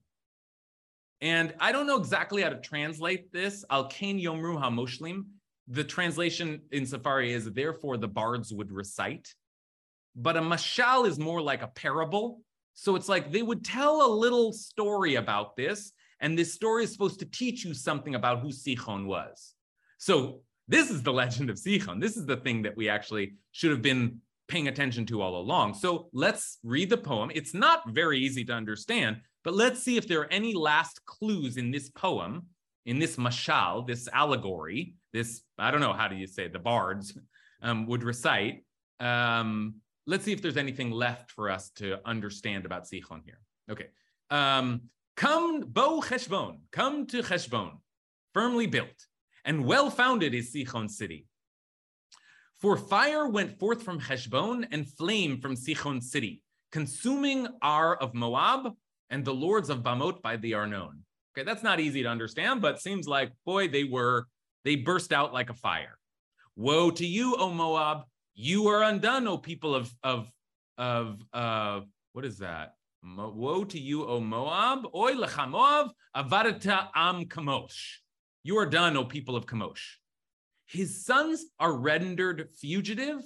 And 1.21 1.55
I 1.61 1.73
don't 1.73 1.87
know 1.87 1.99
exactly 1.99 2.43
how 2.43 2.49
to 2.49 2.61
translate 2.61 3.33
this. 3.33 3.65
Al 3.71 3.87
Kain 3.87 4.19
Yomru 4.19 4.61
HaMoshlim. 4.61 5.25
The 5.69 5.85
translation 5.85 6.61
in 6.73 6.85
Sefaria 6.85 7.35
is 7.35 7.51
therefore 7.53 7.97
the 7.97 8.09
bards 8.09 8.53
would 8.53 8.73
recite. 8.73 9.33
But 10.17 10.37
a 10.37 10.41
mashal 10.41 11.07
is 11.07 11.19
more 11.19 11.41
like 11.41 11.63
a 11.63 11.69
parable. 11.69 12.41
So 12.75 12.97
it's 12.97 13.09
like 13.09 13.31
they 13.31 13.43
would 13.43 13.65
tell 13.65 14.05
a 14.05 14.11
little 14.13 14.53
story 14.53 15.17
about 15.17 15.57
this, 15.57 15.93
and 16.21 16.39
this 16.39 16.53
story 16.53 16.85
is 16.85 16.93
supposed 16.93 17.21
to 17.21 17.27
teach 17.27 17.65
you 17.65 17.75
something 17.75 18.15
about 18.15 18.41
who 18.41 18.49
Sichon 18.49 19.07
was. 19.07 19.55
So 19.99 20.41
this 20.69 20.91
is 20.91 21.03
the 21.03 21.13
legend 21.23 21.51
of 21.51 21.57
Sichon. 21.57 22.01
This 22.01 22.17
is 22.17 22.27
the 22.27 22.37
thing 22.37 22.63
that 22.63 22.77
we 22.77 22.89
actually 22.89 23.35
should 23.53 23.71
have 23.71 23.83
been 23.83 24.21
paying 24.53 24.69
attention 24.69 25.07
to 25.07 25.23
all 25.23 25.41
along. 25.41 25.73
So 25.73 26.11
let's 26.13 26.59
read 26.63 26.91
the 26.91 26.99
poem. 26.99 27.31
It's 27.35 27.55
not 27.55 27.89
very 27.89 28.19
easy 28.19 28.45
to 28.45 28.53
understand, 28.53 29.17
but 29.45 29.55
let's 29.55 29.83
see 29.83 29.97
if 29.97 30.07
there 30.07 30.21
are 30.21 30.33
any 30.33 30.53
last 30.53 31.03
clues 31.07 31.57
in 31.57 31.71
this 31.71 31.89
poem, 31.89 32.47
in 32.85 32.99
this 32.99 33.17
mashal, 33.17 33.87
this 33.87 34.09
allegory, 34.13 34.95
this, 35.15 35.41
I 35.59 35.71
don't 35.71 35.81
know, 35.81 35.95
how 35.95 36.07
do 36.07 36.17
you 36.17 36.27
say, 36.27 36.49
the 36.49 36.59
bards 36.59 37.19
um, 37.63 37.87
would 37.87 38.03
recite. 38.03 38.65
Um, 39.01 39.77
let's 40.07 40.25
see 40.25 40.33
if 40.33 40.43
there's 40.43 40.59
anything 40.59 40.91
left 40.91 41.31
for 41.31 41.49
us 41.49 41.71
to 41.77 41.99
understand 42.07 42.67
about 42.67 42.85
Sichon 42.85 43.23
here. 43.25 43.41
Okay. 43.71 43.87
Um, 44.29 44.83
come, 45.17 45.61
Bo 45.61 46.03
Cheshbon, 46.03 46.59
come 46.73 47.07
to 47.07 47.23
Cheshbon, 47.23 47.79
firmly 48.35 48.67
built 48.67 49.07
and 49.47 49.65
well 49.65 49.89
founded 49.89 50.35
is 50.35 50.53
Sichon 50.53 50.91
city. 50.91 51.27
For 52.63 52.77
fire 52.77 53.27
went 53.27 53.59
forth 53.59 53.83
from 53.83 53.99
Heshbon 53.99 54.69
and 54.71 54.89
flame 54.89 55.41
from 55.41 55.57
Sichon 55.57 56.01
city, 56.01 56.43
consuming 56.71 57.49
Ar 57.61 57.97
of 57.97 58.15
Moab 58.15 58.75
and 59.11 59.25
the 59.25 59.35
lords 59.35 59.69
of 59.69 59.83
Bamot 59.83 60.23
by 60.23 60.37
the 60.37 60.55
Arnon. 60.55 61.05
Okay, 61.37 61.45
that's 61.45 61.65
not 61.65 61.81
easy 61.81 62.05
to 62.05 62.09
understand, 62.09 62.63
but 62.63 62.81
seems 62.81 63.09
like, 63.09 63.33
boy, 63.45 63.67
they 63.67 63.83
were, 63.83 64.29
they 64.65 64.77
burst 64.77 65.13
out 65.13 65.35
like 65.35 65.51
a 65.51 65.55
fire. 65.55 65.99
Woe 66.55 66.93
to 66.93 67.05
you, 67.05 67.35
O 67.35 67.51
Moab, 67.51 68.05
you 68.37 68.69
are 68.69 68.85
undone, 68.85 69.27
O 69.27 69.39
people 69.39 69.75
of, 69.75 69.93
of, 70.05 70.31
of, 70.79 71.21
uh, 71.33 71.81
what 72.13 72.25
is 72.25 72.39
that? 72.39 72.75
Mo- 73.03 73.33
Woe 73.35 73.65
to 73.65 73.79
you, 73.81 74.07
O 74.07 74.21
Moab, 74.21 74.87
Oy 74.95 75.15
lecha 75.15 75.51
Moab, 75.51 75.91
avarata 76.17 76.91
am 76.95 77.25
kamosh. 77.25 77.97
You 78.45 78.57
are 78.59 78.67
done, 78.67 78.97
O 78.97 79.05
people 79.05 79.35
of 79.35 79.47
Kamosh. 79.47 79.97
His 80.73 81.05
sons 81.05 81.45
are 81.61 81.75
rendered 81.75 82.49
fugitive 82.59 83.21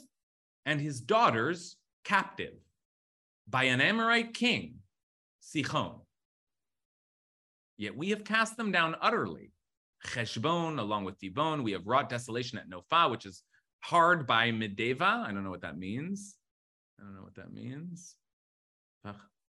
and 0.64 0.80
his 0.80 1.00
daughters 1.00 1.76
captive 2.02 2.54
by 3.48 3.64
an 3.64 3.80
Amorite 3.80 4.34
king, 4.34 4.78
Sichon. 5.40 6.00
Yet 7.76 7.96
we 7.96 8.10
have 8.10 8.24
cast 8.24 8.56
them 8.56 8.72
down 8.72 8.96
utterly. 9.00 9.52
Cheshbon, 10.04 10.80
along 10.80 11.04
with 11.04 11.20
Dibon, 11.20 11.62
we 11.62 11.70
have 11.70 11.86
wrought 11.86 12.08
desolation 12.08 12.58
at 12.58 12.68
Nophah, 12.68 13.12
which 13.12 13.26
is 13.26 13.44
hard 13.78 14.26
by 14.26 14.50
Medeva. 14.50 15.24
I 15.24 15.30
don't 15.32 15.44
know 15.44 15.50
what 15.50 15.62
that 15.62 15.78
means. 15.78 16.34
I 16.98 17.04
don't 17.04 17.14
know 17.14 17.22
what 17.22 17.36
that 17.36 17.52
means. 17.52 18.16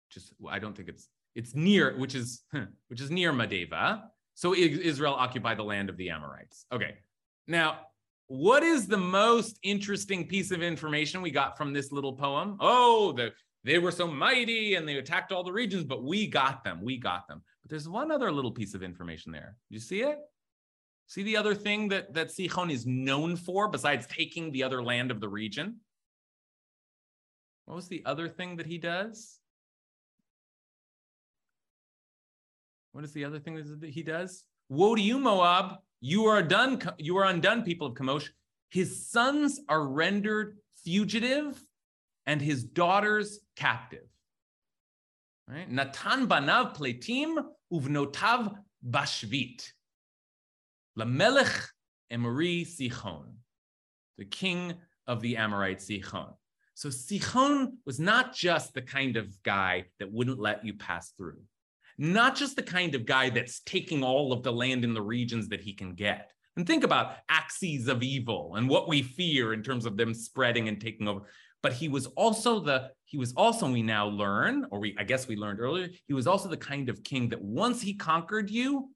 Just 0.09 0.33
I 0.49 0.59
don't 0.59 0.75
think 0.75 0.89
it's 0.89 1.07
it's 1.35 1.55
near, 1.55 1.97
which 1.97 2.15
is 2.15 2.43
which 2.89 2.99
is 2.99 3.09
near 3.09 3.31
Medeva. 3.31 4.03
So 4.33 4.53
Israel 4.53 5.13
occupied 5.13 5.57
the 5.57 5.63
land 5.63 5.89
of 5.89 5.95
the 5.95 6.09
Amorites. 6.09 6.65
Okay, 6.71 6.97
now, 7.47 7.79
what 8.27 8.61
is 8.61 8.87
the 8.87 8.97
most 8.97 9.57
interesting 9.63 10.27
piece 10.27 10.51
of 10.51 10.61
information 10.61 11.21
we 11.21 11.31
got 11.31 11.57
from 11.57 11.71
this 11.71 11.91
little 11.91 12.13
poem? 12.13 12.57
Oh, 12.59 13.13
the, 13.13 13.31
they 13.63 13.79
were 13.79 13.91
so 13.91 14.07
mighty 14.07 14.75
and 14.75 14.87
they 14.87 14.97
attacked 14.97 15.31
all 15.31 15.43
the 15.43 15.51
regions, 15.51 15.85
but 15.85 16.03
we 16.03 16.27
got 16.27 16.63
them. 16.63 16.81
We 16.81 16.97
got 16.97 17.27
them. 17.27 17.41
But 17.63 17.69
there's 17.69 17.87
one 17.87 18.11
other 18.11 18.31
little 18.31 18.51
piece 18.51 18.73
of 18.73 18.83
information 18.83 19.31
there. 19.31 19.55
You 19.69 19.79
see 19.79 20.01
it? 20.01 20.17
See 21.07 21.23
the 21.23 21.37
other 21.37 21.55
thing 21.55 21.87
that, 21.89 22.13
that 22.13 22.27
Sichon 22.27 22.69
is 22.69 22.85
known 22.85 23.37
for 23.37 23.69
besides 23.69 24.05
taking 24.07 24.51
the 24.51 24.63
other 24.63 24.83
land 24.83 25.09
of 25.09 25.21
the 25.21 25.29
region? 25.29 25.77
What 27.65 27.75
was 27.75 27.87
the 27.87 28.03
other 28.05 28.27
thing 28.27 28.57
that 28.57 28.65
he 28.65 28.77
does? 28.77 29.39
What 32.91 33.05
is 33.05 33.13
the 33.13 33.23
other 33.23 33.39
thing 33.39 33.55
that 33.79 33.89
he 33.89 34.03
does? 34.03 34.43
Woe 34.69 34.95
to 34.95 35.01
you, 35.01 35.17
Moab. 35.17 35.77
You 35.99 36.25
are 36.25 36.43
done, 36.43 36.81
you 36.97 37.17
are 37.17 37.25
undone, 37.25 37.63
people 37.63 37.87
of 37.87 37.95
Kamosh. 37.95 38.29
His 38.69 39.07
sons 39.07 39.59
are 39.67 39.87
rendered 39.87 40.57
fugitive 40.83 41.59
and 42.25 42.41
his 42.41 42.63
daughters 42.63 43.39
captive. 43.55 44.07
Right? 45.47 45.69
Natan 45.69 46.27
banav 46.27 46.75
pletim 46.75 47.37
uvnotav 47.71 48.53
bashvit. 48.87 49.71
Lamelech 50.99 51.67
Emori 52.11 52.65
Sichon, 52.65 53.33
the 54.17 54.25
king 54.25 54.73
of 55.05 55.21
the 55.21 55.37
Amorite 55.37 55.79
Sichon. 55.79 56.33
So 56.73 56.89
Sichon 56.89 57.73
was 57.85 57.99
not 57.99 58.35
just 58.35 58.73
the 58.73 58.81
kind 58.81 59.17
of 59.17 59.41
guy 59.43 59.85
that 59.99 60.11
wouldn't 60.11 60.39
let 60.39 60.65
you 60.65 60.73
pass 60.73 61.11
through 61.11 61.39
not 61.97 62.35
just 62.35 62.55
the 62.55 62.63
kind 62.63 62.95
of 62.95 63.05
guy 63.05 63.29
that's 63.29 63.61
taking 63.61 64.03
all 64.03 64.31
of 64.31 64.43
the 64.43 64.51
land 64.51 64.83
in 64.83 64.93
the 64.93 65.01
regions 65.01 65.47
that 65.49 65.61
he 65.61 65.73
can 65.73 65.93
get. 65.93 66.31
And 66.55 66.65
think 66.65 66.83
about 66.83 67.17
axes 67.29 67.87
of 67.87 68.01
evil 68.01 68.55
and 68.55 68.67
what 68.67 68.87
we 68.87 69.01
fear 69.01 69.53
in 69.53 69.61
terms 69.61 69.85
of 69.85 69.97
them 69.97 70.13
spreading 70.13 70.67
and 70.67 70.79
taking 70.81 71.07
over. 71.07 71.21
But 71.63 71.73
he 71.73 71.87
was 71.87 72.07
also 72.07 72.59
the, 72.59 72.91
he 73.05 73.17
was 73.17 73.33
also, 73.35 73.71
we 73.71 73.81
now 73.81 74.07
learn, 74.07 74.67
or 74.71 74.79
we, 74.79 74.95
I 74.97 75.03
guess 75.03 75.27
we 75.27 75.35
learned 75.35 75.59
earlier, 75.59 75.89
he 76.07 76.13
was 76.13 76.27
also 76.27 76.49
the 76.49 76.57
kind 76.57 76.89
of 76.89 77.03
king 77.03 77.29
that 77.29 77.41
once 77.41 77.81
he 77.81 77.93
conquered 77.93 78.49
you, 78.49 78.91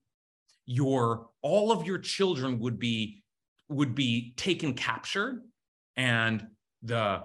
your, 0.65 1.27
all 1.41 1.71
of 1.71 1.85
your 1.85 1.97
children 1.97 2.59
would 2.59 2.79
be, 2.79 3.23
would 3.69 3.95
be 3.95 4.33
taken 4.37 4.73
captured 4.73 5.41
and 5.95 6.45
the, 6.83 7.23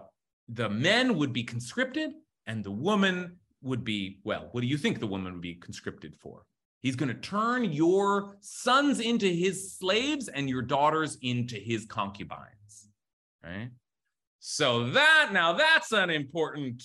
the 0.49 0.69
men 0.69 1.17
would 1.17 1.33
be 1.33 1.45
conscripted 1.45 2.13
and 2.47 2.65
the 2.65 2.71
woman 2.71 3.37
would 3.67 3.85
be, 3.85 4.21
well, 4.25 4.49
what 4.53 4.63
do 4.63 4.67
you 4.67 4.79
think 4.79 5.01
the 5.01 5.07
woman 5.07 5.33
would 5.33 5.43
be 5.43 5.55
conscripted 5.55 6.15
for? 6.17 6.45
He's 6.83 6.97
going 6.97 7.09
to 7.09 7.21
turn 7.21 7.73
your 7.73 8.37
sons 8.41 9.01
into 9.01 9.27
his 9.27 9.77
slaves 9.77 10.29
and 10.29 10.49
your 10.49 10.63
daughters 10.63 11.19
into 11.21 11.57
his 11.57 11.85
concubines, 11.85 12.89
right? 13.43 13.71
So 14.39 14.91
that 14.91 15.31
now 15.33 15.53
that's 15.55 15.93
an 15.93 16.11
important 16.11 16.83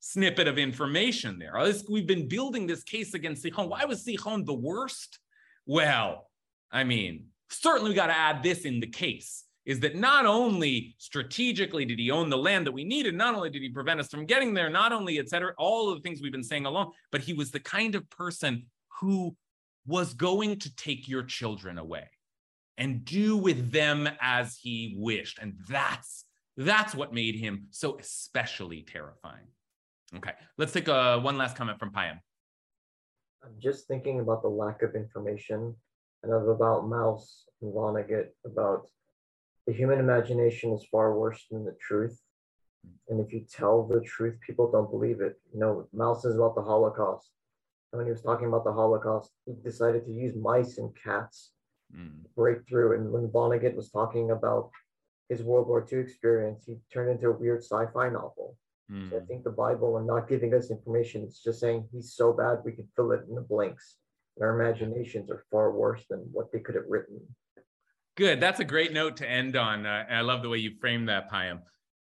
snippet 0.00 0.48
of 0.48 0.58
information 0.58 1.38
there. 1.38 1.54
We've 1.88 2.06
been 2.06 2.28
building 2.28 2.66
this 2.66 2.82
case 2.82 3.14
against 3.14 3.44
Sichon. 3.44 3.68
Why 3.68 3.84
was 3.84 4.04
Sichon 4.04 4.44
the 4.44 4.54
worst? 4.54 5.18
Well, 5.66 6.28
I 6.70 6.84
mean, 6.84 7.26
certainly 7.48 7.90
we 7.90 7.94
got 7.96 8.08
to 8.08 8.16
add 8.16 8.42
this 8.42 8.64
in 8.64 8.80
the 8.80 8.86
case 8.86 9.44
is 9.66 9.80
that 9.80 9.96
not 9.96 10.24
only 10.24 10.94
strategically 10.98 11.84
did 11.84 11.98
he 11.98 12.10
own 12.10 12.30
the 12.30 12.38
land 12.38 12.66
that 12.66 12.72
we 12.72 12.84
needed, 12.84 13.14
not 13.14 13.34
only 13.34 13.50
did 13.50 13.62
he 13.62 13.68
prevent 13.68 13.98
us 13.98 14.08
from 14.08 14.24
getting 14.24 14.54
there, 14.54 14.70
not 14.70 14.92
only, 14.92 15.18
et 15.18 15.28
cetera, 15.28 15.52
all 15.58 15.90
of 15.90 15.96
the 15.96 16.02
things 16.02 16.22
we've 16.22 16.32
been 16.32 16.42
saying 16.42 16.66
along, 16.66 16.92
but 17.10 17.20
he 17.20 17.32
was 17.32 17.50
the 17.50 17.60
kind 17.60 17.96
of 17.96 18.08
person 18.08 18.66
who 19.00 19.36
was 19.86 20.14
going 20.14 20.58
to 20.60 20.74
take 20.76 21.08
your 21.08 21.24
children 21.24 21.78
away 21.78 22.08
and 22.78 23.04
do 23.04 23.36
with 23.36 23.72
them 23.72 24.08
as 24.20 24.56
he 24.56 24.94
wished. 24.98 25.38
And 25.40 25.54
that's 25.68 26.24
that's 26.56 26.94
what 26.94 27.12
made 27.12 27.34
him 27.34 27.66
so 27.70 27.98
especially 27.98 28.82
terrifying. 28.82 29.46
Okay, 30.16 30.32
let's 30.56 30.72
take 30.72 30.88
a, 30.88 30.94
uh, 30.94 31.20
one 31.20 31.36
last 31.36 31.56
comment 31.56 31.78
from 31.78 31.90
Payam. 31.90 32.18
I'm 33.44 33.54
just 33.58 33.86
thinking 33.88 34.20
about 34.20 34.42
the 34.42 34.48
lack 34.48 34.82
of 34.82 34.94
information 34.94 35.74
and 36.22 36.32
of 36.32 36.48
about 36.48 36.84
Maus 36.84 37.42
and 37.60 37.74
Vonnegut 37.74 38.28
about 38.44 38.88
the 39.66 39.72
human 39.72 39.98
imagination 39.98 40.72
is 40.72 40.86
far 40.90 41.18
worse 41.18 41.44
than 41.50 41.64
the 41.64 41.76
truth. 41.80 42.20
And 43.08 43.20
if 43.20 43.32
you 43.32 43.44
tell 43.50 43.86
the 43.86 44.00
truth, 44.00 44.38
people 44.46 44.70
don't 44.70 44.90
believe 44.90 45.20
it. 45.20 45.40
You 45.52 45.60
know, 45.60 45.88
Maus 45.94 46.24
is 46.24 46.36
about 46.36 46.54
the 46.54 46.62
Holocaust. 46.62 47.30
And 47.92 47.98
when 47.98 48.06
he 48.06 48.12
was 48.12 48.22
talking 48.22 48.46
about 48.46 48.64
the 48.64 48.72
Holocaust, 48.72 49.30
he 49.44 49.54
decided 49.64 50.04
to 50.04 50.12
use 50.12 50.36
mice 50.36 50.78
and 50.78 50.92
cats 51.02 51.50
mm. 51.94 52.10
break 52.36 52.66
through. 52.68 52.94
And 52.94 53.10
when 53.10 53.28
Vonnegut 53.28 53.74
was 53.74 53.90
talking 53.90 54.30
about 54.30 54.70
his 55.28 55.42
World 55.42 55.66
War 55.66 55.84
II 55.90 55.98
experience, 55.98 56.64
he 56.66 56.76
turned 56.92 57.10
into 57.10 57.28
a 57.28 57.36
weird 57.36 57.62
sci-fi 57.62 58.08
novel. 58.08 58.56
Mm. 58.90 59.10
So 59.10 59.16
I 59.16 59.20
hmm. 59.20 59.26
think 59.26 59.42
the 59.42 59.50
Bible 59.50 59.96
and 59.96 60.06
not 60.06 60.28
giving 60.28 60.54
us 60.54 60.70
information, 60.70 61.24
it's 61.24 61.42
just 61.42 61.58
saying 61.58 61.88
he's 61.90 62.14
so 62.14 62.32
bad 62.32 62.58
we 62.64 62.70
can 62.70 62.86
fill 62.94 63.10
it 63.10 63.22
in 63.28 63.34
the 63.34 63.40
blanks. 63.40 63.96
And 64.36 64.44
our 64.44 64.60
imaginations 64.60 65.28
are 65.28 65.44
far 65.50 65.72
worse 65.72 66.04
than 66.08 66.20
what 66.30 66.52
they 66.52 66.60
could 66.60 66.76
have 66.76 66.84
written. 66.88 67.20
Good. 68.16 68.40
That's 68.40 68.60
a 68.60 68.64
great 68.64 68.92
note 68.92 69.18
to 69.18 69.30
end 69.30 69.56
on. 69.56 69.84
Uh, 69.84 70.04
I 70.10 70.22
love 70.22 70.42
the 70.42 70.48
way 70.48 70.58
you 70.58 70.72
framed 70.80 71.08
that, 71.08 71.30
Payam. 71.30 71.60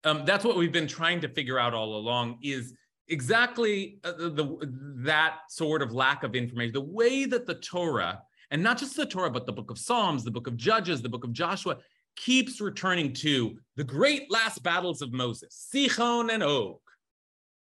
Um, 0.05 0.23
that's 0.25 0.45
what 0.45 0.55
we've 0.55 0.71
been 0.71 0.87
trying 0.87 1.19
to 1.21 1.27
figure 1.27 1.59
out 1.59 1.73
all 1.73 1.97
along 1.97 2.39
is 2.41 2.73
exactly 3.09 3.99
uh, 4.05 4.13
the, 4.13 4.57
that 4.99 5.39
sort 5.49 5.81
of 5.81 5.91
lack 5.91 6.23
of 6.23 6.33
information, 6.33 6.73
the 6.73 6.81
way 6.81 7.25
that 7.25 7.45
the 7.45 7.55
Torah, 7.55 8.21
and 8.51 8.63
not 8.63 8.77
just 8.77 8.95
the 8.95 9.05
Torah, 9.05 9.29
but 9.29 9.45
the 9.45 9.51
book 9.51 9.69
of 9.69 9.77
Psalms, 9.77 10.23
the 10.23 10.31
book 10.31 10.47
of 10.47 10.55
Judges, 10.55 11.01
the 11.01 11.09
book 11.09 11.25
of 11.25 11.33
Joshua, 11.33 11.77
keeps 12.15 12.61
returning 12.61 13.11
to 13.13 13.57
the 13.75 13.83
great 13.83 14.31
last 14.31 14.63
battles 14.63 15.01
of 15.01 15.11
Moses, 15.11 15.67
Sichon 15.73 16.31
and 16.31 16.41
Og, 16.41 16.79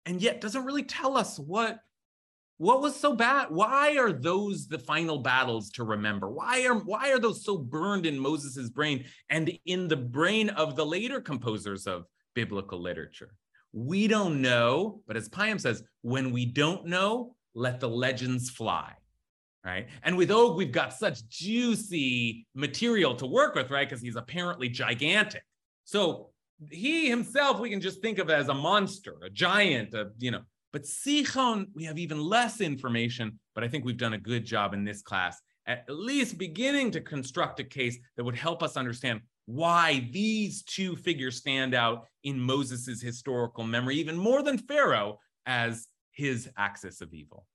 and 0.05 0.21
yet 0.21 0.39
doesn't 0.39 0.65
really 0.65 0.84
tell 0.84 1.17
us 1.17 1.39
what 1.39 1.80
what 2.60 2.82
was 2.82 2.93
so 2.93 3.16
bad? 3.16 3.47
Why 3.49 3.97
are 3.97 4.12
those 4.12 4.68
the 4.68 4.78
final 4.78 5.20
battles 5.20 5.70
to 5.72 5.86
remember? 5.86 6.30
Why 6.30 6.66
are 6.66 6.76
why 6.76 7.10
are 7.10 7.18
those 7.18 7.43
so 7.43 7.57
burned 7.57 8.05
in 8.05 8.20
Moses's 8.20 8.70
brain 8.70 9.05
and 9.30 9.57
in 9.66 9.88
the 9.88 9.95
brain 9.95 10.49
of 10.49 10.76
the 10.76 10.86
later 10.86 11.22
composers 11.22 11.88
of 11.88 12.03
biblical 12.36 12.82
literature? 12.82 13.34
We 13.72 14.07
don't 14.10 14.41
know, 14.41 15.01
but 15.07 15.16
as 15.16 15.30
Payam 15.30 15.60
says, 15.60 15.84
when 16.01 16.32
we 16.32 16.45
don't 16.45 16.86
know, 16.86 17.34
let 17.55 17.80
the 17.80 17.88
legends 17.88 18.49
fly. 18.49 18.91
Right. 19.64 19.88
And 20.03 20.18
with 20.18 20.30
Og, 20.30 20.57
we've 20.57 20.72
got 20.72 20.91
such 20.93 21.28
juicy 21.30 22.45
material 22.55 23.16
to 23.16 23.26
work 23.26 23.55
with, 23.55 23.72
right? 23.72 23.88
Because 23.88 24.01
he's 24.01 24.18
apparently 24.18 24.68
gigantic. 24.68 25.43
So 25.86 26.32
he 26.70 27.10
himself, 27.10 27.62
we 27.62 27.70
can 27.70 27.80
just 27.80 28.01
think 28.01 28.20
of 28.20 28.30
as 28.30 28.49
a 28.49 28.53
monster, 28.53 29.16
a 29.24 29.30
giant, 29.30 29.93
a, 29.93 30.10
you 30.18 30.32
know, 30.32 30.41
but 30.72 30.84
Sichon, 30.84 31.67
we 31.74 31.84
have 31.86 31.97
even 31.97 32.20
less 32.20 32.61
information, 32.61 33.39
but 33.55 33.63
I 33.63 33.67
think 33.67 33.86
we've 33.86 33.97
done 33.97 34.13
a 34.13 34.20
good 34.20 34.45
job 34.45 34.74
in 34.74 34.84
this 34.84 35.01
class, 35.01 35.41
at 35.65 35.86
least 35.88 36.38
beginning 36.38 36.91
to 36.91 37.01
construct 37.01 37.59
a 37.59 37.63
case 37.63 37.97
that 38.17 38.24
would 38.24 38.36
help 38.36 38.61
us 38.61 38.78
understand 38.78 39.22
why 39.45 40.07
these 40.11 40.63
two 40.63 40.95
figures 40.95 41.38
stand 41.38 41.74
out 41.74 42.05
in 42.24 42.39
Moses's 42.39 43.01
historical 43.01 43.63
memory, 43.63 43.95
even 43.95 44.15
more 44.15 44.43
than 44.43 44.57
Pharaoh, 44.57 45.20
as 45.45 45.88
his 46.11 46.49
axis 46.57 47.01
of 47.01 47.13
evil. 47.13 47.45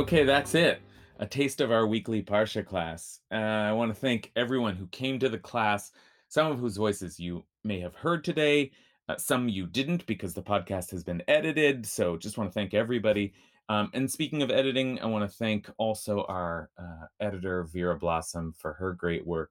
Okay, 0.00 0.24
that's 0.24 0.54
it. 0.54 0.80
A 1.18 1.26
taste 1.26 1.60
of 1.60 1.70
our 1.70 1.86
weekly 1.86 2.22
Parsha 2.22 2.64
class. 2.64 3.20
Uh, 3.30 3.34
I 3.34 3.72
want 3.72 3.94
to 3.94 4.00
thank 4.00 4.32
everyone 4.34 4.74
who 4.74 4.86
came 4.86 5.18
to 5.18 5.28
the 5.28 5.36
class, 5.36 5.92
some 6.28 6.50
of 6.50 6.58
whose 6.58 6.78
voices 6.78 7.20
you 7.20 7.44
may 7.64 7.80
have 7.80 7.94
heard 7.94 8.24
today, 8.24 8.70
uh, 9.10 9.18
some 9.18 9.46
you 9.46 9.66
didn't 9.66 10.06
because 10.06 10.32
the 10.32 10.42
podcast 10.42 10.90
has 10.92 11.04
been 11.04 11.22
edited. 11.28 11.84
So 11.84 12.16
just 12.16 12.38
want 12.38 12.48
to 12.48 12.54
thank 12.54 12.72
everybody. 12.72 13.34
Um, 13.68 13.90
and 13.92 14.10
speaking 14.10 14.40
of 14.40 14.50
editing, 14.50 14.98
I 15.00 15.04
want 15.04 15.30
to 15.30 15.36
thank 15.36 15.70
also 15.76 16.24
our 16.30 16.70
uh, 16.78 17.04
editor, 17.20 17.64
Vera 17.64 17.98
Blossom, 17.98 18.54
for 18.56 18.72
her 18.72 18.94
great 18.94 19.26
work. 19.26 19.50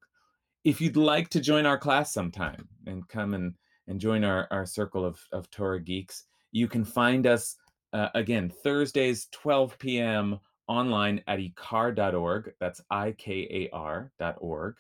If 0.64 0.82
you'd 0.82 0.98
like 0.98 1.30
to 1.30 1.40
join 1.40 1.68
our 1.68 1.78
class 1.78 2.12
sometime 2.12 2.68
and 2.88 3.08
come 3.08 3.36
and, 3.36 3.54
and 3.88 4.02
join 4.02 4.24
our, 4.24 4.48
our 4.50 4.66
circle 4.66 5.06
of, 5.06 5.24
of 5.32 5.52
Torah 5.52 5.80
geeks, 5.80 6.24
you 6.52 6.68
can 6.68 6.84
find 6.84 7.28
us 7.28 7.56
uh, 7.94 8.10
again, 8.16 8.50
Thursdays, 8.50 9.28
12 9.32 9.78
p.m. 9.80 10.40
online 10.68 11.22
at 11.28 11.40
ikar.org. 11.40 12.54
That's 12.60 12.82
I 12.90 13.12
K 13.12 13.70
A 13.72 13.76
R.org. 13.76 14.76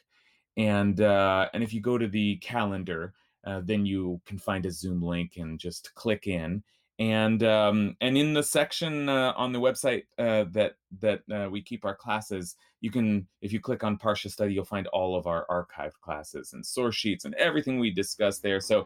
And, 0.58 1.00
uh, 1.02 1.48
and 1.54 1.64
if 1.64 1.74
you 1.74 1.82
go 1.82 1.98
to 1.98 2.08
the 2.08 2.36
calendar, 2.38 3.14
uh, 3.46 3.62
then 3.64 3.86
you 3.86 4.20
can 4.26 4.38
find 4.38 4.66
a 4.66 4.72
Zoom 4.72 5.02
link 5.02 5.38
and 5.38 5.60
just 5.60 5.94
click 5.96 6.28
in. 6.28 6.64
And 7.00 7.44
um, 7.44 7.96
and 8.02 8.18
in 8.18 8.34
the 8.34 8.44
section 8.44 9.08
uh, 9.08 9.32
on 9.38 9.54
the 9.54 9.60
website 9.60 10.04
uh, 10.18 10.44
that 10.52 10.74
that 11.00 11.22
uh, 11.32 11.50
we 11.50 11.62
keep 11.62 11.86
our 11.86 11.96
classes, 11.96 12.58
you 12.82 12.92
can 12.92 13.26
if 13.42 13.54
you 13.54 13.62
click 13.62 13.86
on 13.86 13.98
Parsha 13.98 14.30
Study, 14.30 14.54
you'll 14.54 14.66
find 14.66 14.86
all 14.88 15.16
of 15.16 15.26
our 15.26 15.46
archived 15.50 15.98
classes 16.02 16.52
and 16.52 16.66
source 16.66 16.96
sheets 16.96 17.24
and 17.24 17.34
everything 17.36 17.80
we 17.80 17.90
discuss 17.90 18.40
there. 18.40 18.60
So 18.60 18.86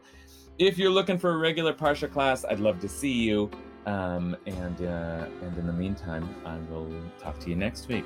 if 0.58 0.78
you're 0.78 0.90
looking 0.90 1.18
for 1.18 1.32
a 1.32 1.36
regular 1.36 1.72
Parsha 1.72 2.10
class, 2.10 2.44
I'd 2.44 2.60
love 2.60 2.80
to 2.80 2.88
see 2.88 3.12
you. 3.12 3.50
Um, 3.86 4.36
and 4.46 4.80
uh, 4.82 5.26
and 5.42 5.58
in 5.58 5.66
the 5.66 5.72
meantime, 5.72 6.34
I 6.46 6.56
will 6.72 6.90
talk 7.18 7.38
to 7.40 7.50
you 7.50 7.56
next 7.56 7.88
week. 7.88 8.04